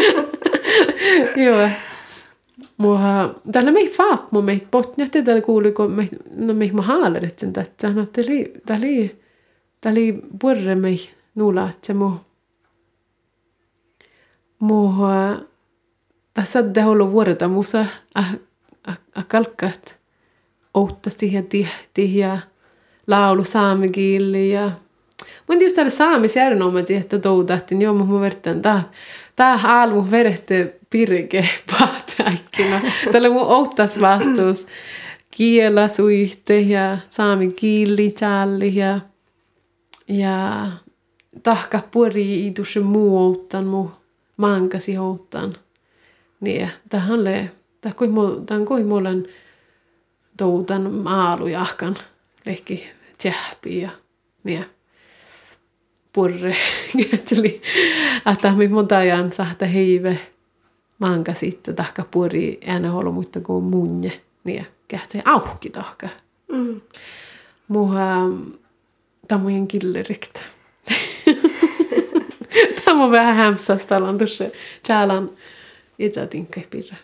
joo 1.36 1.70
Mua, 2.78 3.00
tällä 3.52 3.72
mei 3.72 3.90
faap 3.90 4.32
mu 4.32 4.42
meit 4.42 4.72
botnjahti 4.72 5.24
tällä 5.24 5.42
kuului, 5.42 5.72
kun 5.72 5.92
me, 5.92 6.08
no 6.36 6.54
mei 6.54 6.72
ma 6.72 6.82
haalerit 6.82 7.40
sen 7.40 7.54
tätä. 7.54 7.90
No 7.94 8.06
täli, 8.06 8.54
täli, 8.66 9.20
täli 9.82 10.22
purre 10.42 10.76
mei 10.76 11.10
nuulaat 11.36 11.84
se 11.84 11.94
mu. 11.94 12.12
Mu, 14.60 14.90
tässä 16.34 16.60
on 16.60 16.86
ollut 16.86 17.12
vuoroda 17.12 17.48
musa, 17.48 17.86
a, 18.16 18.24
a, 18.88 18.94
a 19.16 19.24
kalkkat 19.28 19.98
outtasti 20.74 21.34
ja 21.34 21.44
tihti 21.44 22.18
ja 22.18 22.38
laulu 23.08 23.44
saamikiili 23.44 24.50
ja 24.50 24.72
Mun 25.48 25.62
just 25.62 25.76
täällä 25.76 25.90
saamisjärjestelmät, 25.90 26.92
että 26.92 27.20
toudattiin, 27.20 27.82
joo, 27.82 27.94
mutta 27.94 28.14
mä 28.14 28.22
vertaan, 28.22 28.62
tää, 28.62 28.84
tää 29.36 29.60
almu 29.64 30.06
verehti 30.12 30.56
pirke 30.90 31.46
pahtaikkina. 32.28 32.82
Tällä 33.12 33.30
mun 33.30 33.48
outtas 33.48 34.02
vastuus 34.02 34.68
kiela 35.32 35.88
suihte 35.88 36.60
ja 36.60 36.98
saamen 37.10 37.54
kieli 37.54 38.12
challi 38.12 38.76
ja, 38.76 39.00
ja 40.08 40.68
tahka 41.44 41.82
puri 41.92 42.48
iduse 42.48 42.80
muu 42.80 43.18
outtan 43.18 43.66
mu 43.66 43.90
mankasi 44.38 44.98
outtan. 44.98 45.56
Niin, 46.40 46.70
tähän 46.90 47.24
le, 47.24 47.52
tähän 47.82 48.66
kui 48.66 48.84
mulen 48.84 49.28
toutan 50.38 51.08
aalujahkan 51.08 51.98
lehki 52.46 52.90
tjähpi 53.18 53.82
ja 53.82 53.90
niin 54.44 54.66
purre. 56.14 56.58
Että 58.32 58.52
mi 58.52 58.68
monta 58.68 58.98
ajan 58.98 59.32
sahta 59.32 59.66
heive 59.66 60.20
manka 61.00 61.34
sitten 61.34 61.76
tahka 61.76 62.06
puri 62.12 62.60
ääne 62.68 62.92
ollut 62.92 63.14
muita 63.14 63.40
kuin 63.40 63.64
munje. 63.64 64.22
Niin, 64.44 64.68
kähtsee 64.88 65.22
auhki 65.26 65.70
tahka. 65.70 66.10
Mm. 66.52 66.82
Muha 67.68 68.16
tamojen 69.28 69.68
killerikta. 69.68 70.42
Tämä 72.86 73.04
on 73.04 73.12
vähän 73.12 73.36
hämsästä 73.36 73.98
on 73.98 74.18
tuossa 74.18 74.46
tjäälan 74.84 75.30
itse 76.00 76.28
tinkkei 76.28 76.68
pirre. 76.70 76.98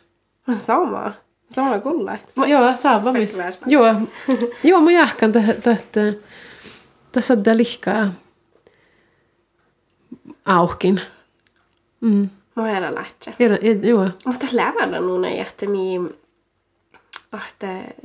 Mä 0.47 0.55
sama. 0.55 1.13
Sama 1.55 1.79
kulle. 1.79 2.19
Joo, 2.47 2.75
sama 2.75 3.11
mis. 3.11 3.37
Joo, 3.65 3.95
joo, 4.63 4.81
mä 4.81 4.91
jahkan 4.91 5.31
tätä 5.31 5.77
tässä 7.11 7.33
on 7.33 7.57
lihkaa 7.57 8.13
auhkin. 10.45 11.01
Mm. 12.01 12.29
Mä 12.55 12.63
oon 12.63 12.95
lähtsä. 12.95 13.33
Joo. 13.83 14.09
Mutta 14.25 14.45
lävänä 14.51 14.99
nuuna 14.99 15.29
jähtemi 15.29 16.01
ahte 17.31 17.95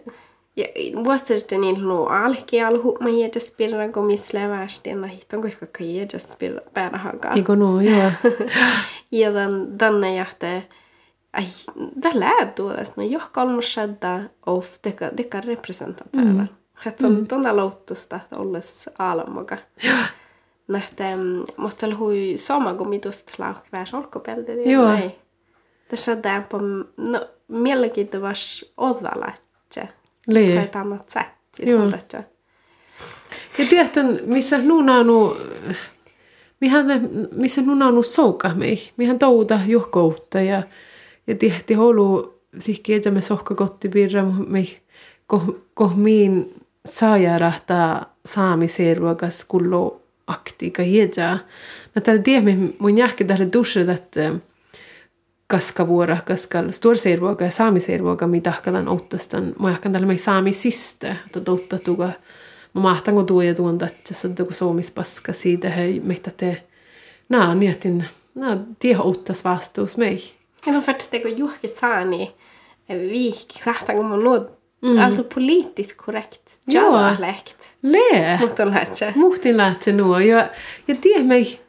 ja 0.57 0.65
vuosittain 1.05 1.61
niin 1.61 1.89
lu 1.89 2.05
alki 2.07 2.63
alhu 2.63 2.99
mä 3.01 3.09
jätäs 3.09 3.55
pirra 3.57 3.89
kun 3.89 4.07
missä 4.07 4.39
lävästi 4.39 4.91
ja 4.91 5.07
hiton 5.07 5.41
kuinka 5.41 5.67
kai 5.79 5.97
jätäs 5.97 6.29
pirra 6.39 6.61
päärahakaan. 6.75 7.39
Iko 7.39 7.55
no, 7.65 7.81
joo. 7.81 8.11
ja 9.13 9.35
dan 9.35 9.79
danne 9.79 10.15
jähte 10.15 10.63
ai 11.33 11.49
det 11.97 12.15
lär 12.15 12.53
då 12.57 12.69
det 12.69 12.97
no 12.97 13.03
jag 13.03 13.33
kalmar 13.33 13.63
shadda 13.63 14.25
of 14.47 14.79
deka 14.83 15.11
deka 15.11 15.41
representatörer. 15.41 16.25
Mm. 16.25 16.49
Että 16.87 17.07
on 17.07 17.27
tuonne 17.27 17.53
loutusta 17.53 18.21
olles 18.33 18.89
aalamoga. 18.99 19.59
Joo. 19.83 20.05
Nähtä, 20.69 21.05
mutta 21.57 21.97
hui 21.99 22.33
sama 22.37 22.75
kuin 22.75 22.89
mitusta 22.89 23.33
laukväs 23.39 23.95
olkopelti. 23.95 24.73
Joo. 24.73 24.99
Tässä 25.89 26.13
on 26.13 26.19
på, 26.49 26.59
no, 26.97 27.29
mielenkiintoista 27.49 28.67
olla 28.77 29.11
lähtsä. 29.27 29.87
Lee. 30.27 30.55
Tai 30.55 30.65
et 30.65 30.77
annat 30.77 31.09
sätt. 31.09 31.39
Joo. 31.59 31.91
Ja 33.59 33.65
tiedätkö, 33.71 34.03
missä 34.27 34.59
nunaanu, 34.59 35.37
mihän, 36.61 36.87
missä 37.33 37.63
nunaanu 37.63 38.03
souka 38.03 38.49
mei, 38.55 38.91
mihän 38.97 39.19
touta 39.19 39.61
juhkoutta 39.67 40.41
ja, 40.41 40.63
ja 41.27 41.35
tihti 41.35 41.75
holu 41.75 42.39
sihki 42.59 42.95
etämme 42.95 43.21
sohka 43.21 43.55
kottipirra 43.55 44.25
mei, 44.25 44.79
koh, 45.27 45.57
koh 45.75 45.97
miin 45.97 46.55
saajärahtaa 46.87 48.17
saamiseeruakas 48.27 49.45
kullo 49.45 50.03
aktiga 50.29 50.83
hiedä. 50.83 51.39
No 51.95 52.03
tällä 52.03 52.23
tiemme 52.23 52.57
mun 52.79 52.99
jähkä 52.99 53.25
tällä 53.25 53.53
dusse, 53.53 53.81
että 53.81 54.33
kaskavuora, 55.47 56.19
kaskal 56.25 56.71
storseirvuoga 56.71 57.45
ja 57.45 57.51
saamiseirvuoga, 57.51 58.27
mitä 58.27 58.51
tahkalan 58.51 58.89
outtastan. 58.89 59.55
Mä 59.61 59.71
jähkän 59.71 59.93
tällä 59.93 60.07
mei 60.07 60.19
saamisista, 60.19 61.09
että 61.27 61.41
totta 61.41 61.79
tuga. 61.79 62.11
Mä 62.75 62.81
mahtan 62.81 63.15
kun 63.15 63.27
tuo 63.27 63.43
ja 63.43 63.55
tuon 63.55 63.79
tätä, 63.79 63.95
että 64.31 64.45
kun 64.45 64.55
suomispaska 64.55 65.33
siitä, 65.33 65.69
hei, 65.69 66.01
meitä 66.01 66.31
te, 66.37 66.63
nää 67.29 67.49
on 67.49 67.61
niin, 67.61 68.05
nää 68.35 68.59
tiedä 68.79 69.01
outtas 69.01 69.45
vastuus 69.45 69.97
mei. 69.97 70.39
Ja 70.67 70.73
no 70.73 70.81
för 70.81 70.91
att 70.91 71.09
det 71.13 71.23
går 71.23 71.59
saani 71.67 72.35
viikki, 72.89 73.63
sahtan 73.65 73.97
kun 73.97 74.07
mun 74.07 74.25
nuot 74.25 74.58
Mm. 74.83 74.99
Alltså 74.99 75.25
politiskt 75.25 76.03
korrekt. 76.05 76.43
Java-lekt. 76.73 77.57
Lee. 77.83 78.39
Muhtin 78.41 78.71
lähtsä. 78.71 79.13
Muhtin 79.17 79.57
lähtsä 79.57 79.93
nuo. 79.93 80.19
Ja, 80.19 80.51
ja 80.89 80.95
tiedä 81.01 81.25
mei, 81.25 81.61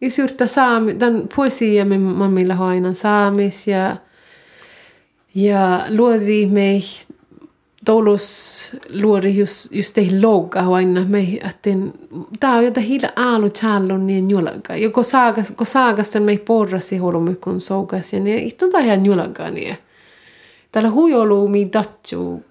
jos 0.00 0.18
yrittää 0.18 0.46
saami, 0.46 0.94
tämän 0.94 1.28
poesia 1.36 1.84
me 1.84 1.98
mammilla 1.98 2.54
aina 2.54 2.94
saamis 2.94 3.68
ja, 3.68 3.96
ja 5.34 5.84
luodi 5.88 6.46
mei 6.46 6.80
toulus 7.84 8.76
luori 9.02 9.36
just, 9.36 9.72
just 9.72 9.98
ei 9.98 10.20
loga 10.22 10.60
aina 10.60 11.04
mei, 11.08 11.40
että 11.48 11.70
tää 12.40 12.52
on 12.52 12.64
jotain 12.64 12.86
hila 12.86 13.08
aalu 13.16 13.50
challon 13.50 14.06
niin 14.06 14.30
julaga. 14.30 14.76
Ja 14.76 14.90
kun 14.90 15.04
saagas, 15.04 15.50
kun 15.50 15.66
saagas 15.66 16.14
mei 16.20 16.38
porrasi 16.38 16.96
holomykun 16.96 17.60
sougas 17.60 18.12
ja 18.12 18.20
niin, 18.20 18.46
itse 18.46 18.66
ihan 18.84 19.06
julaga 19.06 19.50
niin. 19.50 19.78
Täällä 20.72 20.90
hui 20.90 21.14
ollut 21.14 21.50
mi 21.50 21.68
datsu, 21.72 22.44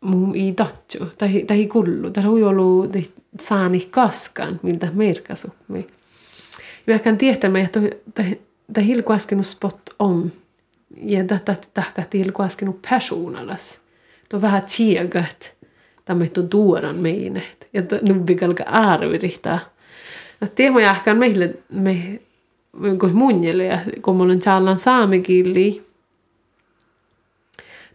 mu 0.00 0.32
i 0.34 0.54
datsu, 0.58 1.06
tai, 1.18 1.44
tai 1.46 1.66
kullu. 1.66 2.10
Täällä 2.10 2.30
hui 2.30 2.42
ollut 2.42 2.96
saani 3.40 3.80
kaskan, 3.90 4.60
miltä 4.62 4.88
merkasupmi. 4.92 5.86
Ja 6.86 6.94
ehkä 6.94 7.16
tietämä, 7.16 7.60
että 7.60 7.80
tämä 8.72 8.86
hilkuaskenut 8.86 9.46
spot 9.46 9.80
om. 9.98 10.30
Ja 10.96 11.24
tätä 11.24 11.56
tahka 11.74 12.02
hilkuaskenut 12.14 12.82
persoonallas. 12.90 13.80
Tuo 14.28 14.40
vähän 14.40 14.62
tiegat. 14.76 15.56
Tämä 16.04 16.24
on 16.38 16.48
tuoran 16.48 16.96
meinet. 16.96 17.68
Ja 17.72 17.82
nubbi 18.08 18.34
kalka 18.34 18.64
arvirihtaa. 18.64 19.58
No 20.40 20.48
teema 20.54 20.80
ehkä 20.80 21.14
meille, 21.14 21.54
me, 21.68 22.20
kun 23.00 23.16
munjelle 23.16 23.80
kun 24.02 24.16
mulla 24.16 24.32
on 24.32 24.38
challan 24.38 24.78
saamikilli. 24.78 25.91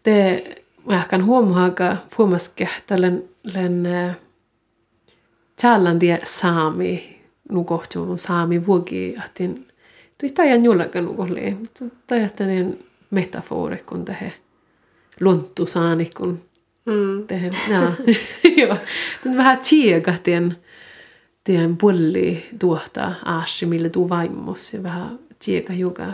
Te 0.08 0.44
ehkä 0.90 1.24
huomaakaan 1.24 2.02
huomaskin, 2.18 2.70
että 2.78 3.02
len, 3.02 3.24
len 3.56 3.84
challan 5.62 6.00
tie 6.00 6.20
saami 6.24 7.20
nukohtuun 7.52 8.18
saami 8.18 8.66
vuoki, 8.68 9.16
että 9.26 9.44
tuista 10.22 10.42
ajan 10.42 10.64
jullakaan 10.64 11.06
nukolle. 11.06 11.58
Mutta 11.60 11.86
ajattelen 12.16 12.80
metafori, 13.12 13.78
kun 13.78 14.06
tehe 14.06 14.34
lunttu 15.20 15.66
saani, 15.66 16.10
kun 16.18 16.40
Mm. 16.86 17.28
tehe, 17.28 17.52
ja, 17.72 17.92
joo. 18.62 18.78
Vähän 19.38 19.58
tsiekatien 19.58 20.58
tien 21.44 21.78
pulli 21.78 22.46
tuota 22.60 23.12
aasi, 23.26 23.66
millä 23.66 23.90
tuu 23.90 24.10
vaimos 24.10 24.74
ja 24.74 24.84
vähän 24.84 25.20
tsieka 25.40 25.74
joka 25.74 26.06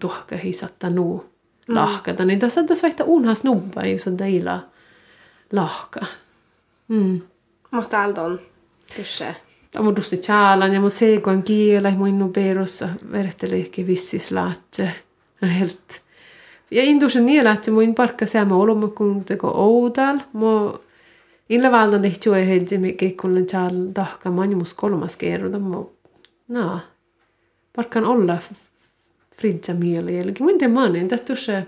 tuhka 0.00 0.36
hisatta 0.36 0.90
nuu 0.90 1.33
lahkata. 1.68 2.24
Niin 2.24 2.38
tässä 2.38 2.64
tässä 2.64 2.82
vaihtaa 2.82 3.06
unhas 3.06 3.44
nubba, 3.44 3.82
jos 3.82 4.08
on 4.08 4.16
teillä 4.16 4.60
lahka. 5.52 6.00
Mm. 6.88 7.20
Mutta 7.70 7.90
täältä 7.90 8.22
on 8.22 8.40
tysse. 8.96 9.36
Tämä 9.70 9.88
on 9.88 9.96
dusti 9.96 10.16
tjaalan 10.16 10.74
ja 10.74 10.80
mun 10.80 10.90
seikoan 10.90 11.42
kielä, 11.42 11.90
mun 11.90 12.08
innu 12.08 12.28
perussa 12.28 12.88
verhteleekin 13.12 13.86
vissis 13.86 14.32
laatse. 14.32 14.90
No 15.40 15.48
helt. 15.48 16.02
Ja 16.70 16.82
intusen 16.82 17.26
niellä, 17.26 17.52
että 17.52 17.70
mun 17.70 17.94
parkka 17.94 18.26
säämä 18.26 18.54
olomu 18.54 18.88
kun 18.88 19.24
teko 19.24 19.52
oudal. 19.54 20.18
Mo 20.32 20.80
Illa 21.48 21.70
valdan 21.70 22.02
tehty 22.02 22.36
ei 22.36 22.48
hedji 22.48 22.78
mikä 22.78 23.06
kun 23.20 23.46
tjaal 23.46 23.74
tahka 23.94 24.30
manjumus 24.30 24.74
kolmas. 24.74 25.18
Mo 25.60 25.92
no. 26.48 26.80
Parkkan 27.76 28.04
olla 28.04 28.38
fridja 29.36 29.74
mieli. 29.74 30.18
Eli 30.18 30.34
mun 30.40 30.58
te 30.58 30.68
manin, 30.68 31.08
tätä 31.08 31.34
se 31.36 31.66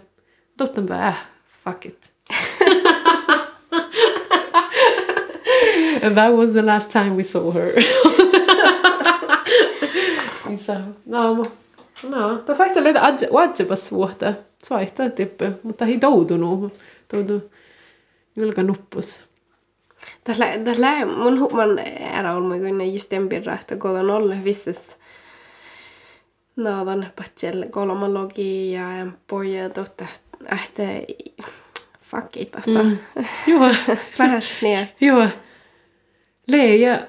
tottan 0.56 0.92
äh, 0.92 1.26
fuck 1.64 1.86
it. 1.86 2.12
And 6.02 6.14
that 6.14 6.32
was 6.32 6.52
the 6.52 6.62
last 6.62 6.90
time 6.90 7.16
we 7.16 7.22
saw 7.22 7.50
her. 7.50 7.72
se, 10.56 10.72
no, 11.06 11.42
no, 12.08 12.38
tässä 12.38 12.64
vaihtaa 12.64 12.84
leitä 12.84 13.04
adjepas 13.42 13.92
vuotta. 13.92 14.34
Se 14.62 14.74
vaihtaa 14.74 15.10
tippe, 15.10 15.52
mutta 15.62 15.84
ei 15.84 15.98
toutunut. 15.98 16.74
Toutu 17.08 17.50
jalka 18.36 18.62
nuppus. 18.62 19.24
Tässä 20.24 20.44
mun 21.16 21.40
huoman 21.40 21.78
ära 22.12 22.34
on 22.34 22.42
mun 22.42 22.60
kun 22.60 22.92
just 22.92 23.10
den 23.10 23.28
birra 23.28 23.54
että 23.54 23.76
kodan 23.76 24.10
olle 24.10 24.44
visses. 24.44 24.96
Naadan 26.56 27.06
patsel 27.16 27.66
kolmologi 27.70 28.72
ja 28.72 29.06
poja 29.26 29.70
totta 29.70 30.04
että 30.52 30.82
fuck 32.02 32.36
it 32.36 32.56
vasta. 32.56 32.82
Mm. 32.82 32.98
Joo, 33.46 33.70
Vähän 34.18 34.42
sneer. 34.42 34.86
joo. 35.00 35.28
Lee 36.48 36.76
ja... 36.76 37.06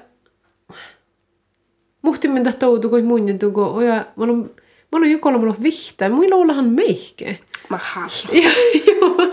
Muhti 2.02 2.28
mennä 2.28 2.52
toutu, 2.52 2.88
kun 2.88 3.04
mun 3.04 3.28
ja 3.28 3.38
tuko. 3.38 3.80
Ja 3.80 4.06
mä 4.16 4.24
olen, 4.24 4.36
mä 4.92 4.98
olen 4.98 5.10
jokolla 5.10 5.38
mulla 5.38 5.56
vihtä. 5.62 6.08
Muilla 6.08 6.36
ollahan 6.36 6.64
meihke. 6.68 7.38
Mä. 7.70 7.78
Ja, 8.32 8.50
joo. 8.86 9.32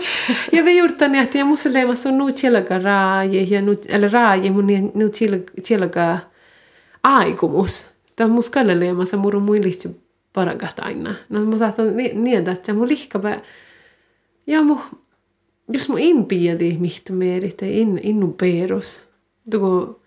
Ja 0.52 0.64
vi 0.64 0.76
gjort 0.76 0.98
det 0.98 1.20
att 1.20 1.34
jag 1.34 1.46
måste 1.46 1.72
leva 1.72 1.94
så 1.94 2.10
nu 2.10 2.32
tjelaga 2.32 2.78
raaje 2.78 3.42
ja 3.42 3.62
nu 3.62 3.76
eller 3.88 4.08
raaje 4.08 4.50
mun 4.50 4.70
ja 4.70 4.80
nu 4.94 5.10
tjelaga 5.62 6.18
aikomus. 7.02 7.90
Tämä 8.16 8.34
mus 8.34 8.50
kalle 8.50 8.80
lema 8.80 9.04
sa 9.04 9.16
muru 9.16 9.40
muin 9.40 9.64
lihtsi 9.64 10.05
paragat 10.36 10.78
aina. 10.78 11.14
No 11.28 11.44
mä 11.44 11.58
saatan 11.58 11.96
niedä, 11.96 12.52
että 12.52 12.74
mun 12.74 12.88
lihkapä 12.88 13.40
ja 14.46 14.62
mu 14.62 14.78
jos 15.72 15.88
mu 15.88 15.96
in 15.98 16.26
piedi 16.26 16.76
mihtu 16.78 17.12
merit 17.12 17.62
in 17.62 18.00
innu 18.02 18.34
perus. 18.40 19.08
Tuko 19.50 20.00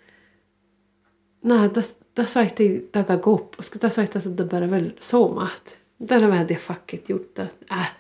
Nää, 1.44 1.70
tässä 2.16 2.40
vaihti 2.40 2.90
takaa 2.92 3.18
kopp, 3.18 3.54
koska 3.58 3.80
tässä 3.80 4.02
vaihtaa 4.02 4.22
sitä 4.22 4.44
bara 4.44 4.70
väl 4.72 4.92
somat. 5.00 5.80
Täällä 6.08 6.30
vähän 6.30 6.48
tiedä 6.48 6.62
fuckit 6.62 7.10
juttu. 7.10 7.42
Äh. 7.72 7.98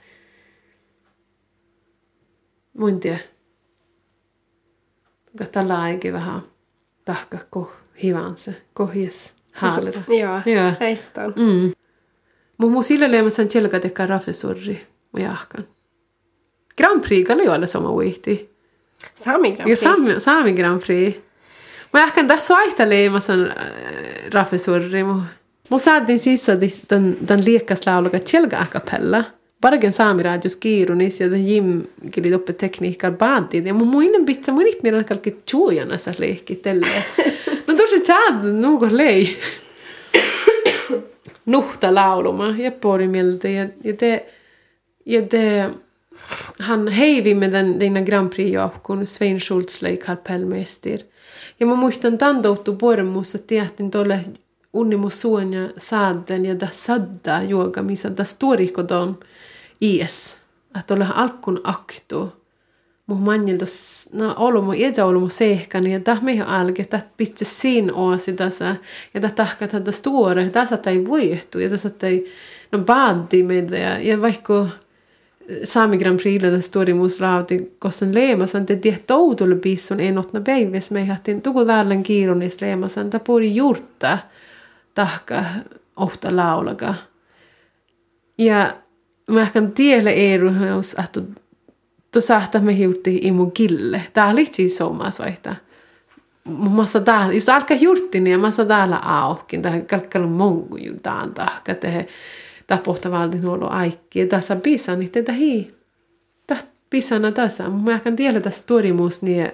Mun 2.77 2.99
tiedä. 2.99 3.19
Tällä 5.51 5.81
aikin 5.81 6.13
vähän 6.13 6.41
tahka 7.05 7.37
ko 7.49 7.71
hivansa, 8.03 8.51
kohjes 8.73 9.35
haalera. 9.53 10.01
Joo, 10.07 10.41
Joo. 10.45 10.73
heistä 10.79 11.25
on. 11.25 11.33
Mm. 11.35 11.71
Mun 12.59 12.71
mun 12.71 12.83
sillä 12.83 13.11
leema 13.11 13.29
sen 13.29 13.47
tjelka 13.47 13.79
tekkaa 13.79 14.05
rafesurri 14.05 14.87
mä 15.13 15.23
jahkan. 15.23 15.67
Grand 16.77 17.01
Prix 17.07 17.27
kan 17.27 17.39
ju 17.39 17.51
alla 17.51 17.67
som 17.67 17.85
uihti. 17.85 18.49
Sami 19.15 19.51
Grand 19.51 19.69
Ja 19.69 19.75
Prix. 19.75 19.79
Sami, 19.79 20.19
Sami 20.19 20.53
Grand 20.53 20.81
Prix. 20.85 21.15
Mä 21.93 21.99
jahkan 21.99 22.27
tässä 22.27 22.53
vaihta 22.53 22.89
leema 22.89 23.19
sen 23.19 23.45
äh, 23.45 23.55
rafesurri. 24.33 25.03
Mä, 25.03 25.13
mä 25.71 25.77
saatiin 25.77 26.19
sissa 26.19 26.61
den, 26.89 27.17
den 27.27 27.45
leekaslaulaga 27.45 28.19
tjelka 28.19 28.57
a 28.57 28.65
cappella. 28.65 29.23
Bargen 29.61 29.91
Sami 29.91 30.23
radios 30.23 30.55
kiirunis 30.55 31.21
ja 31.21 31.31
den 31.31 31.47
Jim 31.47 31.83
kili 32.11 32.31
toppe 32.31 32.53
tekniikkaa 32.53 33.11
baadit. 33.11 33.65
Ja 33.65 33.73
mun 33.73 33.87
muinen 33.87 34.25
pitsa, 34.25 34.51
mun 34.51 34.67
ihminen 34.67 35.05
kalki 35.05 35.31
tjuojana 35.45 35.97
sa 35.97 36.11
leikki 36.19 36.55
tälle. 36.55 36.87
No 37.67 37.75
tosi 37.75 37.99
chad, 38.01 38.43
nuuko 38.43 38.87
lei. 38.91 39.37
Nuhta 41.49 41.95
lauluma 41.95 42.49
ja 42.57 42.71
porimilta 42.71 43.47
ja, 43.47 43.67
ja 43.83 43.93
te, 43.93 44.25
ja 45.05 45.21
te 45.21 45.69
han 46.59 46.87
heivimme 46.87 47.51
den 47.51 47.79
denna 47.79 48.01
Grand 48.01 48.29
Prix-joukkuun 48.29 49.07
Svein 49.07 49.39
Schultz 49.39 49.81
lei 49.81 49.97
kapellmestir. 49.97 50.99
Ja 51.59 51.65
mä 51.65 51.75
muistan 51.75 52.17
tämän 52.17 52.41
touttu 52.41 52.75
pormus, 52.75 53.35
että 53.35 53.47
tehtiin 53.47 53.91
tuolle 53.91 54.21
unnimus 54.73 55.21
suonja 55.21 55.69
saaden 55.77 56.45
ja 56.45 56.59
das 56.59 56.85
sadda 56.85 57.41
juoga, 57.43 57.81
missä 57.81 58.17
das 58.17 58.35
tuorikoton 58.35 59.19
ies. 59.81 60.37
Että 60.79 60.93
olla 60.93 61.07
alkun 61.15 61.61
aktu. 61.63 62.38
Mun 63.09 63.21
manjilta, 63.21 63.65
no 64.13 64.33
olomo, 64.37 64.73
iedä 64.73 65.05
olomo 65.05 65.29
sehkan, 65.29 65.87
ja 65.87 65.99
tämä 65.99 66.21
meidän 66.21 66.47
alke, 66.47 66.81
että 66.81 67.01
pitää 67.17 67.37
siinä 67.43 67.93
oasi 67.93 68.33
tässä, 68.33 68.75
ja 69.13 69.21
tämä 69.21 69.31
tahka 69.31 69.67
tätä 69.67 69.91
stuore, 69.91 70.49
tässä 70.49 70.79
ei 70.85 71.05
voihtu, 71.05 71.59
ja 71.59 71.69
tässä 71.69 71.91
ei, 72.03 72.31
no 72.71 72.79
baadi 72.79 73.43
meitä, 73.43 73.77
ja, 73.77 73.99
ja 73.99 74.21
vaikka 74.21 74.67
Sami 75.63 75.97
Grand 75.97 76.19
Prixllä 76.21 76.51
tässä 76.51 76.71
tuori 76.71 76.93
muus 76.93 77.19
rauti, 77.19 77.75
koska 77.79 78.05
leemasan 78.11 78.65
te 78.65 78.75
tiedät 78.75 79.07
toutulle 79.07 79.55
bissun 79.55 79.99
en 79.99 80.17
otna 80.17 80.41
päivässä, 80.41 80.93
me 80.93 81.01
jähtiin 81.01 81.41
tuku 81.41 81.65
täällä 81.65 81.95
kiironis 81.95 82.61
leemasan, 82.61 83.09
ta 83.09 83.19
puri 83.19 83.55
juurta 83.55 84.17
tahka 84.95 85.45
ofta 85.95 86.35
laulaga. 86.35 86.93
Ja 88.37 88.75
mä 89.29 89.41
ehkä 89.41 89.61
tiedä 89.75 90.11
eru, 90.11 90.51
että 91.03 91.21
to 92.11 92.21
sahta 92.21 92.59
me 92.59 92.77
hiutti 92.77 93.19
imu 93.21 93.49
kille. 93.49 94.03
Tää 94.13 94.29
oli 94.29 94.45
siis 94.45 94.77
somas 94.77 95.19
vaihtaa. 95.19 95.55
Massa 96.49 96.99
täällä, 96.99 97.33
just 97.33 97.49
alkaa 97.49 97.77
juurtin 97.77 98.27
ja 98.27 98.37
massa 98.37 98.65
täällä 98.65 98.97
aukin, 98.97 99.61
tähän 99.61 99.85
kalkkalun 99.85 100.31
mongu 100.31 100.77
jutaan 100.77 101.33
tahka, 101.33 101.75
tehe 101.75 102.07
tapohta 102.67 103.11
valtin 103.11 103.45
huolo 103.45 103.69
aikki. 103.69 104.25
Tässä 104.25 104.55
bisa, 104.55 104.95
niin 104.95 105.11
tätä 105.11 105.31
hii. 105.31 105.71
Täht 106.47 106.65
pisana 106.89 107.31
tässä. 107.31 107.69
Mä 107.69 107.91
ehkä 107.91 108.11
tiedä 108.11 108.41
tässä 108.41 108.63
torimus 108.67 109.21
niin 109.21 109.51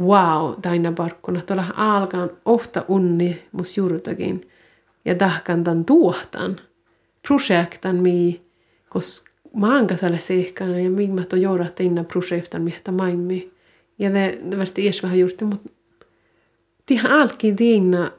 wow, 0.00 0.54
taina 0.62 0.92
parkkuna. 0.92 1.42
Tuolla 1.42 1.64
alkaan 1.76 2.30
ofta 2.44 2.84
unni 2.88 3.42
mus 3.52 3.76
juurtakin. 3.76 4.40
Ja 5.04 5.14
tahkan 5.14 5.64
tämän 5.64 5.84
tuohtan. 5.84 6.60
Projektan 7.28 7.96
mi, 7.96 8.42
koska 8.88 9.33
maankasalle 9.54 10.20
seikana 10.20 10.78
ja 10.78 10.90
migmat 10.90 11.32
on 11.32 11.40
joudat 11.40 11.80
inna 11.80 12.04
projektan 12.04 12.62
miestä 12.62 12.92
maimmi. 12.92 13.52
Ja 13.98 14.10
det, 14.10 14.50
det 14.50 14.58
vart 14.58 14.78
ees 14.78 15.02
vähän 15.02 15.18
juurti, 15.18 15.44
mutta 15.44 15.70
tihan 16.86 17.12
alki 17.12 17.52
tiinna 17.52 18.10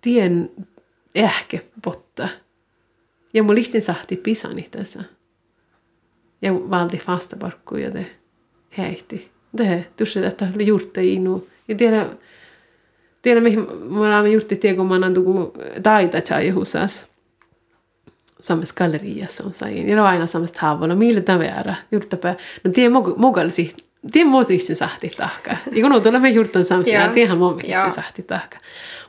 tien 0.00 0.50
ehkä 1.14 1.58
potta. 1.84 2.28
Ja 3.34 3.42
mun 3.42 3.54
lihtsin 3.54 3.82
sahti 3.82 4.16
pisani 4.16 4.66
tässä. 4.70 5.04
Ja 6.42 6.54
valti 6.54 6.96
fasta 6.96 7.36
parkku 7.36 7.76
ja 7.76 7.90
te 7.90 8.06
heihti. 8.78 9.30
Det 9.58 9.86
tusse 9.96 10.26
että 10.26 10.48
oli 10.54 10.66
juurte 10.66 11.04
inu. 11.04 11.48
Ja 11.68 11.74
tiedä, 11.74 12.06
tiedä 13.22 13.40
mihin 13.40 13.66
mä 13.84 14.00
olemme 14.00 14.28
juurti 14.28 14.56
tiedä, 14.56 14.76
kun 14.76 14.86
mä 14.86 14.94
annan 14.94 15.14
tuku 15.14 15.52
taita 15.82 16.20
chai 16.20 16.50
husas. 16.50 17.09
Samassa 18.40 18.74
galleriassa 18.78 19.44
on 19.46 19.54
sain. 19.54 19.88
Ja 19.88 19.94
ne 19.94 20.00
on 20.00 20.06
aina 20.06 20.26
samasta 20.26 20.58
haavoilla. 20.62 20.94
Millä 20.94 21.20
tämä 21.20 21.38
väärä? 21.38 21.74
Juurtapä. 21.92 22.34
No 22.64 22.70
tiedä 22.70 22.90
mogalsi. 23.16 23.74
Tiedä 24.12 24.30
mun 24.30 24.44
lihtsin 24.48 24.76
sahti 24.76 25.10
tahka. 25.16 25.50
Ja 25.72 25.82
kun 25.82 25.92
on 25.92 26.02
tuolla 26.02 26.18
me 26.18 26.30
juurtan 26.30 26.64
samassa, 26.64 26.94
ja 26.94 27.08
tiedähän 27.08 27.38
mun 27.38 27.50
Joo. 27.50 27.58
lihtsin 27.58 27.92
sahti 27.92 28.22
tahka. 28.22 28.58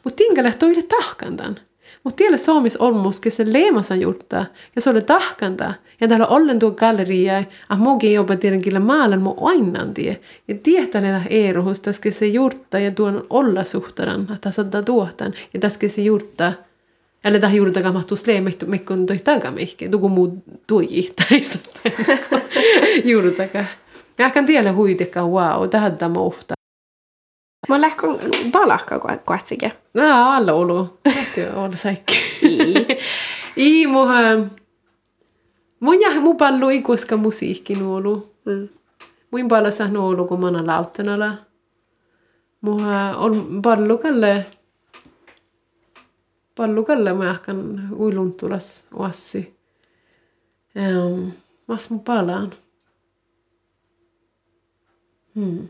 Mutta 0.03 0.17
tinkällä 0.17 0.53
toille 0.59 0.81
tahkan 0.81 1.37
tämän. 1.37 1.59
Mutta 2.03 2.17
tiellä 2.17 2.37
Suomis 2.37 2.77
olmuske 2.77 3.29
se 3.29 3.53
leemasan 3.53 4.01
jurtta, 4.01 4.45
ja 4.75 4.81
se 4.81 4.89
oli 4.89 5.01
tahkanta. 5.01 5.73
Ja 6.01 6.07
täällä 6.07 6.27
ollen 6.27 6.59
tuo 6.59 6.71
galleria, 6.71 7.37
että 7.37 7.75
mogi 7.77 8.13
jopa 8.13 8.33
kyllä 8.63 8.79
maalan 8.79 9.21
mu 9.21 9.35
ainan 9.41 9.93
tie. 9.93 10.21
Ja 10.47 10.55
tietää 10.63 11.23
erohus, 11.29 11.79
täske 11.79 12.11
se 12.11 12.27
jurtta 12.27 12.79
ja 12.79 12.91
tuon 12.91 13.25
olla 13.29 13.63
suhtaran, 13.63 14.27
että 14.35 14.51
saattaa 14.51 14.81
tuotan. 14.81 15.33
Ja 15.53 15.59
täske 15.59 15.89
se 15.89 16.01
jurtta, 16.01 16.53
Eller 17.23 17.41
tähän 17.41 17.55
juuri 17.55 17.71
takaa 17.71 17.91
mahtuu 17.91 18.17
sleemehtu, 18.17 18.65
mekkon 18.65 19.05
toi 19.05 19.17
takamihke. 19.17 19.89
Tuku 19.89 20.09
muu 20.09 20.43
tui 20.67 20.87
taisa. 21.15 21.59
juuri 23.05 23.31
takaa. 23.31 23.65
Mä 24.19 24.25
ehkä 24.25 24.43
tiedä 24.43 24.73
huitekaan, 24.73 25.29
wow, 25.29 25.69
tähän 25.69 25.97
tämä 25.97 26.19
ofta. 26.19 26.53
Mä 27.69 27.81
lähkön 27.81 28.19
palakka 28.51 28.99
kuatsike. 29.25 29.71
No, 29.93 30.03
alla 30.31 30.53
olu. 30.53 30.99
Tästä 31.03 31.55
on 31.55 31.77
säikki. 31.77 32.17
I. 33.57 33.87
Muha... 33.87 34.19
Mun 35.79 36.01
jää 36.01 36.19
mun 36.19 36.37
pallu 36.37 36.69
ei 36.69 36.81
koska 36.81 37.17
musiikki 37.17 37.75
nuolu. 37.75 38.35
Mm. 38.45 38.69
Mun 39.31 39.47
palla 39.47 39.71
saa 39.71 39.87
nuolu, 39.87 40.27
kun 40.27 40.39
mä 40.39 40.45
oon 40.45 40.67
lauttanalla. 40.67 41.33
Muha 42.61 43.17
on 43.17 43.61
pallu 43.61 43.97
kalle... 43.97 44.45
Pallu 46.55 46.83
kalle 46.83 47.13
mä 47.13 47.31
ehkän 47.31 47.89
uiluntulas 47.99 48.87
oassi. 48.93 49.57
Um, 50.75 51.31
mas 51.67 51.89
mun 51.89 51.99
palaan. 51.99 52.53
Hmm. 55.35 55.67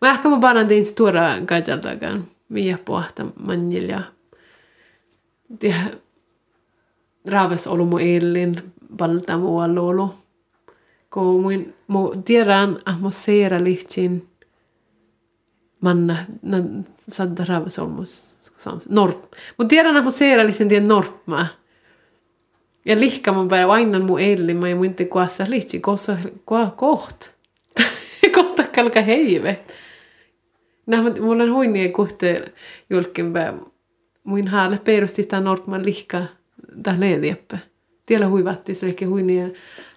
Mä 0.00 0.10
ehkä 0.10 0.28
mä 0.28 0.38
panan 0.40 0.68
tein 0.68 0.86
stora 0.86 1.40
gajaltagan. 1.46 2.24
Mia 2.48 2.78
pohta 2.84 3.26
manjilja. 3.38 4.02
Det 5.60 5.74
raaves 7.26 7.66
olu 7.66 7.84
mu 7.84 7.98
elin 7.98 8.56
balta 8.96 9.36
mu 9.36 9.58
olu. 9.58 10.14
Ko 11.08 11.38
muin 11.38 11.74
mu 11.86 12.12
tiedän 12.24 12.78
att 12.84 13.00
mu 13.00 13.10
seera 13.10 13.58
lihtsin 13.58 14.29
manna 15.80 16.16
na 16.42 16.58
sadda 17.08 17.44
raaves 17.44 17.78
olmus 17.78 18.36
norp. 18.88 19.36
Mu 19.58 19.64
tiedän 19.64 19.96
att 19.96 20.04
mu 20.04 20.10
seera 20.10 20.42
lihtsin 20.42 20.68
tien 20.68 20.84
norpma. 20.84 21.46
Ja 22.84 22.96
lihka 22.96 23.32
mun 23.32 23.48
päivä 23.48 23.72
aina 23.72 23.98
mu 23.98 24.18
elin 24.18 24.56
mä 24.56 24.68
ei 24.68 24.74
muinte 24.74 25.04
kuassa 25.04 25.44
lihtsi 25.48 25.80
kossa 25.80 26.16
koht. 26.76 27.30
Kohta 28.34 28.64
kalka 28.74 29.00
heivet. 29.00 29.74
Nämä, 30.86 31.10
mulla 31.20 31.42
on 31.42 31.52
huinia 31.52 31.92
kohte 31.92 32.52
julkempää. 32.90 33.54
Muin 34.24 34.48
haalle 34.48 34.78
perusti 34.84 35.24
tämän 35.24 35.44
Nordman 35.44 35.84
lihka 35.84 36.22
tähän 36.82 37.00
leedieppä. 37.00 37.58
Tiellä 38.06 38.28
huivatti 38.28 38.74
se 38.74 38.86
ehkä 38.86 39.06
huinia. 39.06 39.48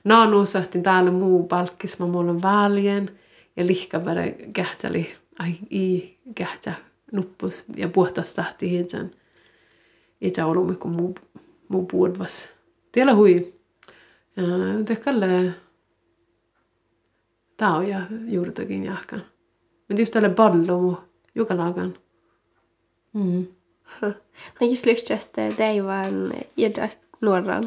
Naanu 0.03 0.45
sahtin 0.45 0.83
täällä 0.83 1.11
muu 1.11 1.47
palkkis, 1.47 1.99
mä 1.99 2.05
mulla 2.05 2.31
on 2.31 2.41
valjen. 2.41 3.09
Ja 3.55 3.67
lihka 3.67 3.99
bara 3.99 4.21
kähtsäli, 4.53 5.13
ai 5.39 5.51
i 5.71 6.17
kähtsä 6.35 6.73
nuppus. 7.11 7.65
Ja 7.75 7.87
puhtas 7.87 8.33
tahti 8.33 8.69
hietsän. 8.69 9.11
Itse 10.21 10.43
olumme 10.43 10.75
kun 10.75 10.91
muu, 10.91 11.15
muu 11.67 11.85
puudvas. 11.85 12.49
Tiellä 12.91 13.15
hui. 13.15 13.53
Tää 17.57 17.75
on 17.75 17.89
ja 17.89 18.01
juurtakin 18.25 18.83
jahkan. 18.83 19.25
Men 19.89 19.97
just 19.97 20.13
tälle 20.13 20.29
ballo 20.29 21.03
joka 21.35 21.57
lagan. 21.57 21.97
Mm. 23.13 23.47
No 24.61 24.67
just 24.67 24.85
lyhtsä, 24.85 25.13
että 25.13 25.41
det 25.57 25.65
ei 25.65 25.83
vaan 25.83 26.33
jädä 26.57 26.89
nuoran 27.21 27.63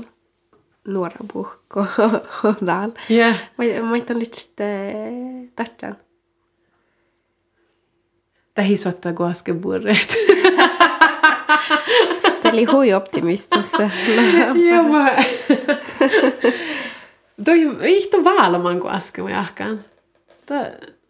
nuora 0.87 1.17
puhko 1.33 1.87
dal. 2.67 2.91
Yeah. 3.11 3.37
Mä 3.59 3.89
mä 3.89 3.97
itan 3.97 4.19
lyhtsä 4.19 4.53
tatsan. 5.57 5.97
Kuin 9.45 9.61
burreet. 9.61 10.17
Tämä 12.43 12.53
oli 12.53 12.65
hui 12.65 12.93
optimistissa. 12.93 13.91
Joo, 14.71 14.83
mä... 14.83 15.11
Toi 17.45 17.59
ihto 17.87 18.25
valman 18.25 18.81
kuin 18.81 18.95
äsken 18.95 19.25
mä 19.25 19.31
jahkaan. 19.31 19.85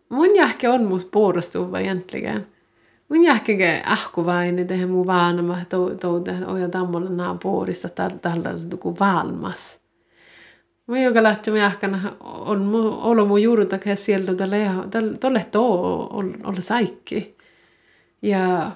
Mun 0.08 0.36
jahke 0.36 0.68
on 0.68 0.84
muus 0.84 1.04
puolustuva 1.04 1.78
egentligen. 1.78 2.46
Mun 3.08 3.24
jahkege 3.24 3.82
ahkuvaini 3.86 4.64
tehe 4.64 4.86
mu 4.86 5.06
vaanama 5.06 5.56
toude 6.00 6.34
oja 6.46 6.68
tammolle 6.68 7.10
naapurista 7.10 7.88
tällä 8.20 8.54
tuku 8.70 8.96
valmas. 9.00 9.78
Mä 10.86 10.98
joka 10.98 11.22
lähti 11.22 11.50
mä 11.50 11.58
jahkana 11.58 11.98
on 12.20 12.62
mu 12.62 12.98
olo 13.00 13.26
mu 13.26 13.36
juurta 13.36 13.78
sieltä 13.94 14.34
tälle 14.34 15.18
tolle 15.20 15.46
to 15.50 15.64
olla 16.44 16.60
saikki. 16.60 17.35
Ja 18.22 18.72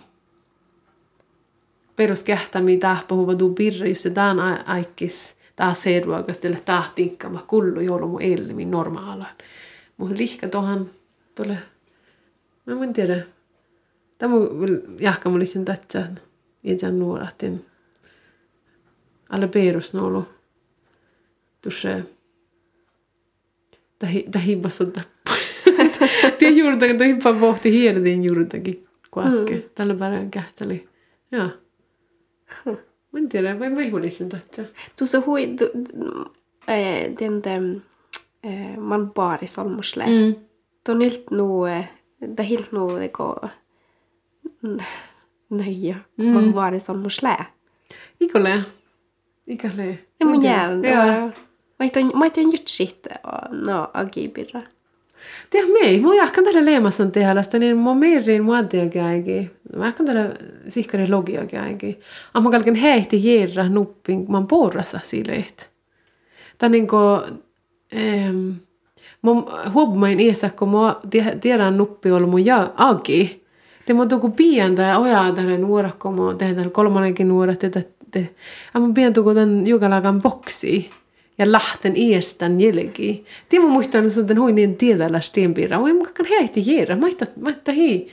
peruskähtämi 1.96 2.76
tahpuhuva 2.76 3.38
du 3.38 3.48
birra 3.54 3.86
just 3.86 4.00
se 4.00 4.14
dan 4.14 4.38
aikis 4.68 5.36
taas 5.56 5.82
seeruokastelle 5.82 6.60
tahtinkama 6.64 7.44
kullu 7.46 7.80
jolo 7.80 8.06
mu 8.08 8.18
elmi 8.18 8.64
normaalaan. 8.64 9.36
Mutta 9.96 10.16
lihka 10.18 10.48
tohan 10.48 10.90
tuolle, 11.34 11.58
mä 12.66 12.84
en 12.84 12.92
tiedä. 12.92 13.26
Tämä 14.18 14.34
jahka 15.00 15.30
mulla 15.30 15.44
sen 15.44 15.64
tatsa, 15.64 16.02
itse 16.64 16.90
nuorahtin. 16.90 17.66
Alle 19.28 19.48
perus 19.48 19.94
nolu. 19.94 20.28
Tuossa, 21.62 21.88
tähi 24.30 24.56
bassa 24.56 24.86
tappu. 24.86 25.30
Tiedä 26.38 26.56
juurta, 26.56 26.86
kun 26.86 27.06
hippa 27.06 27.32
pohti 27.32 27.72
hierdin 27.72 28.24
juurtakin 28.24 28.89
kuaske. 29.10 29.54
Mm. 29.56 29.62
Tällä 29.74 29.94
päivän 29.94 30.30
kähteli. 30.30 30.88
Joo. 31.32 31.48
Mä 33.12 33.18
en 33.18 33.28
tiedä, 33.28 33.54
mä 33.54 33.66
en 33.66 33.90
mulla 33.90 34.10
sen 34.10 34.28
tatsa. 34.28 34.62
Tuossa 34.98 35.22
hui, 35.26 35.56
den, 37.18 37.42
den, 37.44 37.82
man 38.78 39.10
baari 39.10 39.46
solmusle. 39.46 40.04
Mm. 40.06 40.34
on 40.88 41.00
helt 41.00 41.30
noe 41.30 41.88
Det 42.20 42.40
er 42.40 42.48
helt 42.48 42.72
noe 42.72 43.00
det 43.00 43.12
går 43.12 43.48
nøye. 45.50 45.94
Mm. 46.20 46.34
Man 46.34 46.50
bare 46.52 46.80
sånn 46.82 47.00
må 47.00 47.08
slä. 47.12 47.32
Ikolle. 48.20 48.58
Ikolle. 49.48 49.86
Ja, 50.20 50.26
mun 50.26 50.44
jään. 50.44 50.84
Ja. 50.84 51.30
Mä 51.78 51.86
ei 51.86 52.44
gjort 52.50 52.68
shit 52.68 53.08
no 53.50 53.88
agibirra. 53.94 54.62
Det 55.52 55.72
mei, 55.72 56.00
mä 56.00 56.14
jahkan 56.14 56.44
tällä 56.44 56.64
tehdä, 57.12 57.34
niin 57.58 57.76
mä 57.76 57.94
meirin 57.94 58.44
muotia 58.44 58.88
käigi. 58.88 59.50
Mä 59.76 59.84
jahkan 59.84 60.06
tällä 60.06 60.34
sihkari 60.68 61.10
logia 61.10 61.46
käigi. 61.46 62.00
Amma 62.34 62.50
kalken 62.50 62.74
heihti 62.74 63.38
järra 63.38 63.68
nuppin, 63.68 64.26
mä 64.28 64.42
porrassa 64.48 65.00
sileet. 65.02 65.70
Tää 66.58 66.68
niinku, 66.68 66.96
ähm, 67.96 68.50
Mun 69.22 69.46
huomain 69.74 70.20
iässä, 70.20 70.50
kun 70.50 70.68
mä 70.68 70.96
tiedän 71.40 71.76
nuppi 71.76 72.12
ollut 72.12 72.30
mun 72.30 72.46
ja 72.46 72.72
agi. 72.76 73.44
Te 73.86 73.94
mä 73.94 74.06
tuku 74.06 74.30
pian 74.30 74.74
tai 74.74 74.96
ojaa 74.96 75.32
tälle 75.32 75.58
nuorak, 75.58 75.98
kun 75.98 76.14
mä 76.14 76.34
tehdään 76.34 76.70
kolmannenkin 76.70 77.28
nuoret, 77.28 77.64
että 77.64 77.82
te, 78.10 78.34
mä 78.74 78.88
pian 78.94 79.12
tuku 79.12 79.34
tämän 79.34 79.66
jukalakan 79.66 80.22
boksi 80.22 80.90
ja 81.40 81.52
lähten 81.52 81.96
iästän 81.96 82.60
jälki. 82.60 83.24
Te 83.48 83.58
mä 83.58 83.66
muistan, 83.66 84.06
että 84.06 84.22
tämän 84.22 84.42
huinin 84.42 84.76
tiedällä 84.76 85.20
stienpiirra. 85.20 85.80
Mä 85.80 86.10
kan 86.14 86.26
heihti 86.26 86.76
jäädä. 86.76 86.96
Mä 86.96 87.08
että 87.50 87.72
hei, 87.72 88.08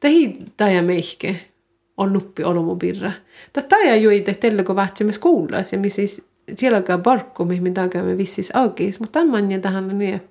tähi 0.00 0.38
taja 0.56 0.82
meihke 0.82 1.36
on 1.96 2.12
nuppi 2.12 2.44
olomu 2.44 2.76
birra. 2.76 3.12
Tätä 3.52 3.68
taja 3.68 3.94
ei 3.94 4.20
tehdä, 4.20 4.64
kun 4.64 4.76
vahtsemme 4.76 5.12
skoulas 5.12 5.72
ja 5.72 5.78
missä 5.78 6.02
siellä 6.54 6.78
alkaa 6.78 6.98
barkku, 6.98 7.44
mihin 7.44 7.74
me 8.04 8.18
vissis 8.18 8.50
aukis. 8.54 9.00
Mutta 9.00 9.20
tämän 9.20 9.52
ja 9.52 9.58
tähän 9.58 9.98
niin 9.98 10.22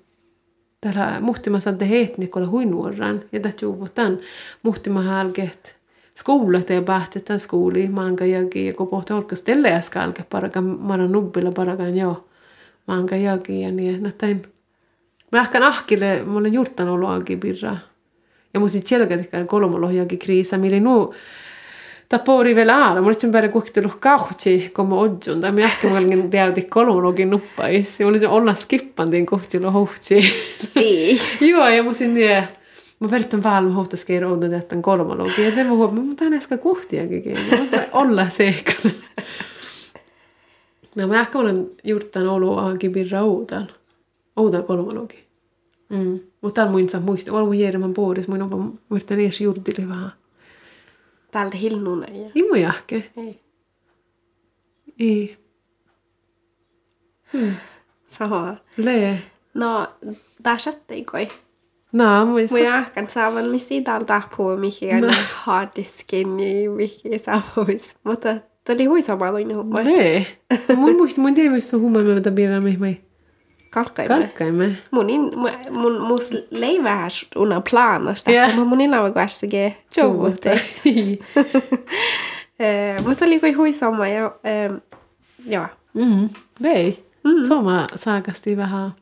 täällä 0.80 1.20
muhtimassa 1.20 1.72
te 1.72 1.88
hetnikolla 1.88 2.48
huinuoran 2.48 3.24
ja 3.32 3.40
tätä 3.40 3.56
juvutan 3.62 4.18
muhtima 4.62 5.02
halget 5.02 5.76
skoulat 6.14 6.70
ja 6.70 6.82
pähtetään 6.82 7.40
skouli 7.40 7.88
manka 7.88 8.24
ja 8.24 8.38
kun 8.76 8.88
pohti 8.88 9.12
olkas 9.12 9.42
tälle 9.42 9.72
äsken 9.72 10.02
alke 10.02 10.24
parakan 10.30 10.64
mara 10.64 11.08
nubbilla 11.08 11.52
parakan 11.52 11.96
joo 11.96 12.31
manka 12.92 13.16
jaki 13.16 13.60
ja 13.60 13.72
niin 13.72 14.02
näin 14.22 14.42
mä 15.32 15.40
ehkä 15.40 15.66
ahkille 15.66 16.22
mä 16.24 16.38
olen 16.38 16.52
juurtanut 16.52 16.98
luokin 16.98 17.40
pirraa 17.40 17.78
ja 18.54 18.60
mun 18.60 18.68
sit 18.68 18.86
selkeästi 18.86 19.36
kolmolohjakin 19.46 20.18
kriisa 20.18 20.58
millä 20.58 20.80
nuu 20.80 21.14
Tapori 22.08 22.56
vielä 22.56 22.86
aina. 22.86 23.00
Mulla 23.00 23.14
sen 23.14 23.32
päälle 23.32 23.48
kuhtelu 23.48 23.92
kauhtsi, 24.00 24.72
kun 24.76 24.88
mä 24.88 24.94
odjun. 24.94 25.40
Tai 25.40 25.52
mä 25.52 25.60
ehkä 25.60 25.88
mä 25.88 25.98
olin 25.98 26.30
teälti 26.30 26.62
kolmonologin 26.62 27.30
nuppais. 27.30 28.00
Ja 28.00 28.06
mä 28.06 28.10
olin 28.10 28.28
olla 28.28 28.54
skippan 28.54 29.10
tiin 29.10 29.26
kuhtelu 29.26 29.70
hohtsi. 29.70 30.34
Ei. 30.76 31.20
Joo, 31.50 31.68
ja 31.68 31.82
mun 31.82 31.94
sinne 31.94 32.48
Mä 33.00 33.10
vertaan 33.10 33.42
valma 33.42 33.74
hohtaskeer 33.74 34.24
oudan 34.24 34.52
jättän 34.52 34.82
kolmologia. 34.82 35.48
Ja 35.48 35.64
mä 35.64 35.70
huomaan, 35.70 36.06
mutta 36.06 36.24
hän 36.24 36.34
äsken 36.34 36.58
kohtiakin. 36.58 37.38
Mutta 37.58 37.80
olla 37.92 38.28
seikana. 38.28 38.94
No 40.94 41.06
mä 41.06 41.20
ehkä 41.20 41.38
olen 41.38 41.70
juurtan 41.84 42.28
olo 42.28 42.56
ahankin 42.56 42.92
birra 42.92 43.22
oudan. 43.22 43.68
Oudan 44.36 44.64
kolmologi. 44.64 45.26
Mm. 45.88 46.20
Mutta 46.40 46.54
täällä 46.54 46.72
muin 46.72 46.88
saa 46.88 47.00
muista. 47.00 47.32
Olen 47.32 47.60
järjemmän 47.60 47.94
puolissa. 47.94 48.30
Muin 48.30 48.42
on 48.42 48.78
muistan 48.88 49.20
edes 49.20 49.40
juurtili 49.40 49.88
vähän. 49.88 50.12
Täältä 51.30 51.56
hilnuna. 51.56 52.06
Ja... 52.06 52.30
Ei 52.34 52.42
mun 52.48 52.60
jahke. 52.60 53.10
Ei. 53.16 53.40
Ei. 54.98 55.36
Samaa. 58.04 58.56
Le. 58.76 59.18
No, 59.54 59.86
tässä 60.42 60.72
koi. 61.10 61.28
No, 61.92 62.26
muista. 62.26 62.56
Mun 62.56 62.66
jahkan 62.66 63.08
saavan, 63.10 63.44
missä 63.44 63.74
täällä 63.84 64.06
tapuu, 64.06 64.56
mikä 64.56 64.96
on 64.96 65.14
harddiskin 65.34 66.40
ja 66.40 66.70
mikä 66.70 67.18
saavuis. 67.24 67.94
Mutta 68.04 68.28
tämä 68.64 68.74
oli 68.74 68.84
hui 68.84 69.02
samalla 69.02 69.56
humma. 69.56 69.78
Le. 69.84 70.26
Mun 70.76 70.96
muista, 70.96 71.20
mun 71.20 71.34
missä 71.50 71.76
on 71.76 71.82
humma, 71.82 71.98
mitä 71.98 72.30
birra 72.30 72.60
mihmai. 72.60 72.96
Kalkkaimme. 73.70 74.14
Kalkkaimme. 74.14 74.78
Mun, 74.90 75.10
in, 75.10 75.30
mun, 75.70 76.00
mus 76.00 76.30
leivää 76.50 77.08
una 77.36 77.62
planasta, 77.70 78.30
yeah. 78.30 78.54
mun 78.54 78.80
inava 78.80 79.10
kuitenkin 79.10 79.76
jouvutte. 79.96 80.60
Mutta 83.06 83.24
oli 83.24 83.40
kuin 83.40 83.56
hui 83.56 83.72
sama 83.72 84.08
ja 84.08 84.34
joo. 85.46 85.66
Mm. 85.94 86.28
Le. 86.60 86.96
Mm. 87.24 87.44
Sama 87.48 87.86
saakasti 87.96 88.56
vähän. 88.56 88.92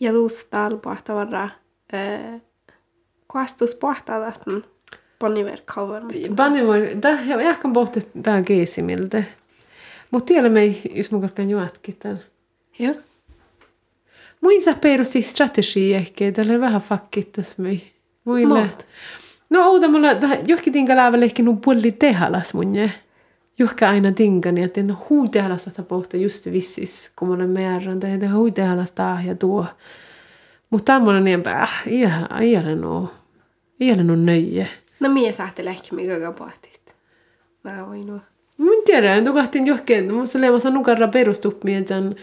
Ja 0.00 0.12
täällä 0.50 0.78
pahtavara 0.78 1.48
äh, 1.94 2.40
pahtavat 3.80 4.40
poniverkauvar. 4.46 4.73
Pani 6.36 6.66
voi, 6.66 6.96
tää, 7.00 7.18
jag, 7.26 7.42
jag 7.42 7.60
kan 7.62 7.72
pohtia 7.72 8.02
tää 8.22 8.42
geesimiltä. 8.42 9.22
Mut 10.10 10.26
tiedä 10.26 10.48
me, 10.48 10.66
jos 10.94 11.10
mun 11.10 11.20
kalkan 11.20 11.50
juotkin 11.50 11.96
tän. 11.98 12.20
Joo. 12.78 12.94
Muin 14.40 14.62
sä 14.62 14.74
perusti 14.80 15.22
strategi 15.22 15.94
ehkä, 15.94 16.32
tällä 16.32 16.60
vähän 16.60 16.80
fakkittas 16.80 17.58
me. 17.58 17.80
Muille. 18.24 18.62
Mot. 18.62 18.86
No 19.50 19.68
outa 19.68 19.88
mulla, 19.88 20.08
johonkin 20.46 20.72
tinka 20.72 20.96
läävällä 20.96 21.24
ehkä 21.24 21.42
nu 21.42 21.56
pulli 21.56 21.92
tehalas 21.92 22.54
munje. 22.54 22.92
Johka 23.58 23.88
aina 23.88 24.12
tinkani, 24.12 24.62
että 24.62 24.82
no 24.82 25.06
huu 25.10 25.28
tehalas 25.28 25.66
että 25.66 25.82
pohta 25.82 26.16
just 26.16 26.52
vissis, 26.52 27.12
kun 27.16 27.28
mä 27.28 27.34
olen 27.34 27.50
määrän, 27.50 28.00
tai 28.00 28.12
että 28.12 28.34
huu 28.34 28.50
tehalas 28.50 28.92
tää 28.92 29.22
ja 29.26 29.34
tuo. 29.34 29.66
Mutta 30.70 30.84
tää 30.84 30.98
mulla 30.98 31.20
niin 31.20 31.42
päin, 31.42 31.56
äh, 31.62 31.84
ei 32.40 32.56
ole 32.56 32.74
no, 32.74 33.12
ei 33.80 33.92
ole 33.92 34.02
no 34.02 34.16
nöje. 34.16 34.68
No 35.04 35.10
mie 35.10 35.32
saatte 35.32 35.64
lehki 35.64 35.94
mikä 35.94 36.20
kapahtit. 36.20 36.94
Mä 37.62 37.86
voin 37.86 38.06
nuo. 38.06 38.20
Mun 38.58 38.84
tiedä, 38.84 39.16
että 39.16 39.32
kahtiin 39.32 39.66
johonkin, 39.66 40.14
mutta 40.14 40.26
se 40.26 40.40
leemassa 40.40 40.70
nukarra 40.70 41.08
perustuppi, 41.08 41.74
että 41.74 41.88
sen, 41.88 42.16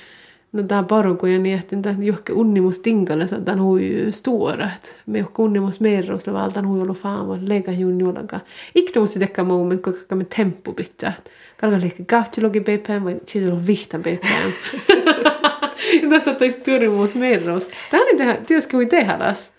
no 0.52 0.64
tää 0.64 0.84
parku 0.84 1.26
ja 1.26 1.40
niin, 1.40 1.60
että 1.60 1.96
johonkin 2.00 2.36
unnimus 2.36 2.80
tinkalle, 2.80 3.24
että 3.24 3.42
tämän 3.42 3.62
hui 3.62 4.08
stuorat. 4.12 4.96
Me 5.06 5.18
johonkin 5.18 5.46
unnimus 5.46 5.80
merrusta, 5.80 6.34
vaan 6.34 6.54
tämän 6.54 6.70
hui 6.70 6.82
ollut 6.82 6.98
faama, 6.98 7.38
leika 7.42 7.72
juun 7.72 8.00
juolankaan. 8.00 8.42
Ikta 8.76 9.00
musta 9.00 9.20
tekkä 9.20 9.44
moment, 9.44 9.82
kun 9.82 9.94
kakka 9.94 10.16
me 10.16 10.26
temppu 10.38 10.74
pitää. 10.74 11.14
Kalka 11.58 11.82
lehti 11.82 12.06
kahtselogi 12.06 12.60
bepään, 12.60 13.06
vai 13.06 13.20
siitä 13.26 13.54
on 13.54 13.68
vihta 13.68 14.00
bepään. 14.00 14.52
Ja 16.02 16.10
tässä 16.10 16.32
ottaisi 16.32 16.62
työrimuus 16.62 17.16
merrus. 17.16 17.68
Tämä 17.90 18.04
oli 18.04 18.16
tehdä, 18.18 18.38
työskin 18.48 18.78
hui 18.78 18.86
tehalas. 18.86 19.52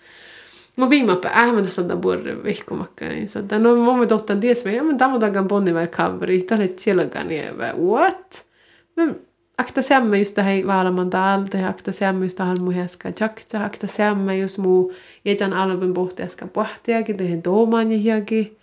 Mä 0.77 0.89
viime 0.89 1.15
päivänä, 1.15 1.41
äh, 1.41 1.55
mä 1.55 1.61
tässä 1.61 1.81
on 1.81 2.01
vuoden 2.01 2.43
vihkomakka, 2.43 3.05
niin 3.05 3.29
sanotaan, 3.29 3.63
no 3.63 3.75
mä 3.75 3.85
voin 3.85 4.13
ottaa 4.13 4.35
ties, 4.35 4.65
mä 4.65 4.71
mä 4.71 4.97
tämän 4.97 5.19
takan 5.19 5.47
ponniver 5.47 5.87
coveri, 5.87 6.43
tälle 6.43 6.73
sielläkään, 6.77 7.27
niin 7.27 7.57
mä, 7.57 7.73
what? 7.77 8.47
Mä 8.95 9.13
akta 9.57 9.81
sämmä 9.81 10.17
just 10.17 10.35
tähän 10.35 10.67
vaalaman 10.67 11.09
täältä, 11.09 11.57
ja 11.57 11.69
akta 11.69 11.91
sämmä 11.91 12.25
just 12.25 12.37
tähän 12.37 12.61
mun 12.61 12.73
häskä 12.73 13.11
tjakta, 13.11 13.65
akta 13.65 13.87
sämmä 13.87 14.33
just 14.33 14.57
muu 14.57 14.93
jätän 15.25 15.53
pohti 15.93 16.23
äsken 16.23 16.49
pohtiakin, 16.49 17.17
tehen 17.17 17.41
tuomaan 17.41 17.91
jihiakin. 17.91 18.57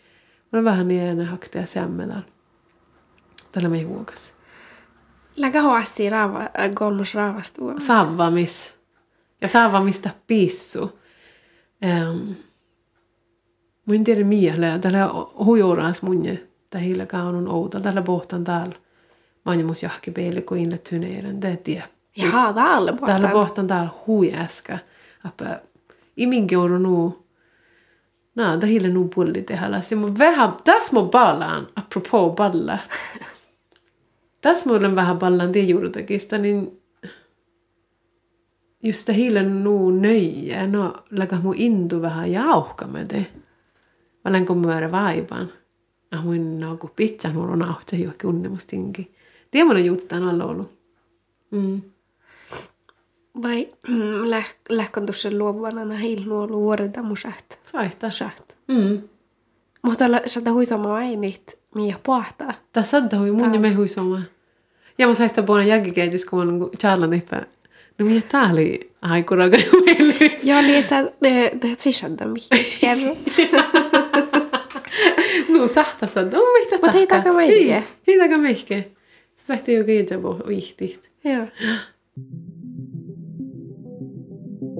Mä 0.53 0.57
olen 0.57 0.65
vähän 0.65 0.89
niin 0.89 1.03
enää 1.03 1.33
akta 1.33 1.59
ja 1.59 1.67
sämmä 1.67 2.07
täällä. 2.07 2.25
Tällä 3.53 3.69
me 3.69 3.83
huokas. 3.83 4.33
Lägga 5.37 5.63
hoasti 5.63 6.11
raava, 6.11 6.41
äh, 6.41 6.71
kolmos 6.75 7.15
raavastua. 7.15 7.75
Saavamis. 7.79 8.75
Ja 9.41 9.49
saavamista 9.49 10.11
pissu. 10.27 10.99
Mä 13.87 13.95
en 13.95 14.05
tiedä 14.05 14.24
miehellä. 14.24 14.78
Tällä 14.78 15.11
huijoraas 15.45 16.03
munje. 16.03 16.47
Tähillä 16.70 17.07
kaunun 17.07 17.49
outa. 17.49 17.81
Tällä 17.81 18.03
pohtan 18.03 18.45
täällä. 18.45 18.74
Mä 19.47 19.53
oon 19.53 19.64
mus 19.64 19.83
jahki 19.83 20.11
peille, 20.11 20.41
kun 20.43 20.59
inlet 20.59 20.85
tyneiden. 20.85 21.41
Tämä 21.41 21.57
tiedä. 21.57 21.87
Jaha, 22.16 22.53
täällä 22.53 22.93
Täällä 22.93 22.93
pohtaan. 22.93 23.33
pohtan 23.33 23.66
täällä 23.66 23.91
hui 24.07 24.33
äskä. 24.35 24.78
Apä 25.24 25.61
iminkin 26.16 26.59
on 26.59 26.83
nuu. 26.83 27.26
No, 28.35 28.57
tähillä 28.57 28.89
nuu 28.89 29.09
pulli 29.14 29.43
tehdä. 29.43 29.81
Se 29.81 29.97
mun 29.97 30.18
vähän, 30.18 30.57
tässä 30.64 30.93
mun 30.93 31.11
ballaan, 31.11 31.68
apropos 31.76 32.35
balla. 32.37 32.78
Tässä 34.41 34.70
mun 34.70 34.95
vähän 34.95 35.18
ballaan 35.18 35.53
tie 35.53 35.62
juurtakista, 35.62 36.39
niin 36.39 36.80
just 38.83 39.07
tähillä 39.07 39.43
nuu 39.43 39.91
nöjä. 39.91 40.66
No, 40.66 40.95
läkä 41.11 41.37
mun 41.43 41.57
intu 41.57 42.03
vähän 42.03 42.33
jauhka 42.33 42.87
med 42.87 43.07
det. 43.14 43.26
Mä 44.24 44.33
länkö 44.33 44.55
myöre 44.55 44.91
vaivan. 44.91 45.53
Ja 46.12 46.20
mun 46.22 46.61
no, 46.61 46.76
kun 46.76 46.91
pitää 46.97 47.33
mulla 47.33 47.53
on 47.53 47.68
auhtsa 47.68 47.97
johonkin 47.97 48.31
unnemustinkin. 48.31 49.14
Tiedä 49.51 49.66
mun 49.66 49.76
on 49.76 49.85
juttaan 49.85 50.22
alla 50.22 50.45
ollut. 50.45 50.78
Mm. 51.51 51.83
Vai 53.43 53.68
mm, 53.89 54.31
läh, 54.31 54.55
lähkön 54.68 55.07
tuossa 55.07 55.28
luovana 55.31 55.85
näin 55.85 56.22
nuo 56.26 56.47
luorita 56.47 57.03
musat. 57.03 57.61
Saihtaa. 57.62 58.11
Sat. 58.11 58.59
Mm. 58.68 59.03
Mutta 59.83 60.05
sitä 60.26 60.53
huisama 60.53 60.95
ainit, 60.95 61.59
miä 61.74 61.99
pohtaa. 62.07 62.53
Tässä 62.72 62.97
on 62.97 63.09
hui 63.18 63.31
mun 63.31 63.55
ja 63.55 63.61
me. 63.61 63.76
Ja 64.99 65.07
mä 65.07 65.14
saihtaa 65.14 65.45
puolella 65.45 65.68
jälkikeitis, 65.68 66.24
kun 66.24 66.39
mä 66.39 66.43
olen 66.43 66.70
charlan 66.78 67.11
nippä. 67.11 67.47
No 68.01 68.07
mitä 68.07 68.26
tää 68.28 68.51
oli 68.53 68.90
meille? 69.86 70.36
Jag 70.44 70.64
läser 70.64 71.11
det, 71.22 71.62
det 71.62 72.26
mikä 72.26 72.57
kerro. 72.80 73.16
No 75.48 75.68
sahta 75.68 76.07
sa, 76.07 76.22
no 76.22 76.38
mitä 76.61 76.78
Mut 76.86 76.94
ei 76.94 77.07
taka 77.07 77.32
meike. 77.32 77.82
Ei 78.09 78.18
taka 78.18 78.38
meike. 78.38 78.90
Se 79.36 79.44
saihtaa 79.46 79.74
jo 79.74 79.84
keitä 79.84 80.18
po 80.18 80.40
vihtiht. 80.48 81.01
Joo. 81.24 81.46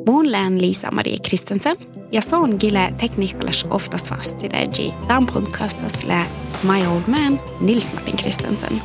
Mun 0.06 0.32
lään 0.32 0.60
Liisa-Marie 0.60 1.16
Kristensen 1.28 1.76
ja 2.12 2.20
se 2.20 2.36
on 2.36 2.56
gille 2.60 2.94
tekniikalas 3.00 3.66
oftast 3.70 4.08
fast 4.08 4.42
i 4.44 4.48
det 4.48 4.94
tämän 5.08 5.26
podcastas 5.26 6.04
lää 6.04 6.26
My 6.62 6.86
Old 6.86 7.02
Man 7.06 7.40
Nils 7.60 7.92
Martin 7.92 8.16
Kristensen. 8.16 8.80